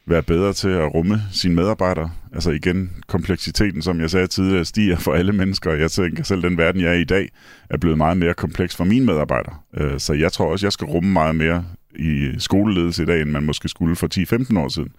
være 0.06 0.22
bedre 0.22 0.52
til 0.52 0.68
at 0.68 0.94
rumme 0.94 1.22
sine 1.32 1.54
medarbejdere. 1.54 2.10
Altså 2.34 2.50
igen, 2.50 2.90
kompleksiteten, 3.06 3.82
som 3.82 4.00
jeg 4.00 4.10
sagde 4.10 4.26
tidligere, 4.26 4.64
stiger 4.64 4.96
for 4.96 5.14
alle 5.14 5.32
mennesker. 5.32 5.72
Jeg 5.72 5.90
tænker 5.90 6.22
selv, 6.22 6.42
den 6.42 6.58
verden, 6.58 6.80
jeg 6.80 6.90
er 6.90 6.94
i 6.94 7.00
i 7.00 7.04
dag, 7.04 7.28
er 7.70 7.76
blevet 7.76 7.98
meget 7.98 8.16
mere 8.16 8.34
kompleks 8.34 8.76
for 8.76 8.84
mine 8.84 9.06
medarbejdere. 9.06 9.54
Øh, 9.76 9.98
så 10.00 10.12
jeg 10.12 10.32
tror 10.32 10.52
også, 10.52 10.66
jeg 10.66 10.72
skal 10.72 10.86
rumme 10.86 11.12
meget 11.12 11.34
mere 11.34 11.64
i 11.96 12.30
skoleledelse 12.38 13.02
i 13.02 13.06
dag, 13.06 13.22
end 13.22 13.30
man 13.30 13.42
måske 13.42 13.68
skulle 13.68 13.96
for 13.96 14.08
10-15 14.54 14.58
år 14.58 14.68
siden. 14.68 14.92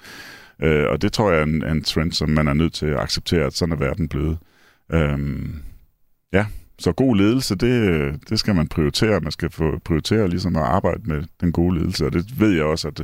Øh, 0.62 0.86
og 0.90 1.02
det 1.02 1.14
tror 1.14 1.32
jeg 1.32 1.40
er 1.40 1.44
en, 1.44 1.66
en 1.66 1.84
trend, 1.84 2.12
som 2.12 2.30
man 2.30 2.48
er 2.48 2.54
nødt 2.54 2.74
til 2.74 2.86
at 2.86 3.00
acceptere, 3.00 3.46
at 3.46 3.54
sådan 3.54 3.74
er 3.74 3.78
verden 3.78 4.08
blevet. 4.08 4.38
Øhm, 4.92 5.56
ja, 6.34 6.46
så 6.80 6.92
god 6.92 7.16
ledelse, 7.16 7.56
det, 7.56 8.30
det 8.30 8.40
skal 8.40 8.56
man 8.56 8.68
prioritere. 8.68 9.20
Man 9.20 9.32
skal 9.32 9.50
få 9.50 9.80
prioritere 9.86 10.28
ligesom 10.28 10.56
at 10.56 10.62
arbejde 10.62 11.02
med 11.04 11.24
den 11.42 11.52
gode 11.52 11.78
ledelse, 11.78 12.06
og 12.06 12.14
det 12.14 12.40
ved 12.40 12.52
jeg 12.52 12.64
også, 12.64 12.88
at 12.88 13.04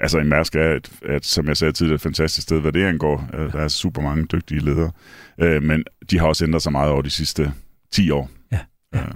altså 0.00 0.18
i 0.18 0.24
Mærsk 0.24 0.56
er, 0.56 0.72
et, 0.72 0.92
et, 1.16 1.24
som 1.24 1.48
jeg 1.48 1.56
sagde 1.56 1.72
tidligere, 1.72 1.94
et 1.94 2.00
fantastisk 2.00 2.42
sted, 2.42 2.60
hvad 2.60 2.72
det 2.72 2.84
angår. 2.84 3.28
Øh, 3.34 3.52
der 3.52 3.60
er 3.60 3.68
super 3.68 4.02
mange 4.02 4.24
dygtige 4.24 4.60
ledere, 4.60 4.90
øh, 5.38 5.62
men 5.62 5.84
de 6.10 6.18
har 6.18 6.26
også 6.26 6.44
ændret 6.44 6.62
sig 6.62 6.72
meget 6.72 6.90
over 6.90 7.02
de 7.02 7.10
sidste 7.10 7.52
10 7.92 8.10
år. 8.10 8.30
Ja. 8.52 8.58
ja. 8.94 9.00
Øh. 9.00 9.08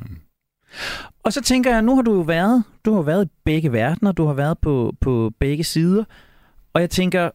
Og 1.23 1.33
så 1.33 1.43
tænker 1.43 1.71
jeg, 1.71 1.83
nu 1.83 1.95
har 1.95 2.03
du 2.03 2.15
jo 2.15 2.21
været, 2.21 2.65
du 2.85 2.95
har 2.95 3.03
været 3.03 3.25
i 3.25 3.29
begge 3.45 3.73
verdener, 3.73 4.13
du 4.13 4.27
har 4.27 4.35
været 4.35 4.59
på, 4.59 4.95
på 5.01 5.33
begge 5.41 5.65
sider, 5.65 6.05
og 6.73 6.81
jeg 6.81 6.91
tænker, 6.91 7.31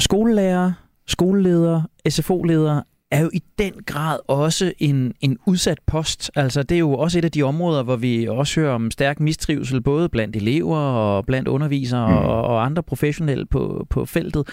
skolelærer, 0.00 0.72
skoleledere, 1.06 1.84
SFO-ledere 2.08 2.82
er 3.10 3.22
jo 3.22 3.30
i 3.32 3.42
den 3.58 3.72
grad 3.86 4.18
også 4.28 4.72
en, 4.78 5.12
en 5.20 5.38
udsat 5.46 5.78
post. 5.86 6.30
Altså, 6.34 6.62
det 6.62 6.74
er 6.74 6.78
jo 6.78 6.92
også 6.92 7.18
et 7.18 7.24
af 7.24 7.30
de 7.30 7.42
områder, 7.42 7.82
hvor 7.82 7.96
vi 7.96 8.28
også 8.28 8.60
hører 8.60 8.74
om 8.74 8.90
stærk 8.90 9.20
mistrivsel, 9.20 9.80
både 9.80 10.08
blandt 10.08 10.36
elever 10.36 10.78
og 10.78 11.26
blandt 11.26 11.48
undervisere 11.48 12.08
mm. 12.08 12.14
og, 12.16 12.42
og 12.42 12.64
andre 12.64 12.82
professionelle 12.82 13.46
på, 13.46 13.86
på 13.90 14.04
feltet. 14.04 14.48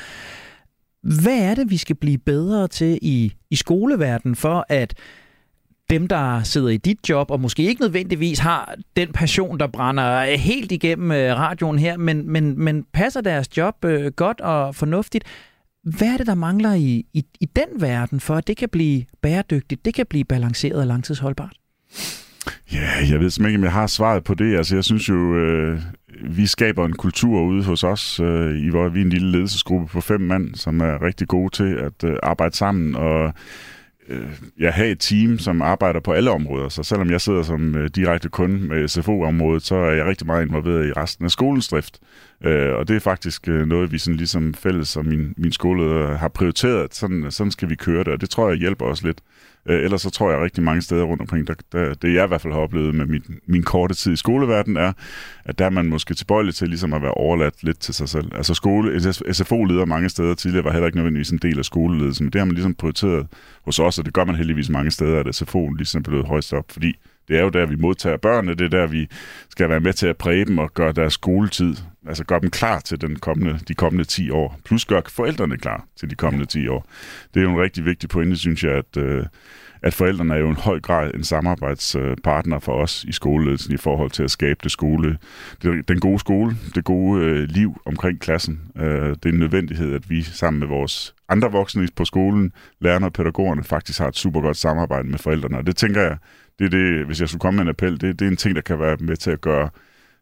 Hvad 1.04 1.40
er 1.40 1.56
det, 1.56 1.72
vi 1.72 1.78
skal 1.78 1.96
blive 1.96 2.18
bedre 2.18 2.68
til 2.68 3.00
i, 3.02 3.34
i 3.50 3.56
skoleverdenen 3.56 4.36
for, 4.36 4.66
at 4.70 4.94
dem, 5.90 6.08
der 6.08 6.44
sidder 6.44 6.70
i 6.70 6.78
dit 6.78 7.10
job, 7.10 7.32
og 7.32 7.40
måske 7.40 7.64
ikke 7.64 7.82
nødvendigvis 7.82 8.40
har 8.40 8.76
den 8.96 9.12
passion, 9.14 9.60
der 9.60 9.68
brænder 9.68 10.36
helt 10.36 10.72
igennem 10.72 11.12
øh, 11.12 11.36
radioen 11.36 11.80
her, 11.80 11.98
men, 11.98 12.32
men, 12.32 12.60
men 12.60 12.86
passer 12.94 13.22
deres 13.22 13.58
job 13.58 13.86
øh, 13.86 14.12
godt 14.12 14.42
og 14.42 14.76
fornuftigt, 14.76 15.24
hvad 15.84 16.08
er 16.08 16.18
det, 16.18 16.28
der 16.28 16.36
mangler 16.36 16.74
i, 16.74 17.06
i, 17.14 17.26
i 17.40 17.46
den 17.46 17.82
verden, 17.82 18.20
for 18.20 18.36
at 18.36 18.48
det 18.48 18.58
kan 18.58 18.70
blive 18.70 19.06
bæredygtigt, 19.22 19.86
det 19.86 19.94
kan 19.94 20.06
blive 20.10 20.26
balanceret 20.26 20.80
og 20.80 20.88
langtidsholdbart? 20.88 21.54
Ja, 22.74 22.90
jeg 23.12 23.20
ved 23.20 23.30
simpelthen 23.30 23.46
ikke, 23.46 23.58
om 23.58 23.64
jeg 23.64 23.72
har 23.72 23.88
svaret 23.88 24.24
på 24.24 24.34
det. 24.34 24.58
Altså, 24.58 24.76
jeg 24.76 24.84
synes 24.84 25.10
jo, 25.10 25.36
øh, 25.36 25.82
vi 26.24 26.46
skaber 26.46 26.86
en 26.86 26.94
kultur 26.94 27.42
ude 27.42 27.64
hos 27.64 27.84
os, 27.84 28.20
øh, 28.20 28.58
i 28.58 28.70
hvor 28.70 28.90
vi 28.90 29.00
er 29.00 29.06
en 29.06 29.10
lille 29.10 29.32
ledelsesgruppe 29.32 29.88
på 29.88 30.02
fem 30.02 30.22
mand, 30.22 30.56
som 30.56 30.82
er 30.82 31.02
rigtig 31.02 31.28
gode 31.28 31.50
til 31.50 31.74
at 31.74 32.04
øh, 32.04 32.16
arbejde 32.24 32.56
sammen 32.56 32.96
og 32.96 33.34
Øh, 34.10 34.30
jeg 34.60 34.74
har 34.74 34.84
et 34.84 35.00
team, 35.00 35.40
som 35.40 35.62
arbejder 35.62 36.00
på 36.00 36.12
alle 36.12 36.32
områder. 36.32 36.70
Så 36.70 36.84
selvom 36.84 37.10
jeg 37.10 37.22
sidder 37.22 37.44
som 37.44 37.76
øh, 37.76 37.90
direkte 37.96 38.30
kunde 38.30 38.68
med 38.68 38.88
SFO-området, 38.88 39.64
så 39.64 39.76
er 39.76 39.92
jeg 39.92 40.06
rigtig 40.06 40.28
meget 40.28 40.46
involveret 40.46 40.88
i 40.88 40.92
resten 40.92 41.26
af 41.26 41.32
skolens 41.32 41.68
drift. 41.68 42.00
Øh, 42.44 42.74
og 42.76 42.88
det 42.88 42.96
er 42.96 43.00
faktisk 43.00 43.48
øh, 43.48 43.68
noget, 43.68 43.92
vi 43.92 43.98
sådan 43.98 44.18
ligesom 44.18 44.54
fælles 44.54 44.96
og 44.96 45.06
min, 45.06 45.34
min 45.38 45.52
skole 45.52 46.18
har 46.18 46.28
prioriteret. 46.28 46.96
Sådan, 46.96 47.32
sådan 47.32 47.52
skal 47.52 47.70
vi 47.70 47.76
køre 47.76 48.04
det, 48.04 48.14
og 48.14 48.22
det 48.22 48.30
tror 48.30 48.50
jeg 48.50 48.58
hjælper 48.58 48.86
os 48.86 49.04
lidt. 49.04 49.18
Øh, 49.18 49.37
Øh, 49.70 49.84
ellers 49.84 50.02
så 50.02 50.10
tror 50.10 50.32
jeg 50.32 50.42
rigtig 50.42 50.64
mange 50.64 50.82
steder 50.82 51.04
rundt 51.04 51.22
omkring, 51.22 51.48
der, 51.48 51.54
der, 51.72 51.94
det 51.94 52.14
jeg 52.14 52.24
i 52.24 52.28
hvert 52.28 52.42
fald 52.42 52.54
har 52.54 52.60
oplevet 52.60 52.96
med 52.96 53.06
min, 53.06 53.24
min 53.46 53.64
korte 53.64 53.96
tid 53.96 54.14
i 54.14 54.16
skoleverdenen, 54.16 54.78
er, 54.78 54.94
at 55.46 55.60
der 55.60 55.66
er 55.66 55.70
man 55.70 55.86
måske 55.86 56.14
tilbøjelig 56.14 56.56
til 56.56 56.68
ligesom 56.68 56.94
at 56.94 57.02
være 57.02 57.12
overladt 57.12 57.64
lidt 57.64 57.80
til 57.80 57.94
sig 57.94 58.10
selv. 58.10 58.32
Altså 58.36 58.54
skole, 58.54 59.14
SFO-leder 59.34 59.86
mange 59.86 60.10
steder 60.10 60.36
tidligere 60.36 60.66
var 60.66 60.72
heller 60.72 60.88
ikke 60.88 60.98
nødvendigvis 60.98 61.30
en 61.30 61.38
del 61.38 61.60
af 61.60 61.66
skoleledelsen, 61.66 62.26
men 62.26 62.34
det 62.34 62.42
har 62.42 62.46
man 62.46 62.54
ligesom 62.54 62.74
prioriteret 62.74 63.28
hos 63.66 63.80
os, 63.80 64.00
og 64.00 64.06
det 64.06 64.14
gør 64.14 64.26
man 64.26 64.36
heldigvis 64.36 64.70
mange 64.70 64.92
steder, 64.92 65.20
at 65.20 65.42
SFO'en 65.42 65.78
ligesom 65.78 66.00
er 66.00 66.04
blevet 66.04 66.28
højst 66.28 66.54
op, 66.54 66.66
fordi 66.70 66.96
det 67.28 67.38
er 67.38 67.42
jo 67.42 67.50
der, 67.50 67.66
vi 67.66 67.76
modtager 67.76 68.18
børnene, 68.18 68.56
det 68.56 68.66
er 68.66 68.80
der, 68.80 68.88
vi 68.88 69.08
skal 69.50 69.70
være 69.70 69.80
med 69.80 69.94
til 69.94 70.08
at 70.08 70.18
præge 70.18 70.46
dem 70.46 70.58
og 70.58 70.74
gøre 70.74 70.92
deres 70.92 71.14
skoletid, 71.14 71.76
altså 72.08 72.24
gøre 72.24 72.40
dem 72.40 72.50
klar 72.50 72.80
til 72.80 73.02
den 73.02 73.16
kommende, 73.16 73.60
de 73.68 73.74
kommende 73.74 74.04
10 74.04 74.30
år, 74.30 74.60
plus 74.66 74.86
gøre 74.86 75.02
forældrene 75.08 75.58
klar 75.58 75.86
til 75.96 76.10
de 76.10 76.16
kommende 76.16 76.46
10 76.46 76.68
år. 76.68 76.88
Det 77.34 77.40
er 77.40 77.44
jo 77.44 77.52
en 77.52 77.62
rigtig 77.62 77.86
vigtig 77.86 78.10
pointe, 78.10 78.38
synes 78.38 78.64
jeg, 78.64 78.72
at, 78.72 78.98
øh, 78.98 79.26
at 79.82 79.94
forældrene 79.94 80.34
er 80.34 80.38
jo 80.38 80.50
en 80.50 80.56
høj 80.56 80.80
grad 80.80 81.14
en 81.14 81.24
samarbejdspartner 81.24 82.60
for 82.60 82.74
os 82.74 83.04
i 83.04 83.12
skoleledelsen 83.12 83.74
i 83.74 83.78
forhold 83.78 84.12
til 84.12 84.24
at 84.24 84.32
skabe 84.32 84.60
det 84.64 84.72
skole, 84.72 85.18
den 85.64 86.00
gode 86.00 86.20
skole, 86.20 86.56
det 86.76 86.84
gode 86.84 87.26
øh, 87.26 87.50
liv 87.50 87.82
omkring 87.86 88.20
klassen. 88.20 88.62
Øh, 88.78 89.10
det 89.10 89.26
er 89.26 89.30
en 89.30 89.40
nødvendighed, 89.40 89.94
at 89.94 90.10
vi 90.10 90.24
sammen 90.24 90.60
med 90.60 90.68
vores 90.68 91.16
andre 91.30 91.52
voksne 91.52 91.88
på 91.96 92.06
skolen, 92.06 92.52
lærerne 92.82 93.06
og 93.06 93.14
pædagogerne, 93.14 93.64
faktisk 93.64 94.00
har 94.00 94.08
et 94.08 94.16
super 94.16 94.42
godt 94.42 94.58
samarbejde 94.58 95.08
med 95.08 95.20
forældrene. 95.20 95.58
Og 95.58 95.68
det 95.68 95.76
tænker 95.76 96.02
jeg, 96.02 96.18
det 96.60 96.66
er 96.66 96.70
det, 96.70 97.06
hvis 97.06 97.22
jeg 97.22 97.30
skulle 97.30 97.40
komme 97.40 97.56
med 97.56 97.64
en 97.64 97.70
appel, 97.70 98.02
det, 98.02 98.20
det 98.20 98.26
er 98.26 98.32
en 98.32 98.38
ting, 98.38 98.56
der 98.56 98.62
kan 98.62 98.80
være 98.80 98.98
med 99.00 99.18
til 99.18 99.32
at 99.32 99.42
gøre 99.42 99.70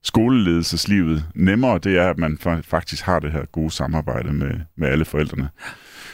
skoleledelseslivet 0.04 1.26
nemmere, 1.36 1.80
det 1.80 1.98
er, 1.98 2.10
at 2.10 2.18
man 2.18 2.38
faktisk 2.64 3.04
har 3.04 3.20
det 3.20 3.32
her 3.32 3.46
gode 3.46 3.72
samarbejde 3.72 4.34
med, 4.34 4.52
med 4.76 4.88
alle 4.88 5.06
forældrene. 5.06 5.50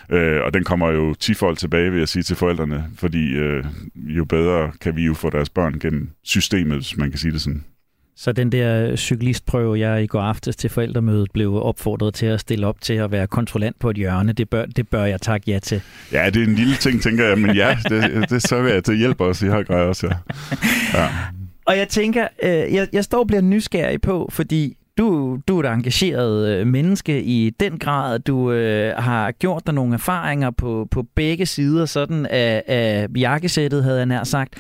Øh, 0.10 0.42
og 0.44 0.54
den 0.54 0.64
kommer 0.64 0.92
jo 0.92 1.14
tifold 1.14 1.58
tilbage, 1.58 1.92
vil 1.92 2.00
jeg 2.00 2.08
sige 2.08 2.24
til 2.24 2.36
forældrene, 2.36 2.86
fordi 2.96 3.34
øh, 3.34 3.66
jo 3.96 4.26
bedre 4.26 4.72
kan 4.82 4.96
vi 4.96 5.06
jo 5.06 5.14
få 5.14 5.30
deres 5.30 5.50
børn 5.50 5.80
gennem 5.80 6.10
systemet, 6.24 6.78
hvis 6.78 6.98
man 6.98 7.10
kan 7.10 7.20
sige 7.20 7.32
det 7.32 7.42
sådan. 7.42 7.64
Så 8.22 8.32
den 8.32 8.52
der 8.52 8.96
cyklistprøve, 8.96 9.80
jeg 9.80 10.04
i 10.04 10.08
går 10.08 10.22
aftes 10.22 10.56
til 10.56 10.70
forældremødet 10.70 11.32
blev 11.32 11.56
opfordret 11.56 12.14
til 12.14 12.26
at 12.26 12.40
stille 12.40 12.68
op 12.68 12.82
til 12.82 12.94
at 12.94 13.12
være 13.12 13.28
kontrollant 13.28 13.80
på 13.80 13.90
et 13.90 13.98
hjørne, 13.98 14.34
det 14.34 14.50
bør, 14.50 14.66
det 14.66 14.88
bør 14.90 15.06
jeg 15.06 15.22
takke 15.22 15.52
ja 15.52 15.60
til. 15.60 15.82
Ja, 16.12 16.30
det 16.30 16.42
er 16.42 16.48
en 16.48 16.56
lille 16.56 16.76
ting, 16.76 17.02
tænker 17.02 17.26
jeg, 17.26 17.38
men 17.38 17.56
ja, 17.56 17.78
det, 17.90 18.30
det 18.30 18.42
så 18.42 18.62
vil 18.62 18.74
jeg, 18.74 18.88
det 18.88 18.98
hjælper 18.98 19.26
os 19.26 19.42
i 19.42 19.48
høj 19.48 19.64
grad 19.64 19.86
også, 19.86 20.08
ja. 20.08 20.16
ja. 21.02 21.08
Og 21.66 21.78
jeg 21.78 21.88
tænker, 21.88 22.28
øh, 22.44 22.74
jeg, 22.74 22.88
jeg 22.94 23.04
står 23.04 23.20
og 23.20 23.28
bliver 23.28 23.42
nysgerrig 23.42 24.02
på, 24.02 24.30
fordi 24.32 24.78
du, 24.98 25.40
du 25.48 25.60
er 25.60 25.64
et 25.64 25.74
engageret 25.74 26.50
øh, 26.50 26.68
menneske 26.68 27.24
i 27.24 27.50
den 27.60 27.80
grad, 27.80 28.20
du 28.20 28.52
øh, 28.52 28.94
har 28.98 29.32
gjort 29.32 29.66
dig 29.66 29.74
nogle 29.74 29.94
erfaringer 29.94 30.52
på, 30.52 30.88
på 30.92 31.06
begge 31.16 31.46
sider 31.46 31.86
sådan 31.86 32.26
af, 32.26 32.64
af 32.68 33.08
jakkesættet, 33.18 33.84
havde 33.84 33.98
jeg 33.98 34.06
nær 34.06 34.24
sagt. 34.24 34.54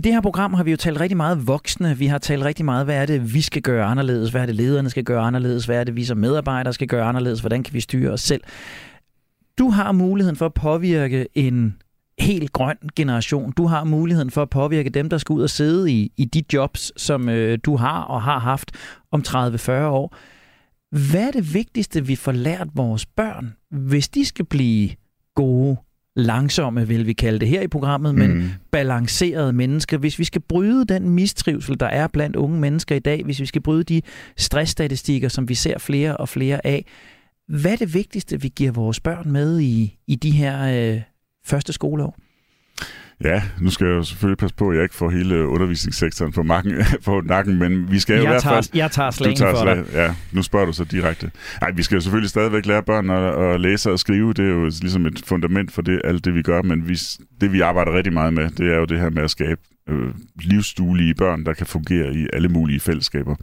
I 0.00 0.02
det 0.02 0.12
her 0.12 0.20
program 0.20 0.54
har 0.54 0.64
vi 0.64 0.70
jo 0.70 0.76
talt 0.76 1.00
rigtig 1.00 1.16
meget 1.16 1.46
voksne. 1.46 1.98
Vi 1.98 2.06
har 2.06 2.18
talt 2.18 2.44
rigtig 2.44 2.64
meget, 2.64 2.84
hvad 2.84 2.96
er 2.96 3.06
det, 3.06 3.34
vi 3.34 3.40
skal 3.40 3.62
gøre 3.62 3.84
anderledes? 3.84 4.30
Hvad 4.30 4.42
er 4.42 4.46
det, 4.46 4.54
lederne 4.54 4.90
skal 4.90 5.04
gøre 5.04 5.22
anderledes? 5.22 5.64
Hvad 5.64 5.80
er 5.80 5.84
det, 5.84 5.96
vi 5.96 6.04
som 6.04 6.18
medarbejdere 6.18 6.72
skal 6.72 6.86
gøre 6.88 7.04
anderledes? 7.04 7.40
Hvordan 7.40 7.62
kan 7.62 7.74
vi 7.74 7.80
styre 7.80 8.10
os 8.10 8.20
selv? 8.20 8.40
Du 9.58 9.70
har 9.70 9.92
muligheden 9.92 10.36
for 10.36 10.46
at 10.46 10.54
påvirke 10.54 11.26
en 11.34 11.76
helt 12.18 12.52
grøn 12.52 12.76
generation. 12.96 13.52
Du 13.52 13.66
har 13.66 13.84
muligheden 13.84 14.30
for 14.30 14.42
at 14.42 14.50
påvirke 14.50 14.90
dem, 14.90 15.08
der 15.08 15.18
skal 15.18 15.32
ud 15.32 15.42
og 15.42 15.50
sidde 15.50 15.92
i, 15.92 16.12
i 16.16 16.24
de 16.24 16.42
jobs, 16.52 16.92
som 17.02 17.28
øh, 17.28 17.58
du 17.64 17.76
har 17.76 18.02
og 18.02 18.22
har 18.22 18.38
haft 18.38 18.70
om 19.10 19.22
30-40 19.28 19.70
år. 19.72 20.16
Hvad 21.10 21.26
er 21.26 21.30
det 21.30 21.54
vigtigste, 21.54 22.06
vi 22.06 22.16
får 22.16 22.32
lært 22.32 22.68
vores 22.74 23.06
børn, 23.06 23.54
hvis 23.70 24.08
de 24.08 24.24
skal 24.24 24.44
blive 24.44 24.90
gode 25.34 25.76
langsomme, 26.16 26.88
vil 26.88 27.06
vi 27.06 27.12
kalde 27.12 27.38
det 27.38 27.48
her 27.48 27.60
i 27.60 27.68
programmet, 27.68 28.14
men 28.14 28.34
mm. 28.34 28.50
balancerede 28.70 29.52
mennesker. 29.52 29.98
Hvis 29.98 30.18
vi 30.18 30.24
skal 30.24 30.40
bryde 30.40 30.84
den 30.84 31.10
mistrivsel, 31.10 31.80
der 31.80 31.86
er 31.86 32.06
blandt 32.06 32.36
unge 32.36 32.60
mennesker 32.60 32.96
i 32.96 32.98
dag, 32.98 33.24
hvis 33.24 33.40
vi 33.40 33.46
skal 33.46 33.62
bryde 33.62 33.84
de 33.84 34.02
stressstatistikker, 34.36 35.28
som 35.28 35.48
vi 35.48 35.54
ser 35.54 35.78
flere 35.78 36.16
og 36.16 36.28
flere 36.28 36.66
af, 36.66 36.84
hvad 37.48 37.72
er 37.72 37.76
det 37.76 37.94
vigtigste, 37.94 38.40
vi 38.40 38.48
giver 38.56 38.72
vores 38.72 39.00
børn 39.00 39.30
med 39.30 39.60
i, 39.60 39.98
i 40.06 40.14
de 40.14 40.30
her 40.30 40.92
øh, 40.94 41.02
første 41.44 41.72
skoleår? 41.72 42.16
Ja, 43.24 43.42
nu 43.60 43.70
skal 43.70 43.86
jeg 43.86 43.94
jo 43.94 44.02
selvfølgelig 44.02 44.38
passe 44.38 44.56
på, 44.56 44.70
at 44.70 44.76
jeg 44.76 44.82
ikke 44.82 44.94
får 44.94 45.10
hele 45.10 45.46
undervisningssektoren 45.46 46.32
på, 46.32 46.42
marken, 46.42 46.72
på 47.04 47.22
nakken, 47.24 47.58
men 47.58 47.92
vi 47.92 47.98
skal 47.98 48.16
jo 48.16 48.22
jeg 48.22 48.30
i 48.30 48.32
hvert 48.32 48.42
fald... 48.42 48.64
jeg 48.74 48.90
tager 48.90 49.10
slængen 49.10 49.38
for 49.38 49.62
slag, 49.62 49.76
dig. 49.76 49.84
Ja, 49.92 50.14
nu 50.32 50.42
spørger 50.42 50.66
du 50.66 50.72
så 50.72 50.84
direkte. 50.84 51.30
Nej, 51.60 51.70
vi 51.70 51.82
skal 51.82 51.94
jo 51.94 52.00
selvfølgelig 52.00 52.30
stadigvæk 52.30 52.66
lære 52.66 52.82
børn 52.82 53.10
at, 53.10 53.54
at 53.54 53.60
læse 53.60 53.90
og 53.90 53.98
skrive. 53.98 54.32
Det 54.32 54.44
er 54.44 54.50
jo 54.50 54.64
ligesom 54.64 55.06
et 55.06 55.22
fundament 55.26 55.72
for 55.72 55.82
det, 55.82 56.00
alt 56.04 56.24
det, 56.24 56.34
vi 56.34 56.42
gør, 56.42 56.62
men 56.62 56.88
vi, 56.88 56.98
det, 57.40 57.52
vi 57.52 57.60
arbejder 57.60 57.96
rigtig 57.96 58.12
meget 58.12 58.34
med, 58.34 58.50
det 58.50 58.72
er 58.72 58.76
jo 58.76 58.84
det 58.84 59.00
her 59.00 59.10
med 59.10 59.22
at 59.22 59.30
skabe 59.30 59.60
øh, 59.88 60.14
livsduelige 60.42 61.14
børn, 61.14 61.44
der 61.44 61.52
kan 61.52 61.66
fungere 61.66 62.14
i 62.14 62.26
alle 62.32 62.48
mulige 62.48 62.80
fællesskaber. 62.80 63.36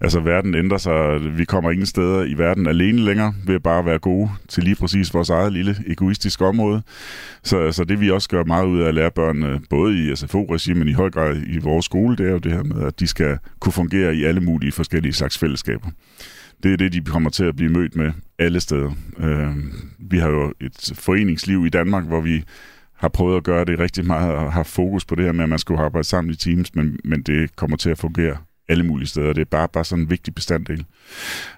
Altså, 0.00 0.20
verden 0.20 0.54
ændrer 0.54 0.78
sig. 0.78 1.20
Vi 1.38 1.44
kommer 1.44 1.70
ingen 1.70 1.86
steder 1.86 2.24
i 2.24 2.34
verden 2.34 2.66
alene 2.66 2.98
længere 2.98 3.34
ved 3.46 3.54
at 3.54 3.62
bare 3.62 3.84
være 3.84 3.98
gode 3.98 4.30
til 4.48 4.64
lige 4.64 4.76
præcis 4.76 5.14
vores 5.14 5.30
eget 5.30 5.52
lille 5.52 5.76
egoistiske 5.86 6.44
område. 6.44 6.82
Så, 7.42 7.72
så 7.72 7.84
det 7.84 8.00
vi 8.00 8.10
også 8.10 8.28
gør 8.28 8.44
meget 8.44 8.66
ud 8.66 8.80
af 8.80 8.88
at 8.88 8.94
lære 8.94 9.10
børnene, 9.10 9.48
øh, 9.48 9.60
både 9.70 9.98
i 9.98 10.16
SFO-regi, 10.16 10.72
men 10.72 10.88
i 10.88 10.92
høj 10.92 11.10
grad 11.10 11.36
i 11.46 11.58
vores 11.58 11.84
skole, 11.84 12.16
det 12.16 12.26
er 12.26 12.30
jo 12.30 12.38
det 12.38 12.52
her 12.52 12.62
med, 12.62 12.86
at 12.86 13.00
de 13.00 13.06
skal 13.06 13.38
kunne 13.60 13.72
fungere 13.72 14.14
i 14.14 14.24
alle 14.24 14.40
mulige 14.40 14.72
forskellige 14.72 15.12
slags 15.12 15.38
fællesskaber. 15.38 15.88
Det 16.62 16.72
er 16.72 16.76
det, 16.76 16.92
de 16.92 17.00
kommer 17.00 17.30
til 17.30 17.44
at 17.44 17.56
blive 17.56 17.72
mødt 17.72 17.96
med 17.96 18.12
alle 18.38 18.60
steder. 18.60 18.90
Øh, 19.18 19.56
vi 19.98 20.18
har 20.18 20.28
jo 20.28 20.52
et 20.60 20.92
foreningsliv 20.94 21.66
i 21.66 21.68
Danmark, 21.68 22.04
hvor 22.04 22.20
vi 22.20 22.44
har 22.94 23.08
prøvet 23.08 23.36
at 23.36 23.44
gøre 23.44 23.64
det 23.64 23.78
rigtig 23.78 24.06
meget 24.06 24.34
og 24.34 24.52
har 24.52 24.62
fokus 24.62 25.04
på 25.04 25.14
det 25.14 25.24
her 25.24 25.32
med, 25.32 25.42
at 25.42 25.48
man 25.48 25.58
skulle 25.58 25.80
arbejde 25.80 26.08
sammen 26.08 26.32
i 26.32 26.36
teams, 26.36 26.74
men, 26.74 26.98
men 27.04 27.22
det 27.22 27.56
kommer 27.56 27.76
til 27.76 27.90
at 27.90 27.98
fungere 27.98 28.36
alle 28.70 28.84
mulige 28.84 29.08
steder. 29.08 29.32
Det 29.32 29.40
er 29.40 29.44
bare, 29.44 29.68
bare 29.68 29.84
sådan 29.84 30.04
en 30.04 30.10
vigtig 30.10 30.34
bestanddel. 30.34 30.84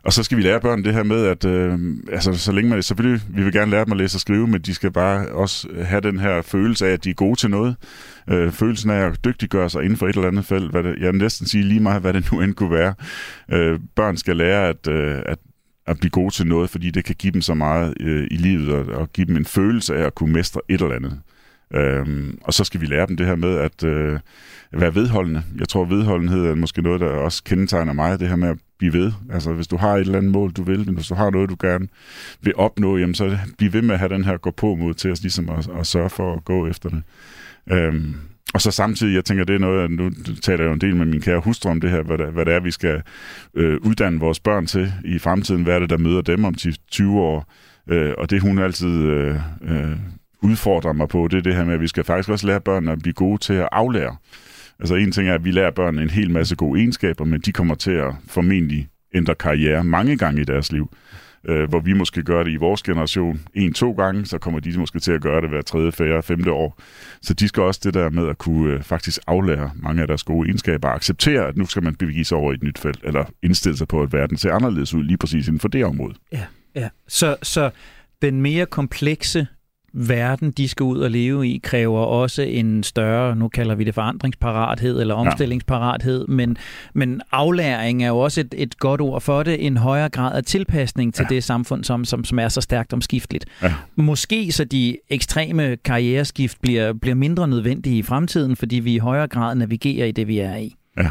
Og 0.03 0.13
så 0.13 0.23
skal 0.23 0.39
vi 0.39 0.43
lære 0.43 0.61
børn 0.61 0.85
det 0.85 0.95
her 0.95 1.03
med, 1.03 1.27
at 1.27 1.45
øh, 1.45 1.79
altså, 2.13 2.33
så 2.33 2.53
længe 2.53 2.71
man, 2.71 2.83
selvfølgelig, 2.83 3.23
vi 3.29 3.43
vil 3.43 3.53
gerne 3.53 3.71
lære 3.71 3.85
dem 3.85 3.93
at 3.93 3.99
læse 3.99 4.17
og 4.17 4.21
skrive, 4.21 4.47
men 4.47 4.61
de 4.61 4.75
skal 4.75 4.91
bare 4.91 5.29
også 5.29 5.69
have 5.85 6.01
den 6.01 6.19
her 6.19 6.43
følelse 6.43 6.87
af, 6.87 6.93
at 6.93 7.05
de 7.05 7.11
er 7.11 7.15
gode 7.15 7.37
til 7.37 7.51
noget. 7.51 7.77
Øh, 8.31 8.53
følelsen 8.53 8.91
af 8.91 9.07
at 9.07 9.25
dygtiggøre 9.25 9.71
sig 9.71 9.83
inden 9.83 9.97
for 9.97 10.09
et 10.09 10.15
eller 10.15 10.29
andet 10.29 10.45
felt. 10.45 10.71
Hvad 10.71 10.83
det, 10.83 10.95
jeg 11.01 11.13
vil 11.13 11.21
næsten 11.21 11.47
sige 11.47 11.65
lige 11.65 11.81
meget, 11.81 12.01
hvad 12.01 12.13
det 12.13 12.33
nu 12.33 12.41
end 12.41 12.55
kunne 12.55 12.71
være. 12.71 12.95
Øh, 13.53 13.81
børn 13.97 14.17
skal 14.17 14.37
lære 14.37 14.69
at, 14.69 14.89
øh, 14.89 15.23
at 15.27 15.39
at 15.87 15.99
blive 15.99 16.11
gode 16.11 16.35
til 16.35 16.47
noget, 16.47 16.71
fordi 16.71 16.91
det 16.91 17.05
kan 17.05 17.15
give 17.19 17.33
dem 17.33 17.43
så 17.43 17.55
meget 17.55 17.95
øh, 18.01 18.27
i 18.31 18.37
livet, 18.37 18.69
og, 18.69 18.87
og 18.87 19.13
give 19.13 19.27
dem 19.27 19.37
en 19.37 19.45
følelse 19.45 19.97
af 19.97 20.07
at 20.07 20.15
kunne 20.15 20.33
mestre 20.33 20.61
et 20.69 20.81
eller 20.81 20.97
andet. 20.97 21.21
Øhm, 21.75 22.39
og 22.43 22.55
så 22.55 22.65
skal 22.65 22.81
vi 22.81 22.87
lære 22.87 23.07
dem 23.07 23.17
det 23.17 23.27
her 23.27 23.37
med 23.37 23.57
at 23.59 23.85
øh, 23.85 24.19
være 24.73 24.95
vedholdende. 24.95 25.43
Jeg 25.59 25.69
tror, 25.69 25.85
vedholdenhed 25.85 26.47
er 26.47 26.55
måske 26.55 26.83
noget, 26.83 27.01
der 27.01 27.07
også 27.07 27.45
kendetegner 27.45 27.93
mig, 27.93 28.21
det 28.21 28.29
her 28.29 28.37
med 28.37 28.49
at 28.49 28.59
blive 28.79 28.93
ved. 28.93 29.13
Altså, 29.33 29.53
hvis 29.53 29.67
du 29.67 29.77
har 29.77 29.95
et 29.95 30.01
eller 30.01 30.19
andet 30.19 30.33
mål, 30.33 30.53
du 30.53 30.63
vil, 30.63 30.91
hvis 30.91 31.07
du 31.07 31.15
har 31.15 31.31
noget, 31.31 31.51
du 31.51 31.57
gerne 31.61 31.89
vil 32.41 32.53
opnå, 32.57 32.99
jamen, 32.99 33.15
så 33.15 33.39
bliv 33.59 33.73
ved 33.73 33.83
med 33.83 33.95
at 33.95 33.99
have 33.99 34.15
den 34.15 34.25
her 34.25 34.37
gå 34.37 34.51
på 34.51 34.75
mod 34.75 34.95
til 34.95 35.11
os, 35.11 35.23
ligesom 35.23 35.49
at, 35.49 35.69
at 35.81 35.87
sørge 35.87 36.11
for 36.11 36.35
at 36.35 36.45
gå 36.45 36.67
efter 36.67 36.89
det. 36.89 37.03
Øhm, 37.71 38.15
og 38.55 38.61
så 38.61 38.71
samtidig, 38.71 39.15
jeg 39.15 39.25
tænker, 39.25 39.45
det 39.45 39.55
er 39.55 39.59
noget, 39.59 39.91
nu 39.91 40.11
taler 40.43 40.65
jeg 40.65 40.69
jo 40.69 40.73
en 40.73 40.81
del 40.81 40.97
med 40.97 41.07
min 41.07 41.21
kære 41.21 41.41
hustru 41.41 41.71
om 41.71 41.81
det 41.81 41.91
her, 41.91 42.03
hvad 42.03 42.19
det, 42.19 42.27
hvad 42.27 42.45
det 42.45 42.55
er, 42.55 42.61
vi 42.61 42.71
skal 42.71 43.03
øh, 43.55 43.79
uddanne 43.81 44.21
vores 44.21 44.41
børn 44.41 44.67
til 44.67 44.93
i 45.05 45.19
fremtiden. 45.19 45.63
Hvad 45.63 45.75
er 45.75 45.79
det, 45.79 45.91
der 45.91 45.99
møder 45.99 46.23
dem 46.23 46.45
om 46.45 46.55
20 46.91 47.21
år? 47.21 47.53
Øh, 47.87 48.13
og 48.19 48.31
det 48.31 48.41
hun 48.41 48.59
altid 48.59 48.89
øh, 48.89 49.37
øh, 49.63 49.97
udfordrer 50.43 50.93
mig 50.93 51.09
på, 51.09 51.29
det 51.31 51.39
er 51.39 51.43
det 51.43 51.55
her 51.55 51.65
med, 51.65 51.75
at 51.75 51.81
vi 51.81 51.89
skal 51.89 52.05
faktisk 52.05 52.29
også 52.29 52.47
lære 52.47 52.61
børnene 52.61 52.93
at 52.93 52.99
blive 52.99 53.15
gode 53.15 53.39
til 53.39 53.55
at 53.55 53.69
aflære. 53.73 54.17
Altså 54.81 54.95
en 54.95 55.13
ting 55.13 55.29
er, 55.29 55.35
at 55.35 55.45
vi 55.45 55.51
lærer 55.51 55.71
børnene 55.71 56.03
en 56.03 56.11
hel 56.11 56.31
masse 56.31 56.57
gode 56.57 56.81
egenskaber, 56.81 57.25
men 57.25 57.41
de 57.41 57.53
kommer 57.53 57.75
til 57.75 57.91
at 57.91 58.15
formentlig 58.29 58.89
ændre 59.15 59.35
karriere 59.35 59.85
mange 59.85 60.17
gange 60.17 60.41
i 60.41 60.45
deres 60.45 60.73
liv. 60.73 60.91
Øh, 61.49 61.69
hvor 61.69 61.81
vi 61.81 61.93
måske 61.93 62.23
gør 62.23 62.43
det 62.43 62.51
i 62.51 62.57
vores 62.57 62.83
generation 62.83 63.41
en-to 63.55 63.93
gange, 63.93 64.27
så 64.27 64.39
kommer 64.39 64.61
de 64.61 64.79
måske 64.79 65.01
til 65.01 65.13
at 65.13 65.21
gøre 65.21 65.41
det 65.41 65.49
hver 65.49 65.63
tredje, 65.63 65.93
fjerde, 65.93 66.23
femte 66.23 66.53
år. 66.53 66.81
Så 67.23 67.35
de 67.35 67.49
skal 67.49 67.63
også 67.63 67.81
det 67.85 67.95
der 67.95 68.11
med 68.11 68.29
at 68.29 68.39
kunne 68.39 68.75
øh, 68.75 68.83
faktisk 68.83 69.21
aflære 69.27 69.71
mange 69.75 70.03
af 70.03 70.09
deres 70.09 70.23
gode 70.23 70.49
egenskaber 70.49 70.89
og 70.89 70.95
acceptere, 70.95 71.49
at 71.49 71.57
nu 71.57 71.67
skal 71.67 71.83
man 71.83 71.95
begive 71.95 72.25
sig 72.25 72.39
over 72.39 72.53
i 72.53 72.55
et 72.55 72.63
nyt 72.63 72.79
felt, 72.79 73.01
eller 73.05 73.25
indstille 73.43 73.77
sig 73.77 73.89
på, 73.89 74.03
at 74.03 74.13
verden 74.13 74.37
ser 74.37 74.53
anderledes 74.53 74.95
ud 74.95 75.05
lige 75.05 75.19
præcis 75.19 75.49
inden 75.49 75.61
for 75.61 75.69
det 75.69 75.85
område. 75.85 76.15
Ja, 76.33 76.45
ja. 76.75 76.89
Så, 77.09 77.37
så 77.43 77.71
den 78.23 78.43
mere 78.43 78.67
komplekse 78.67 79.47
verden, 79.93 80.51
de 80.51 80.69
skal 80.69 80.85
ud 80.85 80.99
og 80.99 81.11
leve 81.11 81.49
i, 81.49 81.61
kræver 81.63 82.01
også 82.01 82.43
en 82.43 82.83
større, 82.83 83.37
nu 83.37 83.49
kalder 83.49 83.75
vi 83.75 83.85
det 83.85 83.95
forandringsparathed 83.95 85.01
eller 85.01 85.15
omstillingsparathed, 85.15 86.25
ja. 86.29 86.35
men, 86.35 86.57
men 86.95 87.21
aflæring 87.33 88.05
er 88.05 88.09
jo 88.09 88.19
også 88.19 88.41
et, 88.41 88.55
et 88.59 88.79
godt 88.79 89.01
ord 89.01 89.21
for 89.21 89.43
det, 89.43 89.67
en 89.67 89.77
højere 89.77 90.09
grad 90.09 90.37
af 90.37 90.45
tilpasning 90.45 91.15
til 91.15 91.27
ja. 91.31 91.35
det 91.35 91.45
samfund, 91.45 91.85
som, 91.85 92.05
som, 92.05 92.25
som 92.25 92.39
er 92.39 92.49
så 92.49 92.61
stærkt 92.61 92.93
omskifteligt. 92.93 93.45
Ja. 93.63 93.75
Måske 93.97 94.53
så 94.53 94.65
de 94.65 94.97
ekstreme 95.11 95.77
karriereskift 95.77 96.61
bliver, 96.61 96.93
bliver 96.93 97.15
mindre 97.15 97.49
nødvendige 97.49 97.99
i 97.99 98.03
fremtiden, 98.03 98.57
fordi 98.57 98.77
vi 98.77 98.95
i 98.95 98.99
højere 98.99 99.29
grad 99.29 99.55
navigerer 99.55 100.07
i 100.07 100.13
det, 100.13 100.29
vi 100.29 100.39
er 100.39 100.57
i. 100.57 100.75
Ja. 100.99 101.11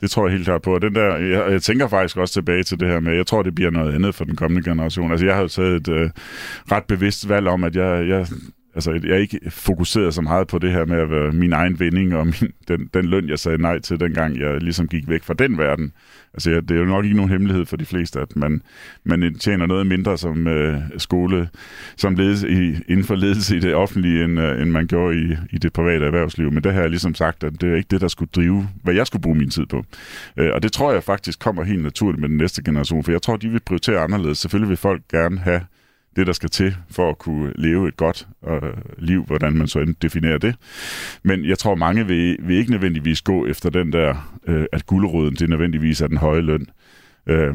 Det 0.00 0.10
tror 0.10 0.26
jeg 0.26 0.32
helt 0.32 0.44
klart 0.44 0.62
på. 0.62 0.74
Og 0.74 0.82
den 0.82 0.94
der, 0.94 1.16
jeg, 1.16 1.52
jeg 1.52 1.62
tænker 1.62 1.88
faktisk 1.88 2.16
også 2.16 2.34
tilbage 2.34 2.62
til 2.62 2.80
det 2.80 2.88
her 2.88 3.00
med, 3.00 3.16
jeg 3.16 3.26
tror, 3.26 3.42
det 3.42 3.54
bliver 3.54 3.70
noget 3.70 3.94
andet 3.94 4.14
for 4.14 4.24
den 4.24 4.36
kommende 4.36 4.70
generation. 4.70 5.10
Altså, 5.10 5.26
jeg 5.26 5.34
har 5.34 5.42
jo 5.42 5.48
taget 5.48 5.76
et 5.76 5.88
øh, 5.88 6.10
ret 6.72 6.84
bevidst 6.84 7.28
valg 7.28 7.48
om, 7.48 7.64
at 7.64 7.76
jeg, 7.76 8.08
jeg 8.08 8.26
altså, 8.76 8.92
jeg 8.92 9.10
er 9.10 9.16
ikke 9.16 9.40
fokuseret 9.48 10.14
så 10.14 10.22
meget 10.22 10.48
på 10.48 10.58
det 10.58 10.72
her 10.72 10.84
med 10.84 10.96
at 10.96 11.10
være 11.10 11.32
min 11.32 11.52
egen 11.52 11.80
vinding 11.80 12.16
og 12.16 12.26
min, 12.26 12.52
den, 12.68 12.90
den 12.94 13.04
løn, 13.04 13.28
jeg 13.28 13.38
sagde 13.38 13.58
nej 13.58 13.78
til, 13.78 14.00
dengang 14.00 14.40
jeg 14.40 14.60
ligesom 14.60 14.88
gik 14.88 15.08
væk 15.08 15.22
fra 15.22 15.34
den 15.34 15.58
verden. 15.58 15.92
Altså, 16.34 16.50
det 16.50 16.70
er 16.70 16.78
jo 16.78 16.84
nok 16.84 17.04
ikke 17.04 17.16
nogen 17.16 17.30
hemmelighed 17.30 17.66
for 17.66 17.76
de 17.76 17.84
fleste, 17.84 18.20
at 18.20 18.36
man, 18.36 18.62
man 19.04 19.34
tjener 19.34 19.66
noget 19.66 19.86
mindre 19.86 20.18
som 20.18 20.46
øh, 20.46 20.80
skole, 20.98 21.48
som 21.96 22.14
ledelse 22.14 22.48
i, 22.48 22.74
inden 22.88 23.04
for 23.04 23.14
ledelse 23.14 23.56
i 23.56 23.60
det 23.60 23.74
offentlige, 23.74 24.24
end, 24.24 24.40
øh, 24.40 24.62
end 24.62 24.70
man 24.70 24.86
gjorde 24.86 25.16
i, 25.18 25.36
i 25.50 25.58
det 25.58 25.72
private 25.72 26.06
erhvervsliv. 26.06 26.52
Men 26.52 26.64
det 26.64 26.72
har 26.72 26.80
jeg 26.80 26.90
ligesom 26.90 27.14
sagt, 27.14 27.44
at 27.44 27.60
det 27.60 27.72
er 27.72 27.76
ikke 27.76 27.88
det, 27.90 28.00
der 28.00 28.08
skulle 28.08 28.30
drive, 28.36 28.68
hvad 28.82 28.94
jeg 28.94 29.06
skulle 29.06 29.22
bruge 29.22 29.36
min 29.36 29.50
tid 29.50 29.66
på. 29.66 29.84
Øh, 30.36 30.50
og 30.54 30.62
det 30.62 30.72
tror 30.72 30.92
jeg 30.92 31.02
faktisk 31.02 31.38
kommer 31.38 31.64
helt 31.64 31.82
naturligt 31.82 32.20
med 32.20 32.28
den 32.28 32.36
næste 32.36 32.62
generation, 32.62 33.04
for 33.04 33.12
jeg 33.12 33.22
tror, 33.22 33.36
de 33.36 33.48
vil 33.48 33.60
prioritere 33.60 33.98
anderledes. 33.98 34.38
Selvfølgelig 34.38 34.68
vil 34.68 34.76
folk 34.76 35.02
gerne 35.12 35.38
have 35.38 35.60
det, 36.16 36.26
der 36.26 36.32
skal 36.32 36.48
til 36.48 36.76
for 36.90 37.10
at 37.10 37.18
kunne 37.18 37.52
leve 37.56 37.88
et 37.88 37.96
godt 37.96 38.28
øh, 38.48 38.72
liv, 38.98 39.24
hvordan 39.24 39.52
man 39.52 39.68
så 39.68 39.78
end 39.78 39.94
definerer 40.02 40.38
det. 40.38 40.54
Men 41.22 41.44
jeg 41.44 41.58
tror, 41.58 41.74
mange 41.74 42.06
vil, 42.06 42.36
vil 42.40 42.56
ikke 42.56 42.70
nødvendigvis 42.70 43.22
gå 43.22 43.46
efter 43.46 43.70
den 43.70 43.92
der, 43.92 44.38
øh, 44.46 44.66
at 44.72 44.86
guldråden 44.86 45.34
det 45.34 45.48
nødvendigvis 45.48 46.00
er 46.00 46.06
den 46.06 46.16
høje 46.16 46.40
løn. 46.40 46.66
Øh, 47.26 47.54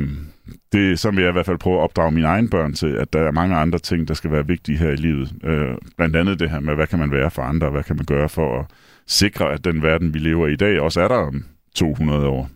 det 0.71 0.99
så 0.99 1.11
vil 1.11 1.21
jeg 1.21 1.29
i 1.29 1.31
hvert 1.31 1.45
fald 1.45 1.57
prøve 1.57 1.77
at 1.77 1.83
opdrage 1.83 2.11
mine 2.11 2.27
egne 2.27 2.49
børn 2.49 2.73
til, 2.73 2.87
at 2.87 3.13
der 3.13 3.19
er 3.19 3.31
mange 3.31 3.55
andre 3.55 3.79
ting, 3.79 4.07
der 4.07 4.13
skal 4.13 4.31
være 4.31 4.47
vigtige 4.47 4.77
her 4.77 4.89
i 4.89 4.95
livet. 4.95 5.33
Øh, 5.43 5.75
blandt 5.97 6.15
andet 6.15 6.39
det 6.39 6.49
her 6.49 6.59
med, 6.59 6.75
hvad 6.75 6.87
kan 6.87 6.99
man 6.99 7.11
være 7.11 7.31
for 7.31 7.41
andre, 7.41 7.67
og 7.67 7.71
hvad 7.71 7.83
kan 7.83 7.95
man 7.95 8.05
gøre 8.05 8.29
for 8.29 8.59
at 8.59 8.65
sikre, 9.07 9.53
at 9.53 9.65
den 9.65 9.81
verden, 9.81 10.13
vi 10.13 10.19
lever 10.19 10.47
i 10.47 10.53
i 10.53 10.55
dag, 10.55 10.81
også 10.81 11.01
er 11.01 11.07
der 11.07 11.15
om 11.15 11.45
200 11.75 12.27
år. 12.27 12.49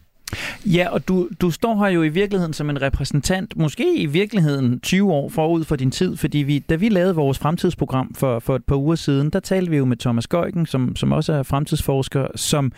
Ja, 0.65 0.89
og 0.89 1.07
du, 1.07 1.29
du 1.41 1.51
står 1.51 1.75
her 1.83 1.87
jo 1.91 2.03
i 2.03 2.09
virkeligheden 2.09 2.53
som 2.53 2.69
en 2.69 2.81
repræsentant, 2.81 3.57
måske 3.57 3.97
i 3.97 4.05
virkeligheden 4.05 4.79
20 4.79 5.13
år 5.13 5.29
forud 5.29 5.63
for 5.63 5.75
din 5.75 5.91
tid, 5.91 6.17
fordi 6.17 6.37
vi, 6.37 6.59
da 6.59 6.75
vi 6.75 6.89
lavede 6.89 7.15
vores 7.15 7.39
fremtidsprogram 7.39 8.13
for, 8.13 8.39
for 8.39 8.55
et 8.55 8.63
par 8.63 8.75
uger 8.75 8.95
siden, 8.95 9.29
der 9.29 9.39
talte 9.39 9.71
vi 9.71 9.77
jo 9.77 9.85
med 9.85 9.97
Thomas 9.97 10.27
Gøjken, 10.27 10.65
som, 10.65 10.95
som 10.95 11.11
også 11.11 11.33
er 11.33 11.43
fremtidsforsker, 11.43 12.27
som 12.35 12.71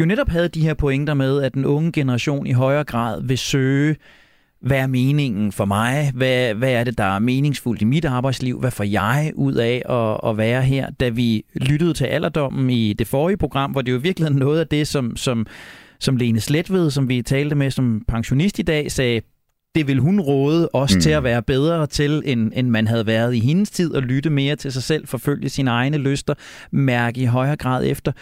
jo 0.00 0.04
netop 0.04 0.28
havde 0.28 0.48
de 0.48 0.60
her 0.60 0.74
pointer 0.74 1.14
med, 1.14 1.42
at 1.42 1.54
den 1.54 1.64
unge 1.64 1.92
generation 1.92 2.46
i 2.46 2.52
højere 2.52 2.84
grad 2.84 3.22
vil 3.22 3.38
søge 3.38 3.96
hvad 4.60 4.78
er 4.78 4.86
meningen 4.86 5.52
for 5.52 5.64
mig? 5.64 6.10
Hvad, 6.14 6.54
hvad 6.54 6.72
er 6.72 6.84
det, 6.84 6.98
der 6.98 7.04
er 7.04 7.18
meningsfuldt 7.18 7.82
i 7.82 7.84
mit 7.84 8.04
arbejdsliv? 8.04 8.60
Hvad 8.60 8.70
får 8.70 8.84
jeg 8.84 9.32
ud 9.34 9.54
af 9.54 9.82
at, 9.88 10.30
at 10.30 10.36
være 10.36 10.62
her? 10.62 10.90
Da 10.90 11.08
vi 11.08 11.44
lyttede 11.54 11.94
til 11.94 12.04
alderdommen 12.04 12.70
i 12.70 12.92
det 12.92 13.06
forrige 13.06 13.36
program, 13.36 13.70
hvor 13.70 13.82
det 13.82 13.92
jo 13.92 13.96
virkelig 13.96 14.30
noget 14.30 14.60
af 14.60 14.66
det, 14.66 14.88
som, 14.88 15.16
som, 15.16 15.46
som 16.00 16.16
Lene 16.16 16.40
Sletved, 16.40 16.90
som 16.90 17.08
vi 17.08 17.22
talte 17.22 17.54
med 17.54 17.70
som 17.70 18.02
pensionist 18.08 18.58
i 18.58 18.62
dag, 18.62 18.92
sagde, 18.92 19.20
det 19.74 19.86
vil 19.86 19.98
hun 19.98 20.20
råde 20.20 20.68
os 20.72 20.94
mm. 20.94 21.00
til 21.00 21.10
at 21.10 21.24
være 21.24 21.42
bedre 21.42 21.86
til, 21.86 22.22
end, 22.24 22.52
end 22.54 22.68
man 22.68 22.86
havde 22.86 23.06
været 23.06 23.34
i 23.34 23.38
hendes 23.38 23.70
tid, 23.70 23.94
og 23.94 24.02
lytte 24.02 24.30
mere 24.30 24.56
til 24.56 24.72
sig 24.72 24.82
selv, 24.82 25.06
forfølge 25.06 25.48
sine 25.48 25.70
egne 25.70 25.96
lyster, 25.96 26.34
mærke 26.70 27.20
i 27.20 27.24
højere 27.24 27.56
grad 27.56 27.86
efter. 27.86 28.12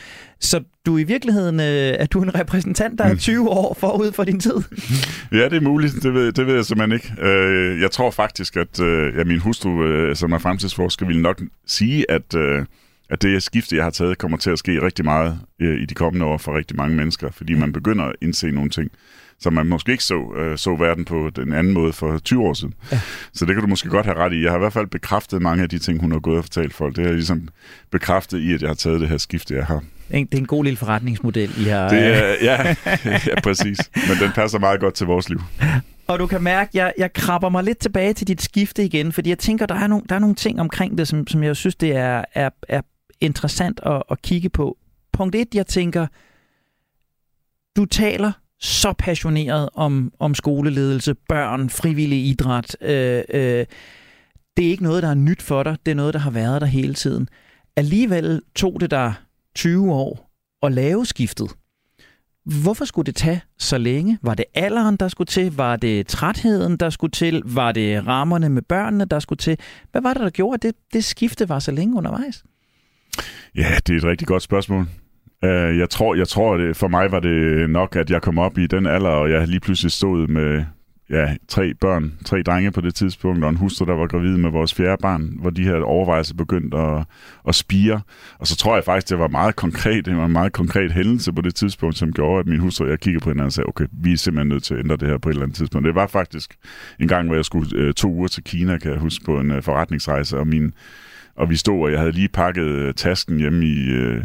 Så 0.40 0.60
du 0.86 0.98
i 0.98 1.02
virkeligheden 1.02 1.60
øh, 1.60 1.66
er 1.66 2.06
du 2.06 2.22
en 2.22 2.34
repræsentant, 2.34 2.98
der 2.98 3.04
er 3.04 3.14
20 3.14 3.42
mm. 3.42 3.48
år 3.48 3.76
forud 3.80 4.12
for 4.12 4.24
din 4.24 4.40
tid? 4.40 4.54
Ja, 5.32 5.44
det 5.44 5.52
er 5.52 5.60
muligt. 5.60 5.94
Det 6.02 6.14
ved, 6.14 6.32
det 6.32 6.46
ved 6.46 6.54
jeg 6.54 6.64
simpelthen 6.64 6.92
ikke. 6.92 7.28
Øh, 7.28 7.80
jeg 7.80 7.90
tror 7.90 8.10
faktisk, 8.10 8.56
at 8.56 8.80
øh, 8.80 9.18
ja, 9.18 9.24
min 9.24 9.38
hustru, 9.38 9.84
øh, 9.84 10.16
som 10.16 10.32
er 10.32 10.38
fremtidsforsker, 10.38 11.06
vil 11.06 11.20
nok 11.20 11.42
sige, 11.66 12.10
at... 12.10 12.34
Øh, 12.34 12.64
at 13.10 13.22
det 13.22 13.42
skifte, 13.42 13.76
jeg 13.76 13.84
har 13.84 13.90
taget, 13.90 14.18
kommer 14.18 14.38
til 14.38 14.50
at 14.50 14.58
ske 14.58 14.82
rigtig 14.82 15.04
meget 15.04 15.40
øh, 15.60 15.82
i 15.82 15.84
de 15.84 15.94
kommende 15.94 16.26
år 16.26 16.38
for 16.38 16.56
rigtig 16.56 16.76
mange 16.76 16.96
mennesker, 16.96 17.30
fordi 17.30 17.54
man 17.54 17.72
begynder 17.72 18.04
at 18.04 18.14
indse 18.22 18.50
nogle 18.50 18.70
ting, 18.70 18.90
som 19.40 19.52
man 19.52 19.66
måske 19.66 19.92
ikke 19.92 20.04
så, 20.04 20.34
øh, 20.36 20.58
så 20.58 20.76
verden 20.76 21.04
på 21.04 21.30
den 21.36 21.52
anden 21.52 21.72
måde 21.72 21.92
for 21.92 22.18
20 22.18 22.42
år 22.42 22.54
siden. 22.54 22.74
Ja. 22.92 23.00
Så 23.32 23.44
det 23.44 23.54
kan 23.54 23.62
du 23.62 23.68
måske 23.68 23.88
godt 23.88 24.06
have 24.06 24.18
ret 24.18 24.32
i. 24.32 24.42
Jeg 24.42 24.50
har 24.50 24.58
i 24.58 24.60
hvert 24.60 24.72
fald 24.72 24.86
bekræftet 24.86 25.42
mange 25.42 25.62
af 25.62 25.68
de 25.68 25.78
ting, 25.78 26.00
hun 26.00 26.12
har 26.12 26.18
gået 26.18 26.38
og 26.38 26.44
fortalt 26.44 26.74
folk. 26.74 26.96
Det 26.96 27.04
har 27.04 27.12
ligesom 27.12 27.48
bekræftet 27.90 28.38
i, 28.38 28.54
at 28.54 28.62
jeg 28.62 28.70
har 28.70 28.74
taget 28.74 29.00
det 29.00 29.08
her 29.08 29.18
skifte, 29.18 29.54
jeg 29.54 29.66
har. 29.66 29.82
Det 30.10 30.34
er 30.34 30.38
en 30.38 30.46
god 30.46 30.64
lille 30.64 30.76
forretningsmodel, 30.76 31.54
I 31.60 31.64
har. 31.64 31.88
Det 31.88 31.98
er, 31.98 32.34
ja, 32.42 32.74
ja, 33.26 33.40
præcis. 33.42 33.78
Men 33.94 34.16
den 34.20 34.32
passer 34.34 34.58
meget 34.58 34.80
godt 34.80 34.94
til 34.94 35.06
vores 35.06 35.28
liv. 35.28 35.40
Og 36.06 36.18
du 36.18 36.26
kan 36.26 36.42
mærke, 36.42 36.68
at 36.68 36.74
jeg, 36.74 36.92
jeg 36.98 37.12
krabber 37.12 37.48
mig 37.48 37.64
lidt 37.64 37.78
tilbage 37.78 38.12
til 38.12 38.28
dit 38.28 38.42
skifte 38.42 38.84
igen, 38.84 39.12
fordi 39.12 39.30
jeg 39.30 39.38
tænker, 39.38 39.66
der 39.66 39.74
er, 39.74 39.86
nogle, 39.86 40.04
der 40.08 40.14
er 40.14 40.18
nogle 40.18 40.34
ting 40.34 40.60
omkring 40.60 40.98
det, 40.98 41.08
som, 41.08 41.26
som 41.26 41.42
jeg 41.42 41.56
synes, 41.56 41.76
det 41.76 41.96
er, 41.96 42.24
er, 42.34 42.50
er 42.68 42.80
interessant 43.20 43.80
at, 43.82 44.02
at 44.10 44.22
kigge 44.22 44.48
på. 44.48 44.78
Punkt 45.12 45.34
et, 45.34 45.54
jeg 45.54 45.66
tænker, 45.66 46.06
du 47.76 47.84
taler 47.84 48.32
så 48.60 48.92
passioneret 48.98 49.68
om, 49.74 50.12
om 50.18 50.34
skoleledelse, 50.34 51.14
børn, 51.14 51.70
frivillig 51.70 52.26
idræt. 52.26 52.76
Øh, 52.80 53.22
øh, 53.28 53.66
det 54.56 54.66
er 54.66 54.70
ikke 54.70 54.82
noget, 54.82 55.02
der 55.02 55.08
er 55.08 55.14
nyt 55.14 55.42
for 55.42 55.62
dig. 55.62 55.76
Det 55.86 55.90
er 55.90 55.96
noget, 55.96 56.14
der 56.14 56.20
har 56.20 56.30
været 56.30 56.60
der 56.60 56.66
hele 56.66 56.94
tiden. 56.94 57.28
Alligevel 57.76 58.42
tog 58.54 58.80
det 58.80 58.90
dig 58.90 59.14
20 59.54 59.92
år 59.92 60.30
at 60.62 60.72
lave 60.72 61.06
skiftet. 61.06 61.50
Hvorfor 62.44 62.84
skulle 62.84 63.06
det 63.06 63.16
tage 63.16 63.40
så 63.58 63.78
længe? 63.78 64.18
Var 64.22 64.34
det 64.34 64.44
alderen, 64.54 64.96
der 64.96 65.08
skulle 65.08 65.26
til? 65.26 65.56
Var 65.56 65.76
det 65.76 66.06
trætheden, 66.06 66.76
der 66.76 66.90
skulle 66.90 67.10
til? 67.10 67.42
Var 67.44 67.72
det 67.72 68.06
rammerne 68.06 68.48
med 68.48 68.62
børnene, 68.62 69.04
der 69.04 69.18
skulle 69.18 69.38
til? 69.38 69.58
Hvad 69.92 70.02
var 70.02 70.14
det, 70.14 70.22
der 70.22 70.30
gjorde, 70.30 70.54
at 70.54 70.62
det, 70.62 70.74
det 70.92 71.04
skifte 71.04 71.48
var 71.48 71.58
så 71.58 71.70
længe 71.70 71.96
undervejs? 71.96 72.44
Ja, 73.56 73.78
det 73.86 73.92
er 73.92 73.96
et 73.96 74.04
rigtig 74.04 74.28
godt 74.28 74.42
spørgsmål. 74.42 74.86
Uh, 75.42 75.78
jeg 75.78 75.90
tror, 75.90 76.14
jeg 76.14 76.28
tror 76.28 76.56
det, 76.56 76.76
for 76.76 76.88
mig 76.88 77.12
var 77.12 77.20
det 77.20 77.70
nok, 77.70 77.96
at 77.96 78.10
jeg 78.10 78.22
kom 78.22 78.38
op 78.38 78.58
i 78.58 78.66
den 78.66 78.86
alder, 78.86 79.10
og 79.10 79.30
jeg 79.30 79.48
lige 79.48 79.60
pludselig 79.60 79.92
stod 79.92 80.26
med 80.26 80.64
ja, 81.10 81.36
tre 81.48 81.74
børn, 81.74 82.12
tre 82.24 82.42
drenge 82.42 82.70
på 82.70 82.80
det 82.80 82.94
tidspunkt, 82.94 83.44
og 83.44 83.50
en 83.50 83.56
hustru, 83.56 83.84
der 83.84 83.94
var 83.94 84.06
gravid 84.06 84.36
med 84.36 84.50
vores 84.50 84.74
fjerde 84.74 84.96
barn, 85.02 85.32
hvor 85.40 85.50
de 85.50 85.64
her 85.64 85.76
overvejelser 85.76 86.34
begyndte 86.34 86.76
at, 86.76 87.04
at 87.48 87.54
spire. 87.54 88.00
Og 88.38 88.46
så 88.46 88.56
tror 88.56 88.74
jeg 88.74 88.84
faktisk, 88.84 89.08
det 89.08 89.18
var 89.18 89.28
meget 89.28 89.56
konkret, 89.56 90.06
det 90.06 90.16
var 90.16 90.24
en 90.24 90.32
meget 90.32 90.52
konkret 90.52 90.92
hændelse 90.92 91.32
på 91.32 91.40
det 91.40 91.54
tidspunkt, 91.54 91.98
som 91.98 92.12
gjorde, 92.12 92.40
at 92.40 92.46
min 92.46 92.60
hustru 92.60 92.84
og 92.84 92.90
jeg 92.90 93.00
kiggede 93.00 93.22
på 93.22 93.30
hinanden 93.30 93.46
og 93.46 93.52
sagde, 93.52 93.68
okay, 93.68 93.86
vi 93.92 94.12
er 94.12 94.16
simpelthen 94.16 94.48
nødt 94.48 94.62
til 94.62 94.74
at 94.74 94.80
ændre 94.80 94.96
det 94.96 95.08
her 95.08 95.18
på 95.18 95.28
et 95.28 95.32
eller 95.32 95.42
andet 95.42 95.56
tidspunkt. 95.56 95.86
Det 95.86 95.94
var 95.94 96.06
faktisk 96.06 96.54
en 97.00 97.08
gang, 97.08 97.26
hvor 97.26 97.34
jeg 97.34 97.44
skulle 97.44 97.88
uh, 97.88 97.92
to 97.94 98.12
uger 98.12 98.28
til 98.28 98.44
Kina, 98.44 98.78
kan 98.78 98.90
jeg 98.90 99.00
huske, 99.00 99.24
på 99.24 99.40
en 99.40 99.50
øh, 99.50 99.62
forretningsrejse, 99.62 100.38
og 100.38 100.46
min 100.46 100.72
og 101.38 101.50
vi 101.50 101.56
stod, 101.56 101.82
og 101.82 101.90
jeg 101.92 101.98
havde 101.98 102.12
lige 102.12 102.28
pakket 102.28 102.64
øh, 102.64 102.94
tasken 102.94 103.38
hjemme 103.38 103.66
i... 103.66 103.88
Øh, 103.88 104.24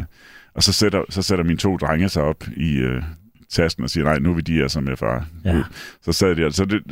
og 0.54 0.62
så 0.62 0.72
sætter, 0.72 1.02
så 1.08 1.22
sætter 1.22 1.44
mine 1.44 1.58
to 1.58 1.76
drenge 1.76 2.08
sig 2.08 2.22
op 2.22 2.44
i, 2.56 2.76
øh, 2.76 3.02
tasken 3.54 3.84
og 3.84 3.90
siger, 3.90 4.04
nej, 4.04 4.18
nu 4.18 4.30
er 4.30 4.34
vi 4.34 4.40
de 4.40 4.62
altså 4.62 4.80
med 4.80 4.96
far. 4.96 5.26
Ja. 5.44 5.62
Så 6.02 6.12
sad 6.12 6.36
de 6.36 6.44
altså, 6.44 6.64
det, 6.64 6.82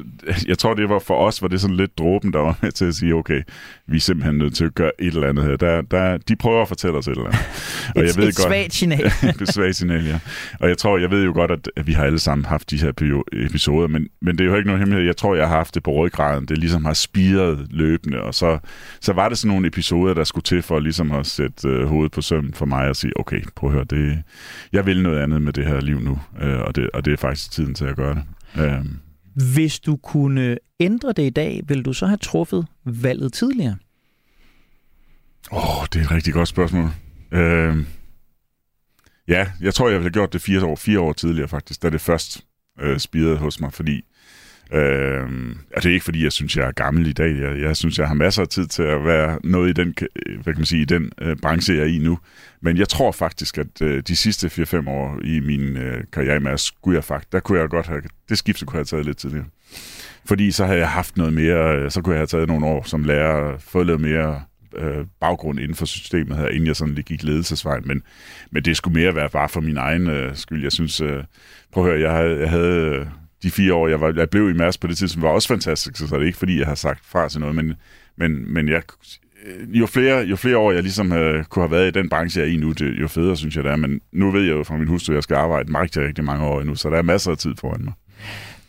jeg 0.46 0.58
tror, 0.58 0.74
det 0.74 0.88
var 0.88 0.98
for 0.98 1.14
os, 1.14 1.42
var 1.42 1.48
det 1.48 1.60
sådan 1.60 1.76
lidt 1.76 1.98
dråben, 1.98 2.32
der 2.32 2.38
var 2.38 2.58
med 2.62 2.72
til 2.72 2.84
at 2.84 2.94
sige, 2.94 3.14
okay, 3.14 3.42
vi 3.86 3.96
er 3.96 4.00
simpelthen 4.00 4.38
nødt 4.38 4.54
til 4.54 4.64
at 4.64 4.74
gøre 4.74 4.90
et 4.98 5.14
eller 5.14 5.28
andet 5.28 5.44
her. 5.44 5.56
Der, 5.56 5.82
der, 5.82 6.16
de 6.16 6.36
prøver 6.36 6.62
at 6.62 6.68
fortælle 6.68 6.98
os 6.98 7.08
et 7.08 7.10
eller 7.10 7.26
andet. 7.26 7.40
og 7.96 8.02
et, 8.02 8.06
jeg 8.06 8.16
ved 8.16 8.28
et 8.28 8.36
godt, 8.36 8.46
svagt 8.46 8.74
signal. 8.74 9.06
et 9.42 9.48
svagt 9.48 9.76
signal, 9.76 10.04
ja. 10.04 10.18
Og 10.60 10.68
jeg 10.68 10.78
tror, 10.78 10.98
jeg 10.98 11.10
ved 11.10 11.24
jo 11.24 11.32
godt, 11.32 11.50
at, 11.50 11.70
at 11.76 11.86
vi 11.86 11.92
har 11.92 12.04
alle 12.04 12.18
sammen 12.18 12.44
haft 12.44 12.70
de 12.70 12.76
her 12.76 13.22
episoder, 13.32 13.88
men, 13.88 14.08
men 14.20 14.38
det 14.38 14.44
er 14.44 14.50
jo 14.50 14.56
ikke 14.56 14.66
noget 14.66 14.78
hemmelighed. 14.78 15.06
Jeg 15.06 15.16
tror, 15.16 15.34
jeg 15.34 15.48
har 15.48 15.56
haft 15.56 15.74
det 15.74 15.82
på 15.82 15.92
ryggraden. 15.92 16.46
Det 16.46 16.58
ligesom 16.58 16.84
har 16.84 16.94
spiret 16.94 17.66
løbende, 17.70 18.22
og 18.22 18.34
så, 18.34 18.58
så 19.00 19.12
var 19.12 19.28
det 19.28 19.38
sådan 19.38 19.48
nogle 19.48 19.66
episoder, 19.66 20.14
der 20.14 20.24
skulle 20.24 20.44
til 20.44 20.62
for 20.62 20.80
ligesom 20.80 21.12
at 21.12 21.26
sætte 21.26 21.68
øh, 21.68 21.86
hovedet 21.86 22.12
på 22.12 22.20
søm 22.20 22.52
for 22.52 22.66
mig 22.66 22.88
og 22.88 22.96
sige, 22.96 23.20
okay, 23.20 23.42
prøv 23.56 23.70
at 23.70 23.74
høre, 23.74 23.84
det, 23.84 24.22
jeg 24.72 24.86
vil 24.86 25.02
noget 25.02 25.18
andet 25.18 25.42
med 25.42 25.52
det 25.52 25.66
her 25.66 25.80
liv 25.80 26.00
nu. 26.00 26.18
Øh, 26.42 26.51
øh, 26.52 26.60
og, 26.60 26.76
det, 26.76 26.90
og 26.90 27.04
det 27.04 27.12
er 27.12 27.16
faktisk 27.16 27.50
tiden 27.50 27.74
til 27.74 27.84
at 27.84 27.96
gøre 27.96 28.14
det. 28.14 28.24
Øh. 28.62 28.84
Hvis 29.54 29.80
du 29.80 29.96
kunne 29.96 30.58
ændre 30.80 31.12
det 31.12 31.22
i 31.22 31.30
dag, 31.30 31.60
vil 31.64 31.84
du 31.84 31.92
så 31.92 32.06
have 32.06 32.16
truffet 32.16 32.66
valget 32.84 33.32
tidligere? 33.32 33.76
Åh, 35.52 35.80
oh, 35.80 35.86
det 35.92 36.00
er 36.00 36.04
et 36.04 36.10
rigtig 36.10 36.32
godt 36.32 36.48
spørgsmål. 36.48 36.90
Øh, 37.32 37.76
ja, 39.28 39.46
jeg 39.60 39.74
tror, 39.74 39.88
jeg 39.88 39.94
ville 39.94 40.04
have 40.04 40.12
gjort 40.12 40.32
det 40.32 40.42
fire 40.42 40.64
år, 40.64 40.76
fire 40.76 41.00
år 41.00 41.12
tidligere 41.12 41.48
faktisk, 41.48 41.82
da 41.82 41.90
det 41.90 42.00
først 42.00 42.44
øh, 42.80 42.98
spirede 42.98 43.36
hos 43.36 43.60
mig, 43.60 43.72
fordi 43.72 44.04
Øh, 44.72 45.22
og 45.76 45.82
det 45.82 45.88
er 45.88 45.92
ikke 45.92 46.04
fordi, 46.04 46.24
jeg 46.24 46.32
synes, 46.32 46.56
jeg 46.56 46.66
er 46.66 46.72
gammel 46.72 47.06
i 47.06 47.12
dag. 47.12 47.40
Jeg, 47.40 47.60
jeg 47.60 47.76
synes, 47.76 47.98
jeg 47.98 48.08
har 48.08 48.14
masser 48.14 48.42
af 48.42 48.48
tid 48.48 48.66
til 48.66 48.82
at 48.82 49.04
være 49.04 49.38
noget 49.44 49.70
i 49.70 49.72
den, 49.72 49.94
øh, 50.26 50.34
hvad 50.34 50.54
kan 50.54 50.60
man 50.60 50.66
sige, 50.66 50.82
i 50.82 50.84
den 50.84 51.12
øh, 51.20 51.36
branche, 51.36 51.74
jeg 51.74 51.82
er 51.82 51.86
i 51.86 51.98
nu. 51.98 52.18
Men 52.60 52.76
jeg 52.76 52.88
tror 52.88 53.12
faktisk, 53.12 53.58
at 53.58 53.82
øh, 53.82 54.02
de 54.08 54.16
sidste 54.16 54.46
4-5 54.46 54.90
år 54.90 55.20
i 55.24 55.40
min 55.40 55.76
øh, 55.76 56.04
karriere 56.12 56.40
med 56.40 56.58
skulle 56.58 56.96
jeg 56.96 57.04
faktisk, 57.04 57.32
der 57.32 57.40
kunne 57.40 57.60
jeg 57.60 57.68
godt 57.68 57.86
have, 57.86 58.02
det 58.28 58.38
skifte 58.38 58.66
kunne 58.66 58.76
jeg 58.76 58.78
have 58.78 58.84
taget 58.84 59.06
lidt 59.06 59.18
tidligere. 59.18 59.46
Fordi 60.24 60.50
så 60.50 60.66
havde 60.66 60.78
jeg 60.78 60.88
haft 60.90 61.16
noget 61.16 61.32
mere, 61.32 61.76
øh, 61.76 61.90
så 61.90 62.02
kunne 62.02 62.14
jeg 62.14 62.20
have 62.20 62.26
taget 62.26 62.48
nogle 62.48 62.66
år 62.66 62.82
som 62.82 63.04
lærer, 63.04 63.58
fået 63.58 63.86
lidt 63.86 64.00
mere 64.00 64.42
øh, 64.76 65.06
baggrund 65.20 65.60
inden 65.60 65.74
for 65.74 65.86
systemet 65.86 66.36
her, 66.36 66.48
inden 66.48 66.66
jeg 66.66 66.76
sådan 66.76 66.94
lige 66.94 67.04
gik 67.04 67.22
ledelsesvejen. 67.22 67.82
Men, 67.86 68.02
men 68.50 68.64
det 68.64 68.76
skulle 68.76 69.00
mere 69.00 69.14
være 69.14 69.28
bare 69.28 69.48
for 69.48 69.60
min 69.60 69.76
egen 69.76 70.06
øh, 70.06 70.36
skyld. 70.36 70.62
Jeg 70.62 70.72
synes, 70.72 71.00
øh, 71.00 71.24
prøv 71.72 71.84
at 71.84 71.90
høre, 71.90 72.00
jeg 72.00 72.16
havde, 72.16 72.40
jeg 72.40 72.50
havde 72.50 72.76
øh, 72.76 73.06
de 73.42 73.50
fire 73.50 73.74
år, 73.74 73.88
jeg, 73.88 74.00
var, 74.00 74.12
jeg 74.16 74.30
blev 74.30 74.50
i 74.50 74.52
Mærs 74.52 74.78
på 74.78 74.86
det 74.86 74.98
tidspunkt, 74.98 75.22
var 75.22 75.30
også 75.30 75.48
fantastisk, 75.48 75.96
så 75.96 76.04
det 76.04 76.12
er 76.12 76.26
ikke 76.26 76.38
fordi, 76.38 76.58
jeg 76.58 76.66
har 76.66 76.74
sagt 76.74 77.06
fra 77.06 77.28
til 77.28 77.40
noget, 77.40 77.54
men, 77.54 77.74
Men, 78.16 78.52
men 78.52 78.68
jeg, 78.68 78.82
øh, 79.46 79.80
jo 79.80 79.86
flere, 79.86 80.24
jo 80.24 80.36
flere 80.36 80.58
år 80.58 80.72
jeg 80.72 80.82
ligesom 80.82 81.10
havde, 81.10 81.44
kunne 81.48 81.62
have 81.62 81.70
været 81.70 81.88
i 81.88 82.00
den 82.00 82.08
branche, 82.08 82.40
jeg 82.40 82.48
er 82.48 82.52
i 82.52 82.56
nu, 82.56 82.72
det, 82.72 83.00
jo 83.00 83.08
federe 83.08 83.36
synes 83.36 83.56
jeg 83.56 83.64
det 83.64 83.72
er. 83.72 83.76
Men 83.76 84.00
nu 84.12 84.30
ved 84.30 84.42
jeg 84.42 84.52
jo 84.52 84.64
fra 84.64 84.76
min 84.76 84.88
hustru, 84.88 85.12
at 85.12 85.14
jeg 85.14 85.22
skal 85.22 85.36
arbejde 85.36 85.80
rigtig, 85.80 86.02
rigtig 86.02 86.24
mange 86.24 86.44
år 86.44 86.60
endnu, 86.60 86.74
så 86.74 86.90
der 86.90 86.96
er 86.98 87.02
masser 87.02 87.30
af 87.30 87.38
tid 87.38 87.54
foran 87.60 87.84
mig. 87.84 87.92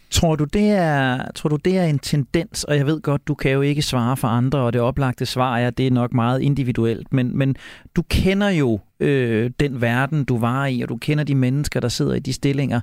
Tror 0.09 0.36
du, 0.36 0.43
det 0.43 0.69
er, 0.69 1.32
tror 1.36 1.49
du, 1.49 1.55
det 1.55 1.78
er 1.78 1.84
en 1.84 1.99
tendens, 1.99 2.63
og 2.63 2.78
jeg 2.78 2.86
ved 2.86 3.01
godt, 3.01 3.28
du 3.28 3.36
kan 3.36 3.51
jo 3.51 3.61
ikke 3.61 3.82
svare 3.82 4.17
for 4.17 4.28
andre, 4.28 4.59
og 4.59 4.74
det 4.74 4.82
oplagte 4.82 5.26
svar 5.26 5.57
er, 5.57 5.69
det 5.69 5.88
er 5.88 5.91
nok 5.91 6.13
meget 6.13 6.41
individuelt, 6.41 7.13
men, 7.13 7.38
men 7.38 7.55
du 7.95 8.01
kender 8.01 8.49
jo 8.49 8.80
øh, 8.99 9.51
den 9.59 9.82
verden, 9.82 10.24
du 10.24 10.38
var 10.39 10.65
i, 10.65 10.82
og 10.82 10.89
du 10.89 10.97
kender 10.97 11.24
de 11.24 11.36
mennesker, 11.36 11.80
der 11.80 11.89
sidder 11.89 12.13
i 12.13 12.19
de 12.19 12.34
stillinger. 12.34 12.80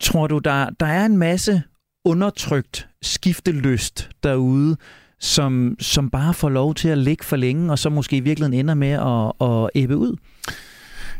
Tror 0.00 0.26
du, 0.26 0.38
der, 0.38 0.70
der 0.80 0.86
er 0.86 1.06
en 1.06 1.16
masse 1.16 1.62
undertrykt 2.04 2.88
skifteløst 3.02 4.10
derude, 4.22 4.76
som, 5.20 5.76
som 5.80 6.10
bare 6.10 6.34
får 6.34 6.48
lov 6.48 6.74
til 6.74 6.88
at 6.88 6.98
ligge 6.98 7.24
for 7.24 7.36
længe, 7.36 7.72
og 7.72 7.78
så 7.78 7.90
måske 7.90 8.16
i 8.16 8.20
virkeligheden 8.20 8.58
ender 8.60 8.74
med 8.74 8.90
at, 8.90 9.48
at 9.48 9.70
æbe 9.74 9.96
ud? 9.96 10.16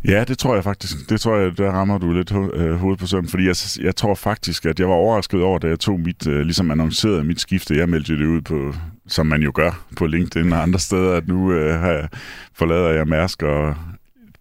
Ja, 0.05 0.25
det 0.25 0.39
tror 0.39 0.55
jeg 0.55 0.65
faktisk. 0.65 1.11
Det 1.11 1.21
tror 1.21 1.37
jeg, 1.37 1.59
der 1.59 1.71
rammer 1.71 1.99
du 1.99 2.13
lidt 2.13 2.33
øh, 2.55 2.75
hovedet 2.75 3.01
på 3.01 3.07
sømmen, 3.07 3.31
fordi 3.31 3.47
jeg, 3.47 3.57
jeg 3.81 3.97
tror 3.97 4.15
faktisk, 4.15 4.67
at 4.67 4.81
jeg 4.81 4.89
var 4.89 4.95
overrasket 4.95 5.43
over, 5.43 5.59
da 5.59 5.69
jeg 5.69 5.81
tog 5.81 6.01
mit, 6.01 6.27
øh, 6.27 6.41
ligesom 6.41 6.71
annoncerede 6.71 7.25
mit 7.25 7.41
skifte. 7.41 7.77
Jeg 7.77 7.89
meldte 7.89 8.19
det 8.19 8.27
ud 8.27 8.41
på, 8.41 8.75
som 9.07 9.27
man 9.27 9.43
jo 9.43 9.53
gør 9.55 9.85
på 9.97 10.07
LinkedIn 10.07 10.53
og 10.53 10.63
andre 10.63 10.79
steder, 10.79 11.17
at 11.17 11.29
nu 11.29 11.53
øh, 11.53 11.81
har 11.81 11.91
jeg, 11.91 12.09
forlader 12.55 12.91
jeg 12.91 13.09
Mærsk, 13.09 13.43
og 13.43 13.75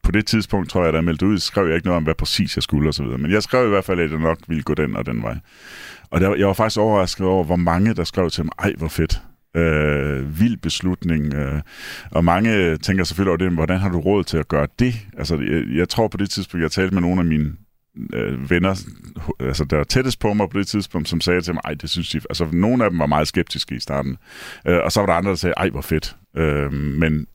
på 0.04 0.12
det 0.12 0.26
tidspunkt, 0.26 0.70
tror 0.70 0.84
jeg, 0.84 0.94
da 0.94 0.98
jeg 0.98 1.04
meldte 1.04 1.26
ud, 1.26 1.38
skrev 1.38 1.68
jeg 1.68 1.76
ikke 1.76 1.88
noget 1.88 1.98
om, 1.98 2.04
hvad 2.04 2.16
præcis 2.16 2.56
jeg 2.56 2.64
skulle 2.64 2.90
osv. 2.90 3.06
Men 3.06 3.32
jeg 3.32 3.44
skrev 3.44 3.66
i 3.66 3.70
hvert 3.70 3.86
fald, 3.86 4.00
at 4.00 4.12
jeg 4.12 4.20
nok 4.20 4.38
ville 4.48 4.64
gå 4.64 4.74
den 4.74 4.96
og 4.96 5.06
den 5.06 5.24
vej. 5.24 5.38
Og 6.12 6.22
der, 6.22 6.36
jeg 6.36 6.48
var 6.48 6.54
faktisk 6.54 6.80
overrasket 6.80 7.26
over, 7.26 7.44
hvor 7.44 7.56
mange, 7.56 7.94
der 7.94 8.04
skrev 8.04 8.30
til 8.30 8.46
mig, 8.46 8.52
ej, 8.60 8.74
hvor 8.78 8.88
fedt 8.88 9.22
øh, 9.56 10.40
vild 10.40 10.58
beslutning. 10.58 11.34
Øh, 11.34 11.62
og 12.12 12.26
mange 12.26 12.78
tænker 12.78 13.04
selvfølgelig 13.04 13.30
over 13.30 13.38
det, 13.38 13.52
hvordan 13.52 13.80
har 13.80 13.90
du 13.90 14.00
råd 14.00 14.24
til 14.24 14.38
at 14.38 14.48
gøre 14.48 14.68
det? 14.80 14.94
Altså, 15.18 15.36
jeg, 15.36 15.64
jeg 15.78 15.90
tror 15.90 16.08
på 16.08 16.18
det 16.18 16.30
tidspunkt, 16.30 16.62
jeg 16.62 16.72
talte 16.72 16.94
med 16.94 17.02
nogle 17.02 17.22
af 17.22 17.26
mine 17.26 17.52
øh, 18.14 18.50
venner, 18.50 18.76
altså 19.40 19.66
der 19.66 19.78
var 19.78 19.84
tættest 19.84 20.20
på 20.20 20.34
mig 20.34 20.50
på 20.50 20.60
det 20.60 20.68
tidspunkt, 20.68 21.10
som 21.10 21.22
sagde 21.22 21.42
til 21.42 21.54
mig, 21.54 21.62
ej, 21.66 21.74
det 21.74 21.90
synes 21.90 22.10
de... 22.10 22.22
Altså, 22.30 22.48
nogle 22.52 22.84
af 22.84 22.90
dem 22.90 23.00
var 23.00 23.06
meget 23.06 23.28
skeptiske 23.28 23.76
i 23.76 23.80
starten. 23.80 24.18
Øh, 24.68 24.80
og 24.84 24.92
så 24.92 25.00
var 25.00 25.08
der 25.08 25.14
andre, 25.14 25.30
der 25.30 25.36
sagde, 25.36 25.54
ej, 25.58 25.70
hvor 25.70 25.82
fedt. 25.82 26.16
Øh, 26.38 26.74
men 26.74 27.28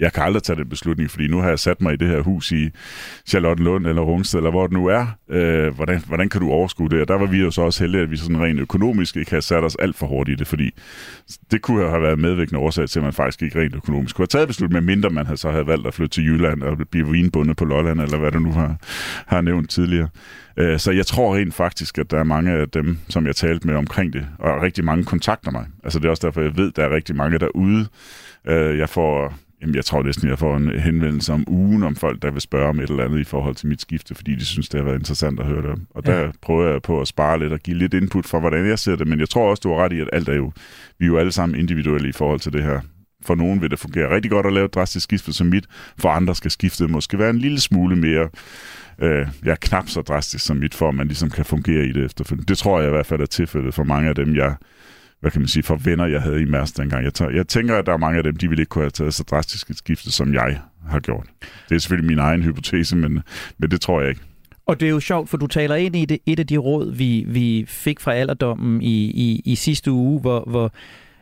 jeg 0.00 0.12
kan 0.12 0.22
aldrig 0.22 0.42
tage 0.42 0.56
den 0.56 0.68
beslutning, 0.68 1.10
fordi 1.10 1.28
nu 1.28 1.38
har 1.38 1.48
jeg 1.48 1.58
sat 1.58 1.80
mig 1.80 1.92
i 1.92 1.96
det 1.96 2.08
her 2.08 2.20
hus 2.20 2.52
i 2.52 2.70
Charlottenlund 3.26 3.86
eller 3.86 4.02
Rungsted, 4.02 4.38
eller 4.38 4.50
hvor 4.50 4.66
det 4.66 4.72
nu 4.72 4.86
er. 4.86 5.06
Øh, 5.30 5.74
hvordan, 5.74 6.02
hvordan 6.06 6.28
kan 6.28 6.40
du 6.40 6.50
overskue 6.50 6.88
det? 6.88 7.00
Og 7.00 7.08
der 7.08 7.14
var 7.14 7.26
vi 7.26 7.40
jo 7.40 7.50
så 7.50 7.62
også 7.62 7.84
heldige, 7.84 8.02
at 8.02 8.10
vi 8.10 8.16
sådan 8.16 8.40
rent 8.40 8.60
økonomisk 8.60 9.16
ikke 9.16 9.30
havde 9.30 9.42
sat 9.42 9.64
os 9.64 9.76
alt 9.76 9.96
for 9.96 10.06
hårdt 10.06 10.28
i 10.28 10.34
det, 10.34 10.46
fordi 10.46 10.70
det 11.50 11.62
kunne 11.62 11.88
have 11.88 12.02
været 12.02 12.18
medvirkende 12.18 12.60
årsag 12.60 12.88
til, 12.88 12.98
at 12.98 13.04
man 13.04 13.12
faktisk 13.12 13.42
ikke 13.42 13.60
rent 13.60 13.74
økonomisk 13.74 14.16
kunne 14.16 14.22
have 14.22 14.26
taget 14.26 14.48
beslutning, 14.48 14.84
mindre 14.84 15.10
man 15.10 15.26
havde 15.26 15.36
så 15.36 15.50
havde 15.50 15.66
valgt 15.66 15.86
at 15.86 15.94
flytte 15.94 16.14
til 16.14 16.24
Jylland 16.24 16.62
og 16.62 16.78
blive 16.90 17.10
vinbundet 17.10 17.56
på 17.56 17.64
Lolland, 17.64 18.00
eller 18.00 18.18
hvad 18.18 18.30
du 18.30 18.38
nu 18.38 18.52
har, 18.52 18.76
har 19.26 19.40
nævnt 19.40 19.70
tidligere. 19.70 20.08
Øh, 20.56 20.78
så 20.78 20.92
jeg 20.92 21.06
tror 21.06 21.36
rent 21.36 21.54
faktisk, 21.54 21.98
at 21.98 22.10
der 22.10 22.18
er 22.18 22.24
mange 22.24 22.52
af 22.52 22.68
dem, 22.68 22.98
som 23.08 23.26
jeg 23.26 23.36
talte 23.36 23.66
med 23.66 23.74
omkring 23.74 24.12
det, 24.12 24.26
og 24.38 24.62
rigtig 24.62 24.84
mange 24.84 25.04
kontakter 25.04 25.50
mig. 25.50 25.66
Altså 25.84 25.98
det 25.98 26.04
er 26.04 26.10
også 26.10 26.26
derfor, 26.26 26.40
jeg 26.40 26.56
ved, 26.56 26.68
at 26.68 26.76
der 26.76 26.84
er 26.84 26.94
rigtig 26.94 27.16
mange 27.16 27.38
derude. 27.38 27.86
Øh, 28.48 28.78
jeg 28.78 28.88
får 28.88 29.34
Jamen, 29.62 29.74
jeg 29.74 29.84
tror 29.84 30.02
næsten, 30.02 30.28
jeg 30.28 30.38
får 30.38 30.56
en 30.56 30.80
henvendelse 30.80 31.32
om 31.32 31.44
ugen 31.48 31.82
om 31.82 31.96
folk, 31.96 32.22
der 32.22 32.30
vil 32.30 32.40
spørge 32.40 32.68
om 32.68 32.80
et 32.80 32.90
eller 32.90 33.04
andet 33.04 33.20
i 33.20 33.24
forhold 33.24 33.54
til 33.54 33.68
mit 33.68 33.80
skifte, 33.80 34.14
fordi 34.14 34.34
de 34.34 34.44
synes, 34.44 34.68
det 34.68 34.80
har 34.80 34.84
været 34.84 34.98
interessant 34.98 35.40
at 35.40 35.46
høre 35.46 35.62
det 35.62 35.70
om. 35.70 35.86
Og 35.90 36.06
der 36.06 36.20
ja. 36.20 36.30
prøver 36.40 36.70
jeg 36.70 36.82
på 36.82 37.00
at 37.00 37.08
spare 37.08 37.38
lidt 37.38 37.52
og 37.52 37.60
give 37.60 37.78
lidt 37.78 37.94
input 37.94 38.26
for, 38.26 38.40
hvordan 38.40 38.68
jeg 38.68 38.78
ser 38.78 38.96
det. 38.96 39.08
Men 39.08 39.20
jeg 39.20 39.28
tror 39.28 39.50
også, 39.50 39.60
du 39.60 39.68
har 39.68 39.84
ret 39.84 39.92
i, 39.92 40.00
at 40.00 40.08
alt 40.12 40.28
er 40.28 40.34
jo, 40.34 40.52
vi 40.98 41.04
er 41.04 41.08
jo 41.08 41.18
alle 41.18 41.32
sammen 41.32 41.58
individuelle 41.58 42.08
i 42.08 42.12
forhold 42.12 42.40
til 42.40 42.52
det 42.52 42.62
her. 42.62 42.80
For 43.24 43.34
nogen 43.34 43.60
vil 43.60 43.70
det 43.70 43.78
fungere 43.78 44.14
rigtig 44.14 44.30
godt 44.30 44.46
at 44.46 44.52
lave 44.52 44.64
et 44.64 44.74
drastisk 44.74 45.04
skifte 45.04 45.32
som 45.32 45.46
mit. 45.46 45.64
For 45.98 46.08
andre 46.08 46.34
skal 46.34 46.50
skiftet 46.50 46.90
måske 46.90 47.18
være 47.18 47.30
en 47.30 47.38
lille 47.38 47.60
smule 47.60 47.96
mere 47.96 48.28
øh, 48.98 49.26
ja, 49.44 49.54
knap 49.60 49.88
så 49.88 50.00
drastisk 50.00 50.44
som 50.46 50.56
mit, 50.56 50.74
for 50.74 50.88
at 50.88 50.94
man 50.94 51.06
ligesom 51.06 51.30
kan 51.30 51.44
fungere 51.44 51.84
i 51.84 51.92
det 51.92 52.04
efterfølgende. 52.04 52.48
Det 52.48 52.58
tror 52.58 52.80
jeg 52.80 52.88
i 52.88 52.92
hvert 52.92 53.06
fald 53.06 53.20
er 53.20 53.26
tilfældet 53.26 53.74
for 53.74 53.84
mange 53.84 54.08
af 54.08 54.14
dem, 54.14 54.36
jeg 54.36 54.54
hvad 55.22 55.30
kan 55.30 55.40
man 55.40 55.48
sige, 55.48 55.62
for 55.62 55.76
venner, 55.76 56.06
jeg 56.06 56.22
havde 56.22 56.42
i 56.42 56.44
Mærsk 56.44 56.76
dengang. 56.76 57.04
Jeg, 57.04 57.34
jeg 57.34 57.46
tænker, 57.46 57.76
at 57.76 57.86
der 57.86 57.92
er 57.92 57.96
mange 57.96 58.18
af 58.18 58.24
dem, 58.24 58.36
de 58.36 58.48
ville 58.48 58.62
ikke 58.62 58.70
kunne 58.70 58.84
have 58.84 58.90
taget 58.90 59.14
så 59.14 59.22
drastisk 59.22 59.70
et 59.70 59.78
skifte, 59.78 60.12
som 60.12 60.34
jeg 60.34 60.60
har 60.88 61.00
gjort. 61.00 61.26
Det 61.68 61.74
er 61.74 61.78
selvfølgelig 61.78 62.08
min 62.08 62.18
egen 62.18 62.42
hypotese, 62.42 62.96
men, 62.96 63.22
men 63.58 63.70
det 63.70 63.80
tror 63.80 64.00
jeg 64.00 64.08
ikke. 64.08 64.20
Og 64.66 64.80
det 64.80 64.86
er 64.86 64.90
jo 64.90 65.00
sjovt, 65.00 65.28
for 65.28 65.36
du 65.36 65.46
taler 65.46 65.74
ind 65.74 65.96
i 65.96 66.04
det, 66.04 66.18
et 66.26 66.38
af 66.38 66.46
de 66.46 66.56
råd, 66.56 66.92
vi, 66.92 67.24
vi 67.28 67.64
fik 67.68 68.00
fra 68.00 68.14
alderdommen 68.14 68.82
i, 68.82 69.04
i, 69.04 69.42
i 69.44 69.54
sidste 69.54 69.92
uge, 69.92 70.20
hvor, 70.20 70.44
hvor 70.46 70.72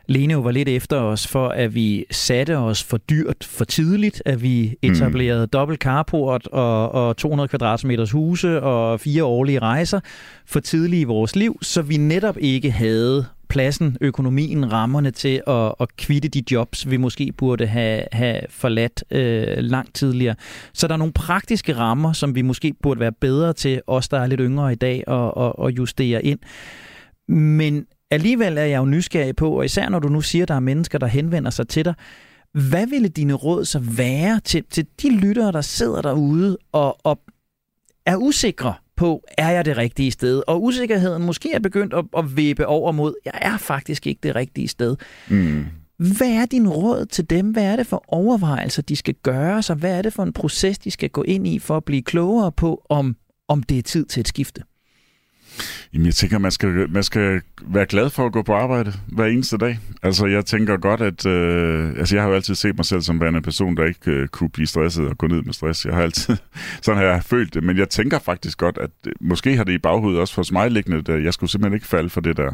Lene 0.07 0.33
jo 0.33 0.39
var 0.39 0.51
lidt 0.51 0.69
efter 0.69 0.97
os 0.97 1.27
for, 1.27 1.47
at 1.47 1.75
vi 1.75 2.05
satte 2.11 2.57
os 2.57 2.83
for 2.83 2.97
dyrt 2.97 3.43
for 3.43 3.65
tidligt, 3.65 4.23
at 4.25 4.43
vi 4.43 4.75
etablerede 4.81 5.45
mm. 5.45 5.49
dobbelt 5.49 5.79
carport 5.79 6.47
og, 6.47 6.91
og 6.91 7.17
200 7.17 7.47
kvadratmeters 7.47 8.11
huse 8.11 8.61
og 8.61 8.99
fire 8.99 9.23
årlige 9.23 9.59
rejser 9.59 9.99
for 10.45 10.59
tidligt 10.59 11.01
i 11.01 11.03
vores 11.03 11.35
liv, 11.35 11.59
så 11.61 11.81
vi 11.81 11.97
netop 11.97 12.37
ikke 12.39 12.71
havde 12.71 13.25
pladsen, 13.51 13.97
økonomien, 14.01 14.71
rammerne 14.71 15.11
til 15.11 15.41
at, 15.47 15.75
at 15.79 15.95
kvitte 15.97 16.27
de 16.27 16.43
jobs, 16.51 16.89
vi 16.89 16.97
måske 16.97 17.31
burde 17.37 17.67
have, 17.67 18.03
have 18.11 18.41
forladt 18.49 19.03
øh, 19.11 19.57
langt 19.57 19.95
tidligere. 19.95 20.35
Så 20.73 20.87
der 20.87 20.93
er 20.93 20.97
nogle 20.97 21.13
praktiske 21.13 21.75
rammer, 21.75 22.13
som 22.13 22.35
vi 22.35 22.41
måske 22.41 22.73
burde 22.83 22.99
være 22.99 23.11
bedre 23.11 23.53
til, 23.53 23.81
os 23.87 24.09
der 24.09 24.19
er 24.19 24.27
lidt 24.27 24.41
yngre 24.43 24.71
i 24.71 24.75
dag, 24.75 25.03
at, 25.07 25.31
at, 25.37 25.67
at 25.67 25.77
justere 25.77 26.25
ind. 26.25 26.39
Men 27.27 27.85
alligevel 28.11 28.57
er 28.57 28.65
jeg 28.65 28.77
jo 28.77 28.85
nysgerrig 28.85 29.35
på, 29.35 29.51
og 29.51 29.65
især 29.65 29.89
når 29.89 29.99
du 29.99 30.07
nu 30.07 30.21
siger, 30.21 30.43
at 30.43 30.49
der 30.49 30.55
er 30.55 30.59
mennesker, 30.59 30.97
der 30.97 31.07
henvender 31.07 31.51
sig 31.51 31.67
til 31.67 31.85
dig, 31.85 31.93
hvad 32.53 32.87
ville 32.87 33.07
dine 33.07 33.33
råd 33.33 33.65
så 33.65 33.79
være 33.79 34.39
til, 34.39 34.63
til 34.69 34.85
de 35.01 35.17
lyttere, 35.17 35.51
der 35.51 35.61
sidder 35.61 36.01
derude 36.01 36.57
og, 36.71 37.05
og 37.05 37.19
er 38.05 38.15
usikre 38.15 38.73
på, 39.01 39.23
er 39.37 39.49
jeg 39.51 39.65
det 39.65 39.77
rigtige 39.77 40.11
sted? 40.11 40.43
Og 40.47 40.63
usikkerheden 40.63 41.23
måske 41.23 41.53
er 41.53 41.59
begyndt 41.59 41.93
at, 41.93 42.05
at 42.17 42.37
væbe 42.37 42.67
over 42.67 42.91
mod, 42.91 43.13
jeg 43.25 43.33
er 43.41 43.57
faktisk 43.57 44.07
ikke 44.07 44.19
det 44.23 44.35
rigtige 44.35 44.67
sted. 44.67 44.95
Mm. 45.29 45.65
Hvad 45.97 46.27
er 46.27 46.45
din 46.45 46.69
råd 46.69 47.05
til 47.05 47.29
dem? 47.29 47.51
Hvad 47.51 47.63
er 47.63 47.75
det 47.75 47.87
for 47.87 48.03
overvejelser, 48.07 48.81
de 48.81 48.95
skal 48.95 49.13
gøre 49.23 49.61
sig? 49.61 49.75
Hvad 49.75 49.97
er 49.97 50.01
det 50.01 50.13
for 50.13 50.23
en 50.23 50.33
proces, 50.33 50.79
de 50.79 50.91
skal 50.91 51.09
gå 51.09 51.23
ind 51.23 51.47
i 51.47 51.59
for 51.59 51.77
at 51.77 51.85
blive 51.85 52.01
klogere 52.01 52.51
på, 52.51 52.85
om, 52.89 53.15
om 53.47 53.63
det 53.63 53.77
er 53.77 53.81
tid 53.81 54.05
til 54.05 54.21
et 54.21 54.27
skifte? 54.27 54.61
Jamen, 55.93 56.05
jeg 56.05 56.15
tænker, 56.15 56.37
man 56.37 56.51
skal, 56.51 56.89
man 56.89 57.03
skal 57.03 57.41
være 57.61 57.85
glad 57.85 58.09
for 58.09 58.25
at 58.25 58.31
gå 58.31 58.41
på 58.41 58.53
arbejde 58.53 58.93
hver 59.07 59.25
eneste 59.25 59.57
dag. 59.57 59.79
Altså, 60.03 60.25
jeg 60.25 60.45
tænker 60.45 60.77
godt, 60.77 61.01
at... 61.01 61.25
Øh, 61.25 61.89
altså, 61.89 62.15
jeg 62.15 62.23
har 62.23 62.29
jo 62.29 62.35
altid 62.35 62.55
set 62.55 62.75
mig 62.75 62.85
selv 62.85 63.01
som 63.01 63.23
en 63.23 63.41
person, 63.41 63.77
der 63.77 63.85
ikke 63.85 64.11
øh, 64.11 64.27
kunne 64.27 64.49
blive 64.49 64.67
stresset 64.67 65.07
og 65.07 65.17
gå 65.17 65.27
ned 65.27 65.41
med 65.41 65.53
stress. 65.53 65.85
Jeg 65.85 65.95
har 65.95 66.01
altid... 66.01 66.37
sådan 66.81 66.97
har 67.01 67.05
jeg 67.05 67.23
følt 67.23 67.53
det. 67.53 67.63
Men 67.63 67.77
jeg 67.77 67.89
tænker 67.89 68.19
faktisk 68.19 68.57
godt, 68.57 68.77
at 68.77 68.89
øh, 69.07 69.13
måske 69.21 69.55
har 69.55 69.63
det 69.63 69.73
i 69.73 69.77
baghovedet 69.77 70.19
også 70.19 70.33
for 70.33 70.53
mig 70.53 70.71
liggende, 70.71 71.13
at 71.13 71.23
jeg 71.23 71.33
skulle 71.33 71.49
simpelthen 71.49 71.73
ikke 71.73 71.87
falde 71.87 72.09
for 72.09 72.21
det 72.21 72.37
der. 72.37 72.53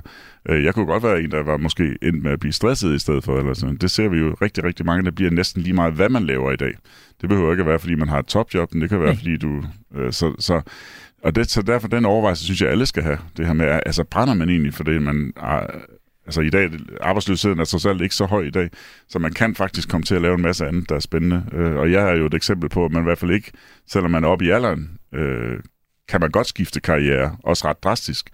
Øh, 0.49 0.63
jeg 0.63 0.73
kunne 0.73 0.85
godt 0.85 1.03
være 1.03 1.21
en, 1.21 1.31
der 1.31 1.43
var 1.43 1.57
måske 1.57 1.97
endt 2.01 2.23
med 2.23 2.31
at 2.31 2.39
blive 2.39 2.53
stresset 2.53 2.95
i 2.95 2.99
stedet 2.99 3.23
for. 3.23 3.39
Eller 3.39 3.53
sådan. 3.53 3.77
Det 3.77 3.91
ser 3.91 4.07
vi 4.07 4.17
jo 4.17 4.35
rigtig, 4.41 4.63
rigtig 4.63 4.85
mange, 4.85 5.05
der 5.05 5.11
bliver 5.11 5.31
næsten 5.31 5.61
lige 5.61 5.73
meget, 5.73 5.93
hvad 5.93 6.09
man 6.09 6.25
laver 6.25 6.51
i 6.51 6.55
dag. 6.55 6.73
Det 7.21 7.29
behøver 7.29 7.51
ikke 7.51 7.61
at 7.61 7.67
være, 7.67 7.79
fordi 7.79 7.95
man 7.95 8.09
har 8.09 8.19
et 8.19 8.25
topjob, 8.25 8.73
men 8.73 8.81
det 8.81 8.89
kan 8.89 8.99
være, 8.99 9.15
fordi 9.15 9.37
du... 9.37 9.63
Øh, 9.95 10.13
så, 10.13 10.35
så 10.39 10.61
og 11.27 11.35
det, 11.35 11.51
så 11.51 11.61
derfor 11.61 11.87
den 11.87 12.05
overvejelse, 12.05 12.43
synes 12.43 12.61
jeg, 12.61 12.69
alle 12.69 12.85
skal 12.85 13.03
have. 13.03 13.17
Det 13.37 13.45
her 13.45 13.53
med, 13.53 13.79
altså 13.85 14.03
brænder 14.03 14.33
man 14.33 14.49
egentlig 14.49 14.73
for 14.73 14.83
det, 14.83 15.01
man... 15.01 15.33
Ah, 15.37 15.67
altså 16.25 16.41
i 16.41 16.49
dag, 16.49 16.69
arbejdsløsheden 17.01 17.59
er 17.59 17.65
trods 17.65 17.85
alt 17.85 18.01
ikke 18.01 18.15
så 18.15 18.25
høj 18.25 18.43
i 18.43 18.49
dag, 18.49 18.69
så 19.07 19.19
man 19.19 19.33
kan 19.33 19.55
faktisk 19.55 19.89
komme 19.89 20.05
til 20.05 20.15
at 20.15 20.21
lave 20.21 20.35
en 20.35 20.41
masse 20.41 20.67
andet, 20.67 20.89
der 20.89 20.95
er 20.95 20.99
spændende. 20.99 21.43
Øh, 21.53 21.75
og 21.75 21.91
jeg 21.91 22.09
er 22.09 22.15
jo 22.15 22.25
et 22.25 22.33
eksempel 22.33 22.69
på, 22.69 22.85
at 22.85 22.91
man 22.91 23.01
i 23.01 23.03
hvert 23.03 23.17
fald 23.17 23.31
ikke, 23.31 23.51
selvom 23.87 24.11
man 24.11 24.23
er 24.23 24.27
oppe 24.27 24.45
i 24.45 24.49
alderen, 24.49 24.89
øh, 25.13 25.59
kan 26.09 26.21
man 26.21 26.31
godt 26.31 26.47
skifte 26.47 26.79
karriere, 26.79 27.37
også 27.43 27.67
ret 27.67 27.83
drastisk. 27.83 28.29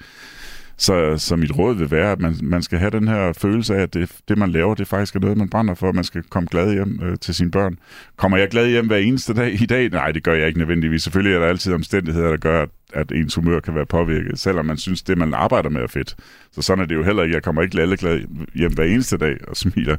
Så, 0.78 1.18
så 1.18 1.36
mit 1.36 1.58
råd 1.58 1.76
vil 1.76 1.92
være, 1.92 2.12
at 2.12 2.20
man, 2.20 2.36
man 2.44 2.62
skal 2.62 2.80
have 2.80 2.92
den 2.92 3.08
her 3.08 3.34
følelse 3.34 3.76
af, 3.76 3.82
at 3.82 3.94
det, 3.94 4.12
det, 4.28 4.38
man 4.38 4.52
laver, 4.52 4.76
det 4.76 4.88
faktisk 4.88 5.16
er 5.16 5.20
noget, 5.20 5.38
man 5.38 5.50
brænder 5.50 5.74
for, 5.74 5.90
at 5.90 5.96
man 5.96 6.04
skal 6.04 6.24
komme 6.24 6.48
glad 6.52 6.74
hjem 6.74 7.00
øh, 7.04 7.18
til 7.18 7.36
sine 7.36 7.52
børn. 7.52 7.78
Kommer 8.18 8.38
jeg 8.38 8.50
glad 8.50 8.70
hjem 8.70 8.88
hver 8.88 8.98
eneste 8.98 9.34
dag 9.34 9.62
i 9.62 9.66
dag? 9.66 9.90
Nej, 9.90 10.12
det 10.12 10.24
gør 10.24 10.34
jeg 10.34 10.48
ikke 10.48 10.60
nødvendigvis. 10.60 11.04
Selvfølgelig 11.04 11.36
er 11.36 11.40
der 11.40 11.48
altid 11.48 11.74
omstændigheder, 11.74 12.30
der 12.30 12.38
gør, 12.38 12.62
at, 12.62 12.70
at 12.94 13.12
ens 13.12 13.36
humør 13.36 13.60
kan 13.60 13.76
være 13.76 13.86
påvirket, 13.86 14.40
selvom 14.40 14.66
man 14.66 14.78
synes, 14.78 15.04
det, 15.04 15.18
man 15.18 15.34
arbejder 15.34 15.70
med, 15.70 15.82
er 15.82 15.88
fedt. 15.88 16.16
Så 16.52 16.62
sådan 16.62 16.84
er 16.84 16.88
det 16.88 16.96
jo 16.96 17.04
heller 17.04 17.24
ikke. 17.24 17.36
Jeg 17.36 17.44
kommer 17.44 17.62
ikke 17.62 17.82
alle 17.82 17.98
glad 17.98 18.20
hjem 18.56 18.74
hver 18.74 18.84
eneste 18.84 19.18
dag 19.18 19.38
og 19.48 19.58
smiler. 19.58 19.96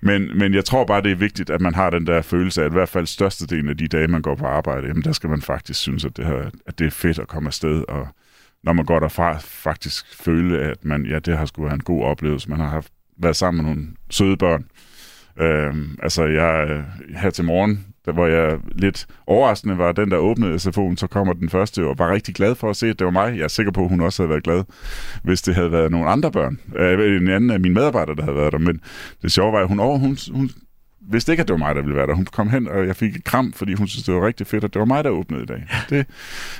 Men, 0.00 0.38
men 0.38 0.54
jeg 0.54 0.64
tror 0.64 0.84
bare, 0.84 1.02
det 1.02 1.12
er 1.12 1.16
vigtigt, 1.16 1.50
at 1.50 1.60
man 1.60 1.74
har 1.74 1.90
den 1.90 2.06
der 2.06 2.22
følelse 2.22 2.60
af, 2.60 2.66
at 2.66 2.72
i 2.72 2.74
hvert 2.74 2.88
fald 2.88 3.06
størstedelen 3.06 3.68
af 3.68 3.76
de 3.76 3.88
dage, 3.88 4.08
man 4.08 4.22
går 4.22 4.34
på 4.34 4.46
arbejde, 4.46 4.86
jamen 4.86 5.02
der 5.02 5.12
skal 5.12 5.30
man 5.30 5.42
faktisk 5.42 5.80
synes, 5.80 6.04
at 6.04 6.16
det, 6.16 6.26
her, 6.26 6.50
at 6.66 6.78
det 6.78 6.86
er 6.86 6.90
fedt 6.90 7.18
at 7.18 7.28
komme 7.28 7.46
afsted 7.46 7.84
og 7.88 8.08
når 8.66 8.72
man 8.72 8.84
går 8.84 8.98
derfra, 8.98 9.38
faktisk 9.40 10.24
føle, 10.24 10.58
at 10.58 10.84
man, 10.84 11.06
ja, 11.06 11.18
det 11.18 11.38
har 11.38 11.46
sgu 11.46 11.62
været 11.62 11.74
en 11.74 11.80
god 11.80 12.04
oplevelse. 12.04 12.50
Man 12.50 12.60
har 12.60 12.68
haft, 12.68 12.92
været 13.18 13.36
sammen 13.36 13.64
med 13.64 13.74
nogle 13.74 13.88
søde 14.10 14.36
børn, 14.36 14.64
Øh, 15.40 15.74
altså, 16.02 16.24
jeg 16.24 16.66
øh, 16.70 16.84
her 17.16 17.30
til 17.30 17.44
morgen, 17.44 17.86
der 18.04 18.12
hvor 18.12 18.26
jeg 18.26 18.58
lidt 18.72 19.06
overraskende 19.26 19.78
var 19.78 19.92
den, 19.92 20.10
der 20.10 20.16
åbnede 20.16 20.54
SFO'en, 20.54 20.96
så 20.96 21.06
kommer 21.10 21.32
den 21.32 21.48
første, 21.48 21.86
og 21.86 21.98
var 21.98 22.12
rigtig 22.12 22.34
glad 22.34 22.54
for 22.54 22.70
at 22.70 22.76
se, 22.76 22.88
at 22.88 22.98
det 22.98 23.04
var 23.04 23.10
mig. 23.10 23.36
Jeg 23.36 23.44
er 23.44 23.48
sikker 23.48 23.72
på, 23.72 23.82
at 23.82 23.88
hun 23.88 24.00
også 24.00 24.22
havde 24.22 24.30
været 24.30 24.44
glad, 24.44 24.64
hvis 25.22 25.42
det 25.42 25.54
havde 25.54 25.72
været 25.72 25.90
nogle 25.90 26.08
andre 26.08 26.32
børn. 26.32 26.58
Øh, 26.76 27.16
en 27.16 27.28
anden 27.28 27.50
af 27.50 27.60
mine 27.60 27.74
medarbejdere, 27.74 28.16
der 28.16 28.22
havde 28.22 28.36
været 28.36 28.52
der. 28.52 28.58
Men 28.58 28.80
det 29.22 29.32
sjove 29.32 29.52
var, 29.52 29.60
at 29.60 29.68
hun, 29.68 29.80
over, 29.80 29.98
hun, 29.98 30.16
hun 30.32 30.50
vidste 31.10 31.32
ikke, 31.32 31.40
at 31.40 31.48
det 31.48 31.54
var 31.54 31.58
mig, 31.58 31.74
der 31.74 31.82
ville 31.82 31.96
være 31.96 32.06
der. 32.06 32.14
Hun 32.14 32.24
kom 32.24 32.50
hen, 32.50 32.68
og 32.68 32.86
jeg 32.86 32.96
fik 32.96 33.16
et 33.16 33.24
kram, 33.24 33.52
fordi 33.52 33.74
hun 33.74 33.88
synes, 33.88 34.04
det 34.04 34.14
var 34.14 34.26
rigtig 34.26 34.46
fedt, 34.46 34.64
at 34.64 34.74
det 34.74 34.80
var 34.80 34.86
mig, 34.86 35.04
der 35.04 35.10
åbnede 35.10 35.42
i 35.42 35.46
dag. 35.46 35.66
Det, 35.90 36.06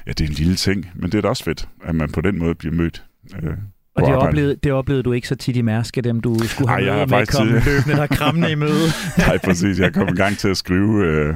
ja, 0.06 0.12
det 0.12 0.20
er 0.20 0.28
en 0.28 0.34
lille 0.34 0.56
ting, 0.56 0.90
men 0.94 1.12
det 1.12 1.18
er 1.18 1.22
da 1.22 1.28
også 1.28 1.44
fedt, 1.44 1.68
at 1.84 1.94
man 1.94 2.12
på 2.12 2.20
den 2.20 2.38
måde 2.38 2.54
bliver 2.54 2.74
mødt. 2.74 3.04
Øh, 3.42 3.56
og 3.96 4.06
det 4.06 4.14
oplevede, 4.14 4.56
det 4.56 4.72
oplevede 4.72 5.02
du 5.02 5.12
ikke 5.12 5.28
så 5.28 5.34
tit 5.34 5.56
i 5.56 5.62
Mærske, 5.62 6.00
dem 6.00 6.20
du 6.20 6.38
skulle 6.44 6.68
have 6.68 6.88
Ej, 6.88 6.98
med, 6.98 7.06
med 7.06 7.26
kom 7.26 7.46
løbende 7.46 7.96
der 7.96 8.06
krammende 8.06 8.50
i 8.50 8.54
møde? 8.54 8.88
Nej, 9.26 9.38
præcis. 9.38 9.78
Jeg 9.78 9.94
kom 9.94 10.08
i 10.08 10.16
gang 10.16 10.38
til 10.38 10.48
at 10.48 10.56
skrive, 10.56 11.04
øh, 11.04 11.34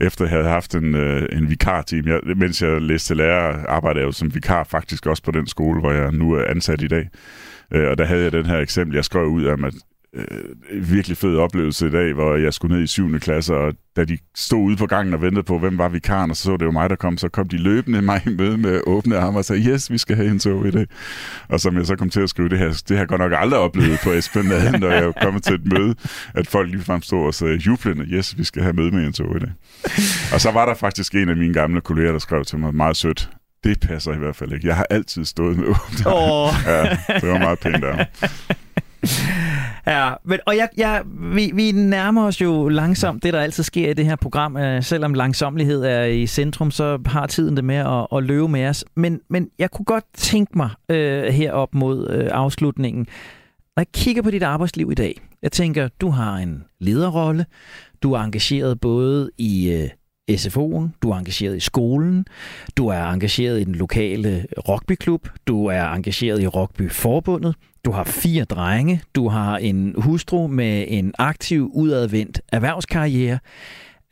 efter 0.00 0.24
jeg 0.24 0.30
havde 0.30 0.48
haft 0.48 0.74
en, 0.74 0.94
øh, 0.94 1.28
en 1.32 1.50
vikarteam. 1.50 2.06
Jeg, 2.06 2.20
mens 2.36 2.62
jeg 2.62 2.82
læste 2.82 3.14
lærer, 3.14 3.66
arbejdede 3.68 4.00
jeg 4.00 4.06
jo 4.06 4.12
som 4.12 4.34
vikar 4.34 4.64
faktisk 4.64 5.06
også 5.06 5.22
på 5.22 5.30
den 5.30 5.46
skole, 5.46 5.80
hvor 5.80 5.92
jeg 5.92 6.12
nu 6.12 6.32
er 6.32 6.44
ansat 6.44 6.82
i 6.82 6.88
dag. 6.88 7.08
Øh, 7.72 7.90
og 7.90 7.98
der 7.98 8.04
havde 8.04 8.22
jeg 8.22 8.32
den 8.32 8.46
her 8.46 8.58
eksempel, 8.58 8.94
jeg 8.94 9.04
skrev 9.04 9.26
ud 9.26 9.46
om, 9.46 9.64
at 9.64 9.74
øh, 10.14 10.92
virkelig 10.94 11.16
fed 11.16 11.36
oplevelse 11.36 11.86
i 11.86 11.90
dag, 11.90 12.12
hvor 12.12 12.36
jeg 12.36 12.54
skulle 12.54 12.76
ned 12.76 12.84
i 12.84 12.86
7. 12.86 13.18
klasse, 13.18 13.54
og 13.54 13.74
da 13.96 14.04
de 14.04 14.18
stod 14.36 14.60
ude 14.60 14.76
på 14.76 14.86
gangen 14.86 15.14
og 15.14 15.22
ventede 15.22 15.42
på, 15.42 15.58
hvem 15.58 15.78
var 15.78 15.88
vikaren, 15.88 16.30
og 16.30 16.36
så 16.36 16.42
så 16.42 16.56
det 16.56 16.66
jo 16.66 16.70
mig, 16.70 16.90
der 16.90 16.96
kom, 16.96 17.18
så 17.18 17.28
kom 17.28 17.48
de 17.48 17.56
løbende 17.56 18.02
mig 18.02 18.22
i 18.26 18.30
møde 18.30 18.58
med 18.58 18.80
åbne 18.86 19.18
arme 19.18 19.38
og 19.38 19.44
sagde, 19.44 19.62
yes, 19.62 19.90
vi 19.90 19.98
skal 19.98 20.16
have 20.16 20.30
en 20.30 20.38
tog 20.38 20.66
i 20.66 20.70
dag. 20.70 20.86
Og 21.48 21.60
som 21.60 21.76
jeg 21.76 21.86
så 21.86 21.96
kom 21.96 22.10
til 22.10 22.20
at 22.20 22.30
skrive, 22.30 22.48
det 22.48 22.58
her, 22.58 22.68
det 22.68 22.90
har 22.90 22.96
jeg 22.96 23.08
godt 23.08 23.20
nok 23.20 23.32
aldrig 23.36 23.60
oplevet 23.60 23.98
på 24.04 24.10
Esplanaden, 24.10 24.80
når 24.80 24.90
jeg 24.90 25.12
kommet 25.22 25.42
til 25.42 25.54
et 25.54 25.72
møde, 25.72 25.94
at 26.34 26.46
folk 26.46 26.70
ligefrem 26.70 27.02
stod 27.02 27.26
og 27.26 27.34
sagde, 27.34 27.56
jublende, 27.56 28.04
yes, 28.04 28.38
vi 28.38 28.44
skal 28.44 28.62
have 28.62 28.72
møde 28.72 28.90
med 28.90 29.06
en 29.06 29.12
tog 29.12 29.36
i 29.36 29.38
dag. 29.38 29.52
Og 30.32 30.40
så 30.40 30.50
var 30.50 30.66
der 30.66 30.74
faktisk 30.74 31.14
en 31.14 31.28
af 31.28 31.36
mine 31.36 31.54
gamle 31.54 31.80
kolleger, 31.80 32.12
der 32.12 32.18
skrev 32.18 32.44
til 32.44 32.58
mig 32.58 32.74
meget 32.74 32.96
sødt, 32.96 33.30
det 33.64 33.80
passer 33.80 34.12
i 34.12 34.18
hvert 34.18 34.36
fald 34.36 34.52
ikke. 34.52 34.66
Jeg 34.66 34.76
har 34.76 34.86
altid 34.90 35.24
stået 35.24 35.56
med 35.56 35.66
åbne 35.66 36.06
oh. 36.06 36.50
Ja, 36.66 36.82
det 37.20 37.28
var 37.28 37.38
meget 37.38 37.58
pænt 37.58 37.82
der. 37.82 38.04
ja, 39.86 40.12
men, 40.24 40.38
og 40.46 40.56
jeg, 40.56 40.68
jeg, 40.76 41.02
vi, 41.34 41.50
vi 41.54 41.72
nærmer 41.72 42.26
os 42.26 42.40
jo 42.40 42.68
langsomt 42.68 43.22
det, 43.22 43.32
der 43.32 43.40
altid 43.40 43.62
sker 43.62 43.90
i 43.90 43.94
det 43.94 44.04
her 44.04 44.16
program. 44.16 44.56
Øh, 44.56 44.82
selvom 44.82 45.14
langsomlighed 45.14 45.84
er 45.84 46.04
i 46.04 46.26
centrum, 46.26 46.70
så 46.70 46.98
har 47.06 47.26
tiden 47.26 47.56
det 47.56 47.64
med 47.64 47.76
at, 47.76 48.18
at 48.18 48.24
løbe 48.24 48.48
med 48.48 48.66
os. 48.68 48.84
Men, 48.96 49.20
men 49.30 49.48
jeg 49.58 49.70
kunne 49.70 49.84
godt 49.84 50.04
tænke 50.14 50.58
mig 50.58 50.70
øh, 50.88 51.24
herop 51.24 51.74
mod 51.74 52.10
øh, 52.10 52.28
afslutningen, 52.32 53.06
når 53.76 53.80
jeg 53.80 53.92
kigger 53.92 54.22
på 54.22 54.30
dit 54.30 54.42
arbejdsliv 54.42 54.90
i 54.92 54.94
dag, 54.94 55.20
jeg 55.42 55.52
tænker, 55.52 55.88
du 56.00 56.10
har 56.10 56.36
en 56.36 56.64
lederrolle, 56.80 57.46
du 58.02 58.12
er 58.12 58.20
engageret 58.20 58.80
både 58.80 59.30
i 59.38 59.70
øh, 59.70 59.88
SFO'en, 60.30 60.94
du 61.02 61.10
er 61.10 61.16
engageret 61.16 61.56
i 61.56 61.60
skolen, 61.60 62.26
du 62.76 62.88
er 62.88 63.10
engageret 63.12 63.60
i 63.60 63.64
den 63.64 63.74
lokale 63.74 64.46
rugbyklub, 64.68 65.28
du 65.46 65.66
er 65.66 65.84
engageret 65.84 66.42
i 66.42 66.46
Rugbyforbundet, 66.46 67.54
du 67.84 67.90
har 67.90 68.04
fire 68.04 68.44
drenge, 68.44 69.02
du 69.14 69.28
har 69.28 69.56
en 69.56 69.94
hustru 69.98 70.46
med 70.46 70.84
en 70.88 71.14
aktiv, 71.18 71.70
udadvendt 71.74 72.40
erhvervskarriere. 72.52 73.38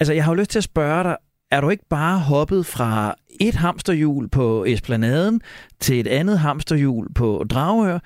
Altså, 0.00 0.12
jeg 0.12 0.24
har 0.24 0.32
jo 0.32 0.40
lyst 0.40 0.50
til 0.50 0.58
at 0.58 0.64
spørge 0.64 1.04
dig, 1.04 1.16
er 1.50 1.60
du 1.60 1.70
ikke 1.70 1.88
bare 1.90 2.18
hoppet 2.18 2.66
fra 2.66 3.14
et 3.40 3.54
hamsterhjul 3.54 4.28
på 4.28 4.64
Esplanaden 4.64 5.40
til 5.80 6.00
et 6.00 6.06
andet 6.06 6.38
hamsterhjul 6.38 7.12
på 7.14 7.44
Dragør 7.50 7.98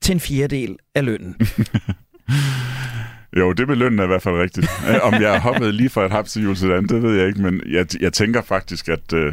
til 0.00 0.12
en 0.12 0.20
fjerdedel 0.20 0.76
af 0.94 1.04
lønnen? 1.04 1.36
Jo, 3.36 3.52
det 3.52 3.68
med 3.68 3.76
lønnen 3.76 3.98
er 3.98 4.04
i 4.04 4.06
hvert 4.06 4.22
fald 4.22 4.34
rigtigt. 4.34 4.66
Øh, 4.88 4.96
om 5.02 5.12
jeg 5.12 5.40
hoppede 5.40 5.40
hoppet 5.40 5.74
lige 5.74 5.88
fra 5.88 6.04
et 6.04 6.12
hamsterhjul 6.12 6.56
til 6.56 6.70
et 6.70 6.74
andet, 6.74 6.90
det 6.90 7.02
ved 7.02 7.18
jeg 7.18 7.26
ikke, 7.26 7.42
men 7.42 7.60
jeg, 7.68 7.86
jeg 8.00 8.12
tænker 8.12 8.42
faktisk, 8.42 8.88
at... 8.88 9.12
Øh, 9.12 9.32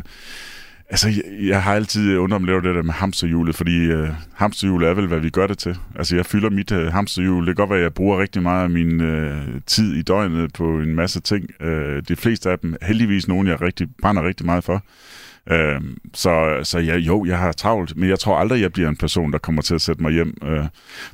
Altså, 0.91 1.10
jeg, 1.10 1.47
jeg 1.47 1.64
har 1.64 1.76
altid 1.76 2.18
underoplevet 2.18 2.64
det 2.64 2.76
der 2.76 2.82
med 2.82 2.93
hamsterhjulet, 2.93 3.56
fordi 3.56 3.86
øh, 3.86 4.10
hamsterhjulet 4.34 4.89
er 4.89 4.93
vel, 4.93 5.08
hvad 5.08 5.20
vi 5.20 5.30
gør 5.30 5.47
det 5.47 5.58
til. 5.58 5.78
Altså, 5.95 6.16
jeg 6.16 6.26
fylder 6.26 6.50
mit 6.50 6.72
øh, 6.72 6.91
hamsterhjul. 6.91 7.47
Det 7.47 7.56
kan 7.56 7.62
godt 7.62 7.70
være, 7.70 7.80
at 7.80 7.84
jeg 7.84 7.93
bruger 7.93 8.22
rigtig 8.22 8.43
meget 8.43 8.64
af 8.64 8.70
min 8.70 9.02
øh, 9.02 9.41
tid 9.66 9.95
i 9.95 10.02
døgnet 10.02 10.54
på 10.54 10.80
en 10.80 10.95
masse 10.95 11.20
ting. 11.20 11.62
Øh, 11.62 12.04
de 12.08 12.16
fleste 12.16 12.52
af 12.52 12.60
dem, 12.60 12.76
heldigvis 12.82 13.28
nogen, 13.28 13.47
jeg 13.47 13.62
rigtig, 13.62 13.88
brænder 14.02 14.28
rigtig 14.28 14.45
meget 14.45 14.64
for. 14.64 14.84
Øh, 15.52 15.82
så 16.14 16.60
så 16.64 16.80
ja, 16.80 16.97
jo, 16.97 17.26
jeg 17.26 17.38
har 17.38 17.52
travlt, 17.52 17.97
men 17.97 18.10
jeg 18.10 18.20
tror 18.20 18.38
aldrig, 18.38 18.62
jeg 18.62 18.74
bliver 18.74 18.89
en 18.89 18.95
person, 18.95 19.32
der 19.32 19.38
kommer 19.38 19.62
til 19.62 19.76
at 19.76 19.82
sætte 19.82 20.02
mig 20.02 20.12
hjem 20.12 20.38
øh, 20.43 20.66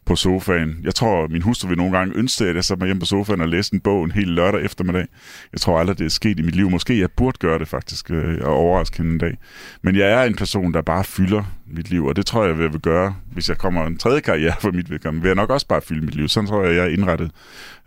på 0.06 0.16
sofaen. 0.16 0.80
Jeg 0.84 0.96
tror, 0.96 1.28
min 1.28 1.42
hustru 1.42 1.68
vil 1.68 1.78
nogle 1.78 1.98
gange 1.98 2.16
ønske, 2.16 2.46
at 2.46 2.56
jeg 2.56 2.64
satte 2.64 2.82
mig 2.82 2.88
hjem 2.88 3.00
på 3.00 3.06
sofaen 3.06 3.42
og 3.42 3.48
læste 3.48 3.74
en 3.74 3.80
bog 3.80 4.06
en 4.06 4.12
hel 4.12 4.28
lørdag 4.28 4.62
eftermiddag. 4.62 5.08
Jeg 5.54 5.62
tror 5.62 5.80
aldrig, 5.80 6.00
det 6.00 6.06
er 6.06 6.10
sket 6.10 6.40
i 6.40 6.42
mit 6.42 6.56
liv. 6.56 6.70
Måske 6.70 7.00
jeg 7.00 7.12
burde 7.12 7.38
gøre 7.38 7.60
det 7.60 7.68
faktisk 7.68 8.12
øh, 8.12 8.38
og 8.42 8.54
overraske 8.54 8.98
hende 8.98 9.12
en 9.12 9.18
dag. 9.18 9.38
Men 9.82 9.96
jeg 9.96 10.12
er 10.12 10.24
en 10.24 10.36
person, 10.36 10.74
der 10.74 10.82
bare 10.82 11.04
fylder 11.04 11.44
mit 11.68 11.90
liv, 11.90 12.06
og 12.06 12.16
det 12.16 12.26
tror 12.26 12.46
jeg, 12.46 12.60
jeg 12.60 12.74
vil 12.74 12.82
gøre, 12.82 13.16
hvis 13.32 13.50
jeg 13.50 13.58
kommer 13.58 13.86
en 13.86 13.98
tredje 13.98 14.20
karriere 14.20 14.54
for 14.60 14.72
mit 14.72 14.90
vedkommende. 14.90 15.22
Vil 15.22 15.30
jeg 15.30 15.36
nok 15.36 15.50
også 15.50 15.68
bare 15.68 15.82
fylde 15.82 16.06
mit 16.06 16.16
liv. 16.16 16.28
Sådan 16.28 16.48
tror 16.48 16.64
jeg, 16.64 16.76
jeg 16.76 16.86
er 16.86 16.90
indrettet. 16.90 17.32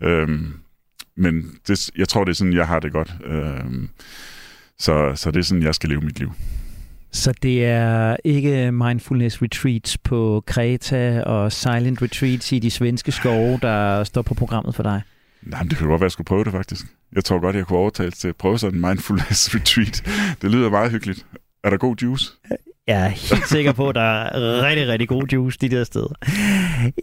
Øh, 0.03 0.29
men 1.17 1.51
det, 1.67 1.89
jeg 1.97 2.07
tror, 2.07 2.23
det 2.23 2.31
er 2.31 2.35
sådan, 2.35 2.53
jeg 2.53 2.67
har 2.67 2.79
det 2.79 2.91
godt. 2.91 3.13
Øh, 3.25 3.87
så, 4.79 5.11
så 5.15 5.31
det 5.31 5.39
er 5.39 5.43
sådan, 5.43 5.63
jeg 5.63 5.75
skal 5.75 5.89
leve 5.89 6.01
mit 6.01 6.19
liv. 6.19 6.33
Så 7.11 7.33
det 7.43 7.65
er 7.65 8.15
ikke 8.23 8.71
mindfulness 8.71 9.41
retreats 9.41 9.97
på 9.97 10.43
Kreta 10.47 11.23
og 11.23 11.51
silent 11.51 12.01
retreats 12.01 12.51
i 12.51 12.59
de 12.59 12.71
svenske 12.71 13.11
skove, 13.11 13.59
der 13.61 14.03
står 14.03 14.21
på 14.21 14.33
programmet 14.33 14.75
for 14.75 14.83
dig? 14.83 15.01
Nej, 15.43 15.63
men 15.63 15.69
det 15.69 15.77
kan 15.77 15.87
godt 15.87 15.99
være, 15.99 16.05
at 16.05 16.09
jeg 16.09 16.11
skulle 16.11 16.25
prøve 16.25 16.43
det 16.43 16.51
faktisk. 16.51 16.85
Jeg 17.15 17.25
tror 17.25 17.39
godt, 17.39 17.55
jeg 17.55 17.65
kunne 17.65 17.79
overtale 17.79 18.11
til 18.11 18.27
at 18.27 18.35
prøve 18.35 18.59
sådan 18.59 18.75
en 18.75 18.81
mindfulness 18.81 19.49
retreat. 19.55 20.03
Det 20.41 20.51
lyder 20.51 20.69
meget 20.69 20.91
hyggeligt. 20.91 21.25
Er 21.63 21.69
der 21.69 21.77
god 21.77 21.95
juice? 21.95 22.25
Jeg 22.87 23.05
er 23.05 23.09
helt 23.09 23.47
sikker 23.47 23.71
på, 23.71 23.89
at 23.89 23.95
der 23.95 24.01
er 24.01 24.67
rigtig, 24.67 24.87
rigtig 24.87 25.07
god 25.07 25.23
juice 25.33 25.57
de 25.61 25.69
der 25.69 25.83
steder. 25.83 26.13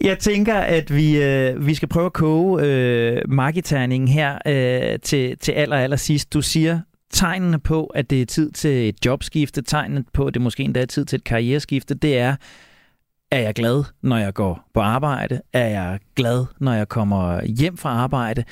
Jeg 0.01 0.19
tænker, 0.19 0.55
at 0.55 0.95
vi, 0.95 1.23
øh, 1.23 1.67
vi 1.67 1.73
skal 1.73 1.87
prøve 1.87 2.05
at 2.05 2.13
koge 2.13 2.63
øh, 2.63 3.21
marketerningen 3.27 4.07
her 4.07 4.37
øh, 4.45 4.99
til, 4.99 5.37
til 5.37 5.51
aller, 5.51 5.77
aller 5.77 5.97
sidst. 5.97 6.33
Du 6.33 6.41
siger, 6.41 6.79
tegnene 7.11 7.59
på, 7.59 7.85
at 7.85 8.09
det 8.09 8.21
er 8.21 8.25
tid 8.25 8.51
til 8.51 8.89
et 8.89 9.05
jobskifte, 9.05 9.61
tegnene 9.61 10.03
på, 10.13 10.25
at 10.25 10.33
det 10.33 10.41
måske 10.41 10.63
endda 10.63 10.81
er 10.81 10.85
tid 10.85 11.05
til 11.05 11.17
et 11.17 11.23
karriereskifte, 11.23 11.93
det 11.93 12.17
er, 12.17 12.35
er 13.31 13.39
jeg 13.39 13.53
glad, 13.53 13.83
når 14.01 14.17
jeg 14.17 14.33
går 14.33 14.69
på 14.73 14.79
arbejde? 14.79 15.41
Er 15.53 15.67
jeg 15.67 15.99
glad, 16.15 16.45
når 16.59 16.73
jeg 16.73 16.87
kommer 16.87 17.45
hjem 17.45 17.77
fra 17.77 17.89
arbejde? 17.89 18.43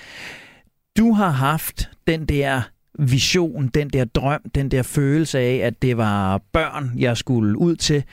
Du 0.98 1.14
har 1.14 1.30
haft 1.30 1.90
den 2.08 2.26
der 2.26 2.62
vision, 3.00 3.68
den 3.68 3.90
der 3.90 4.06
drøm, 4.06 4.42
den 4.56 4.72
der 4.72 4.84
følelse 4.84 5.40
af, 5.40 5.56
at 5.56 5.82
det 5.82 5.98
var 5.98 6.38
børn, 6.38 6.92
jeg 6.98 7.18
skulle 7.18 7.58
ud 7.58 7.76
til. 7.76 8.04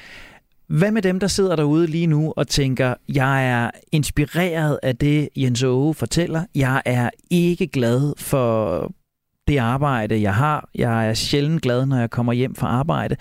Hvad 0.66 0.90
med 0.90 1.02
dem, 1.02 1.20
der 1.20 1.26
sidder 1.26 1.56
derude 1.56 1.86
lige 1.86 2.06
nu 2.06 2.32
og 2.36 2.48
tænker, 2.48 2.94
jeg 3.08 3.48
er 3.48 3.70
inspireret 3.92 4.78
af 4.82 4.96
det, 4.96 5.28
Jens 5.36 5.62
Aage 5.62 5.94
fortæller. 5.94 6.44
Jeg 6.54 6.82
er 6.84 7.10
ikke 7.30 7.66
glad 7.66 8.14
for 8.18 8.92
det 9.48 9.58
arbejde, 9.58 10.22
jeg 10.22 10.34
har. 10.34 10.68
Jeg 10.74 11.08
er 11.08 11.14
sjældent 11.14 11.62
glad, 11.62 11.86
når 11.86 11.96
jeg 11.96 12.10
kommer 12.10 12.32
hjem 12.32 12.54
fra 12.54 12.66
arbejde. 12.66 13.16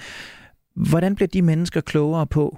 Hvordan 0.76 1.16
bliver 1.16 1.28
de 1.28 1.42
mennesker 1.42 1.82
klogere 1.82 2.28
på, 2.28 2.58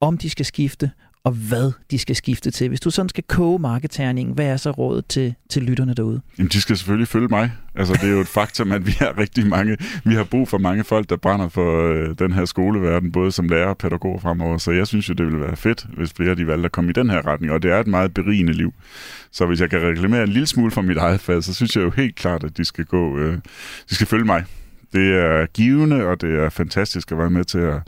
om 0.00 0.18
de 0.18 0.30
skal 0.30 0.44
skifte, 0.44 0.90
og 1.24 1.32
hvad 1.32 1.72
de 1.90 1.98
skal 1.98 2.16
skifte 2.16 2.50
til. 2.50 2.68
Hvis 2.68 2.80
du 2.80 2.90
sådan 2.90 3.08
skal 3.08 3.24
koge 3.28 3.58
marketerningen, 3.58 4.34
hvad 4.34 4.46
er 4.46 4.56
så 4.56 4.70
rådet 4.70 5.06
til, 5.06 5.34
til 5.50 5.62
lytterne 5.62 5.94
derude? 5.94 6.20
Jamen, 6.38 6.50
de 6.50 6.60
skal 6.60 6.76
selvfølgelig 6.76 7.08
følge 7.08 7.28
mig. 7.28 7.52
Altså, 7.74 7.94
det 7.94 8.02
er 8.02 8.12
jo 8.12 8.20
et 8.20 8.26
faktum, 8.26 8.72
at 8.72 8.86
vi 8.86 8.96
har 8.98 9.18
rigtig 9.18 9.46
mange, 9.46 9.76
vi 10.04 10.14
har 10.14 10.24
brug 10.24 10.48
for 10.48 10.58
mange 10.58 10.84
folk, 10.84 11.10
der 11.10 11.16
brænder 11.16 11.48
for 11.48 11.92
øh, 11.92 12.14
den 12.18 12.32
her 12.32 12.44
skoleverden, 12.44 13.12
både 13.12 13.32
som 13.32 13.48
lærer 13.48 13.66
og 13.66 13.78
pædagog 13.78 14.22
fremover. 14.22 14.58
Så 14.58 14.70
jeg 14.70 14.86
synes 14.86 15.08
jo, 15.08 15.14
det 15.14 15.26
ville 15.26 15.40
være 15.40 15.56
fedt, 15.56 15.86
hvis 15.96 16.12
flere 16.16 16.30
af 16.30 16.36
de 16.36 16.46
valgte 16.46 16.64
at 16.64 16.72
komme 16.72 16.90
i 16.90 16.92
den 16.92 17.10
her 17.10 17.26
retning, 17.26 17.52
og 17.52 17.62
det 17.62 17.70
er 17.70 17.80
et 17.80 17.86
meget 17.86 18.14
berigende 18.14 18.52
liv. 18.52 18.74
Så 19.30 19.46
hvis 19.46 19.60
jeg 19.60 19.70
kan 19.70 19.82
reklamere 19.82 20.22
en 20.22 20.28
lille 20.28 20.46
smule 20.46 20.70
for 20.70 20.82
mit 20.82 20.96
eget 20.96 21.20
fag, 21.20 21.44
så 21.44 21.54
synes 21.54 21.76
jeg 21.76 21.82
jo 21.82 21.90
helt 21.90 22.16
klart, 22.16 22.44
at 22.44 22.56
de 22.56 22.64
skal 22.64 22.84
gå, 22.84 23.18
øh, 23.18 23.38
de 23.90 23.94
skal 23.94 24.06
følge 24.06 24.24
mig. 24.24 24.44
Det 24.92 25.16
er 25.16 25.46
givende, 25.46 26.04
og 26.04 26.20
det 26.20 26.38
er 26.38 26.48
fantastisk 26.48 27.12
at 27.12 27.18
være 27.18 27.30
med 27.30 27.44
til 27.44 27.58
at 27.58 27.82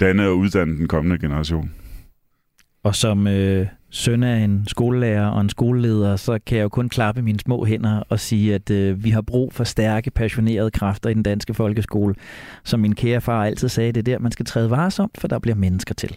danne 0.00 0.26
og 0.26 0.38
uddanne 0.38 0.76
den 0.76 0.88
kommende 0.88 1.18
generation. 1.18 1.70
Og 2.82 2.94
som 2.94 3.26
øh, 3.26 3.66
søn 3.90 4.22
af 4.22 4.36
en 4.36 4.64
skolelærer 4.68 5.26
og 5.26 5.40
en 5.40 5.48
skoleleder, 5.48 6.16
så 6.16 6.38
kan 6.46 6.58
jeg 6.58 6.64
jo 6.64 6.68
kun 6.68 6.88
klappe 6.88 7.22
mine 7.22 7.40
små 7.40 7.64
hænder 7.64 8.02
og 8.08 8.20
sige, 8.20 8.54
at 8.54 8.70
øh, 8.70 9.04
vi 9.04 9.10
har 9.10 9.20
brug 9.20 9.52
for 9.52 9.64
stærke, 9.64 10.10
passionerede 10.10 10.70
kræfter 10.70 11.10
i 11.10 11.14
den 11.14 11.22
danske 11.22 11.54
folkeskole. 11.54 12.14
Som 12.64 12.80
min 12.80 12.94
kære 12.94 13.20
far 13.20 13.44
altid 13.44 13.68
sagde, 13.68 13.92
det 13.92 13.98
er 13.98 14.02
der, 14.02 14.18
man 14.18 14.32
skal 14.32 14.46
træde 14.46 14.70
varsomt, 14.70 15.18
for 15.20 15.28
der 15.28 15.38
bliver 15.38 15.56
mennesker 15.56 15.94
til. 15.94 16.16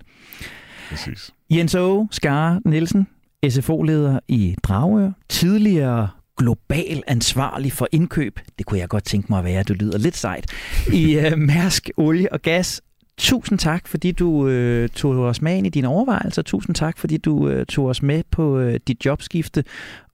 Præcis. 0.89 1.31
Jens 1.49 1.75
Åge 1.75 2.07
Skare 2.11 2.61
Nielsen, 2.65 3.07
SFO-leder 3.49 4.19
i 4.27 4.55
Dragør, 4.63 5.11
tidligere 5.29 6.07
global 6.37 7.03
ansvarlig 7.07 7.71
for 7.71 7.87
indkøb. 7.91 8.39
Det 8.57 8.65
kunne 8.65 8.79
jeg 8.79 8.89
godt 8.89 9.03
tænke 9.03 9.27
mig 9.29 9.39
at 9.39 9.45
være, 9.45 9.63
du 9.63 9.73
lyder 9.73 9.97
lidt 9.97 10.17
sejt. 10.17 10.53
I 10.93 11.19
øh, 11.19 11.37
Mærsk 11.37 11.89
Olie 11.97 12.33
og 12.33 12.41
Gas 12.41 12.81
Tusind 13.19 13.59
tak, 13.59 13.87
fordi 13.87 14.11
du 14.11 14.47
øh, 14.47 14.89
tog 14.89 15.15
os 15.17 15.41
med 15.41 15.57
ind 15.57 15.67
i 15.67 15.69
dine 15.69 15.87
overvejelser. 15.87 16.41
Tusind 16.41 16.75
tak, 16.75 16.97
fordi 16.97 17.17
du 17.17 17.49
øh, 17.49 17.65
tog 17.65 17.85
os 17.85 18.01
med 18.01 18.23
på 18.31 18.59
øh, 18.59 18.79
dit 18.87 19.05
jobskifte. 19.05 19.63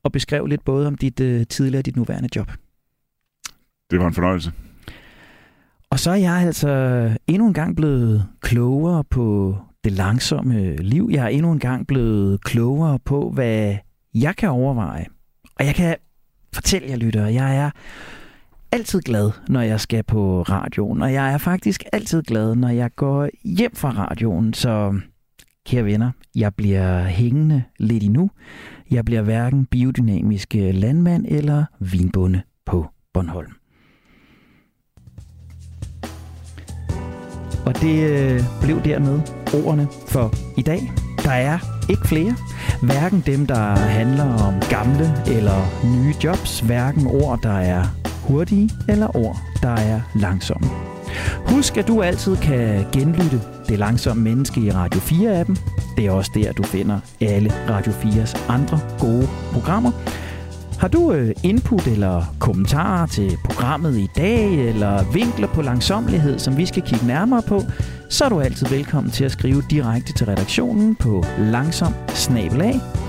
og 0.04 0.12
beskrev 0.12 0.46
lidt 0.46 0.66
både 0.66 0.88
om 0.88 0.96
dit 0.96 1.20
øh, 1.20 1.48
tidligere 1.48 1.82
og 1.82 1.86
dit 1.86 1.96
nuværende 1.96 2.30
job. 2.36 2.52
Det 3.92 4.00
var 4.00 4.08
en 4.08 4.14
fornøjelse. 4.14 4.52
Og 5.90 6.00
så 6.00 6.12
er 6.12 6.16
jeg 6.16 6.34
altså 6.34 6.70
endnu 7.28 7.48
en 7.48 7.54
gang 7.54 7.76
blevet 7.76 8.26
klogere 8.42 9.04
på 9.04 9.58
det 9.84 9.92
langsomme 9.92 10.76
liv. 10.76 11.10
Jeg 11.12 11.24
er 11.24 11.28
endnu 11.28 11.52
en 11.52 11.60
gang 11.60 11.88
blevet 11.88 12.44
klogere 12.44 13.00
på, 13.00 13.30
hvad 13.30 13.76
jeg 14.14 14.36
kan 14.36 14.50
overveje. 14.50 15.06
Og 15.60 15.66
jeg 15.66 15.76
kan 15.76 15.96
fortælle 16.54 16.90
jer, 16.90 16.96
lyttere, 16.96 17.34
jeg 17.34 17.58
er 17.58 17.70
altid 18.72 19.02
glad, 19.02 19.32
når 19.48 19.62
jeg 19.62 19.80
skal 19.80 20.04
på 20.04 20.42
radioen, 20.42 21.02
og 21.02 21.14
jeg 21.14 21.34
er 21.34 21.38
faktisk 21.38 21.84
altid 21.94 22.24
glad, 22.24 22.56
når 22.56 22.70
jeg 22.70 22.96
går 22.96 23.30
hjem 23.44 23.76
fra 23.76 23.90
radioen. 23.90 24.54
Så 24.54 25.00
kære 25.66 25.86
venner, 25.86 26.12
jeg 26.36 26.56
bliver 26.56 27.04
hængende 27.04 27.64
lidt 27.80 28.04
endnu. 28.04 28.30
Jeg 28.92 29.06
bliver 29.06 29.22
hverken 29.22 29.66
biodynamisk 29.66 30.54
landmand 30.54 31.26
eller 31.28 31.66
vinbonde 31.80 32.42
på 32.66 32.88
Bornholm. 33.14 33.52
Og 37.66 37.82
det 37.82 38.10
øh, 38.10 38.42
blev 38.62 38.84
dermed 38.84 39.22
ordene 39.54 39.88
for 40.08 40.34
i 40.58 40.62
dag. 40.62 40.80
Der 41.24 41.32
er 41.32 41.60
ikke 41.90 42.08
flere. 42.08 42.36
Hverken 42.82 43.24
dem, 43.26 43.48
der 43.48 43.76
handler 43.76 44.24
om 44.48 44.54
gamle 44.70 45.08
eller 45.28 45.60
nye 45.96 46.14
jobs. 46.24 46.60
Hverken 46.60 47.08
ord, 47.08 47.40
der 47.44 47.58
er 47.58 48.05
hurtige, 48.28 48.70
eller 48.90 49.16
ord, 49.16 49.38
der 49.62 49.76
er 49.76 50.02
langsomme. 50.16 50.68
Husk, 51.48 51.78
at 51.78 51.88
du 51.88 52.02
altid 52.02 52.36
kan 52.36 52.86
genlytte 52.92 53.42
Det 53.68 53.80
Langsomme 53.80 54.24
Menneske 54.24 54.62
i 54.62 54.72
Radio 54.72 55.00
4-appen. 55.00 55.58
Det 55.98 56.06
er 56.06 56.12
også 56.12 56.32
der, 56.34 56.52
du 56.52 56.64
finder 56.64 57.00
alle 57.22 57.54
Radio 57.70 57.92
4's 57.92 58.52
andre 58.52 58.80
gode 59.00 59.28
programmer. 59.54 59.92
Har 60.80 60.88
du 60.88 61.12
øh, 61.12 61.36
input 61.44 61.88
eller 61.88 62.36
kommentarer 62.40 63.06
til 63.06 63.38
programmet 63.44 63.98
i 63.98 64.08
dag, 64.16 64.54
eller 64.54 65.12
vinkler 65.14 65.48
på 65.48 65.62
langsomlighed, 65.62 66.40
som 66.40 66.58
vi 66.58 66.66
skal 66.66 66.84
kigge 66.84 67.08
nærmere 67.08 67.42
på, 67.42 67.62
så 68.10 68.26
er 68.26 68.30
du 68.30 68.40
altid 68.40 68.68
velkommen 68.68 69.12
til 69.12 69.26
at 69.26 69.32
skrive 69.32 69.64
direkte 69.70 70.14
til 70.14 70.26
redaktionen 70.26 70.96
på 70.96 71.26
langsom 71.40 71.94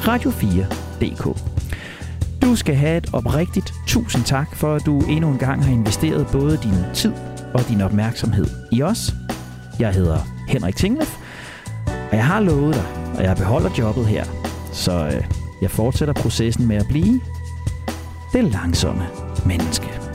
radio4.dk. 0.06 1.38
Du 2.42 2.56
skal 2.56 2.74
have 2.74 2.96
et 2.96 3.10
oprigtigt 3.12 3.74
tusind 3.86 4.24
tak 4.24 4.56
for, 4.56 4.74
at 4.74 4.86
du 4.86 5.00
endnu 5.00 5.30
en 5.30 5.38
gang 5.38 5.64
har 5.64 5.72
investeret 5.72 6.26
både 6.32 6.56
din 6.62 6.74
tid 6.94 7.12
og 7.54 7.68
din 7.68 7.80
opmærksomhed 7.80 8.46
i 8.72 8.82
os. 8.82 9.14
Jeg 9.78 9.92
hedder 9.92 10.18
Henrik 10.48 10.76
Tinglef, 10.76 11.16
og 11.86 12.16
jeg 12.16 12.26
har 12.26 12.40
lovet 12.40 12.74
dig, 12.74 12.84
og 13.16 13.22
jeg 13.22 13.36
beholder 13.36 13.70
jobbet 13.78 14.06
her. 14.06 14.24
Så 14.72 15.06
øh, 15.06 15.24
jeg 15.62 15.70
fortsætter 15.70 16.14
processen 16.14 16.68
med 16.68 16.76
at 16.76 16.86
blive 16.88 17.20
det 18.32 18.44
langsomme 18.44 19.06
menneske. 19.46 20.05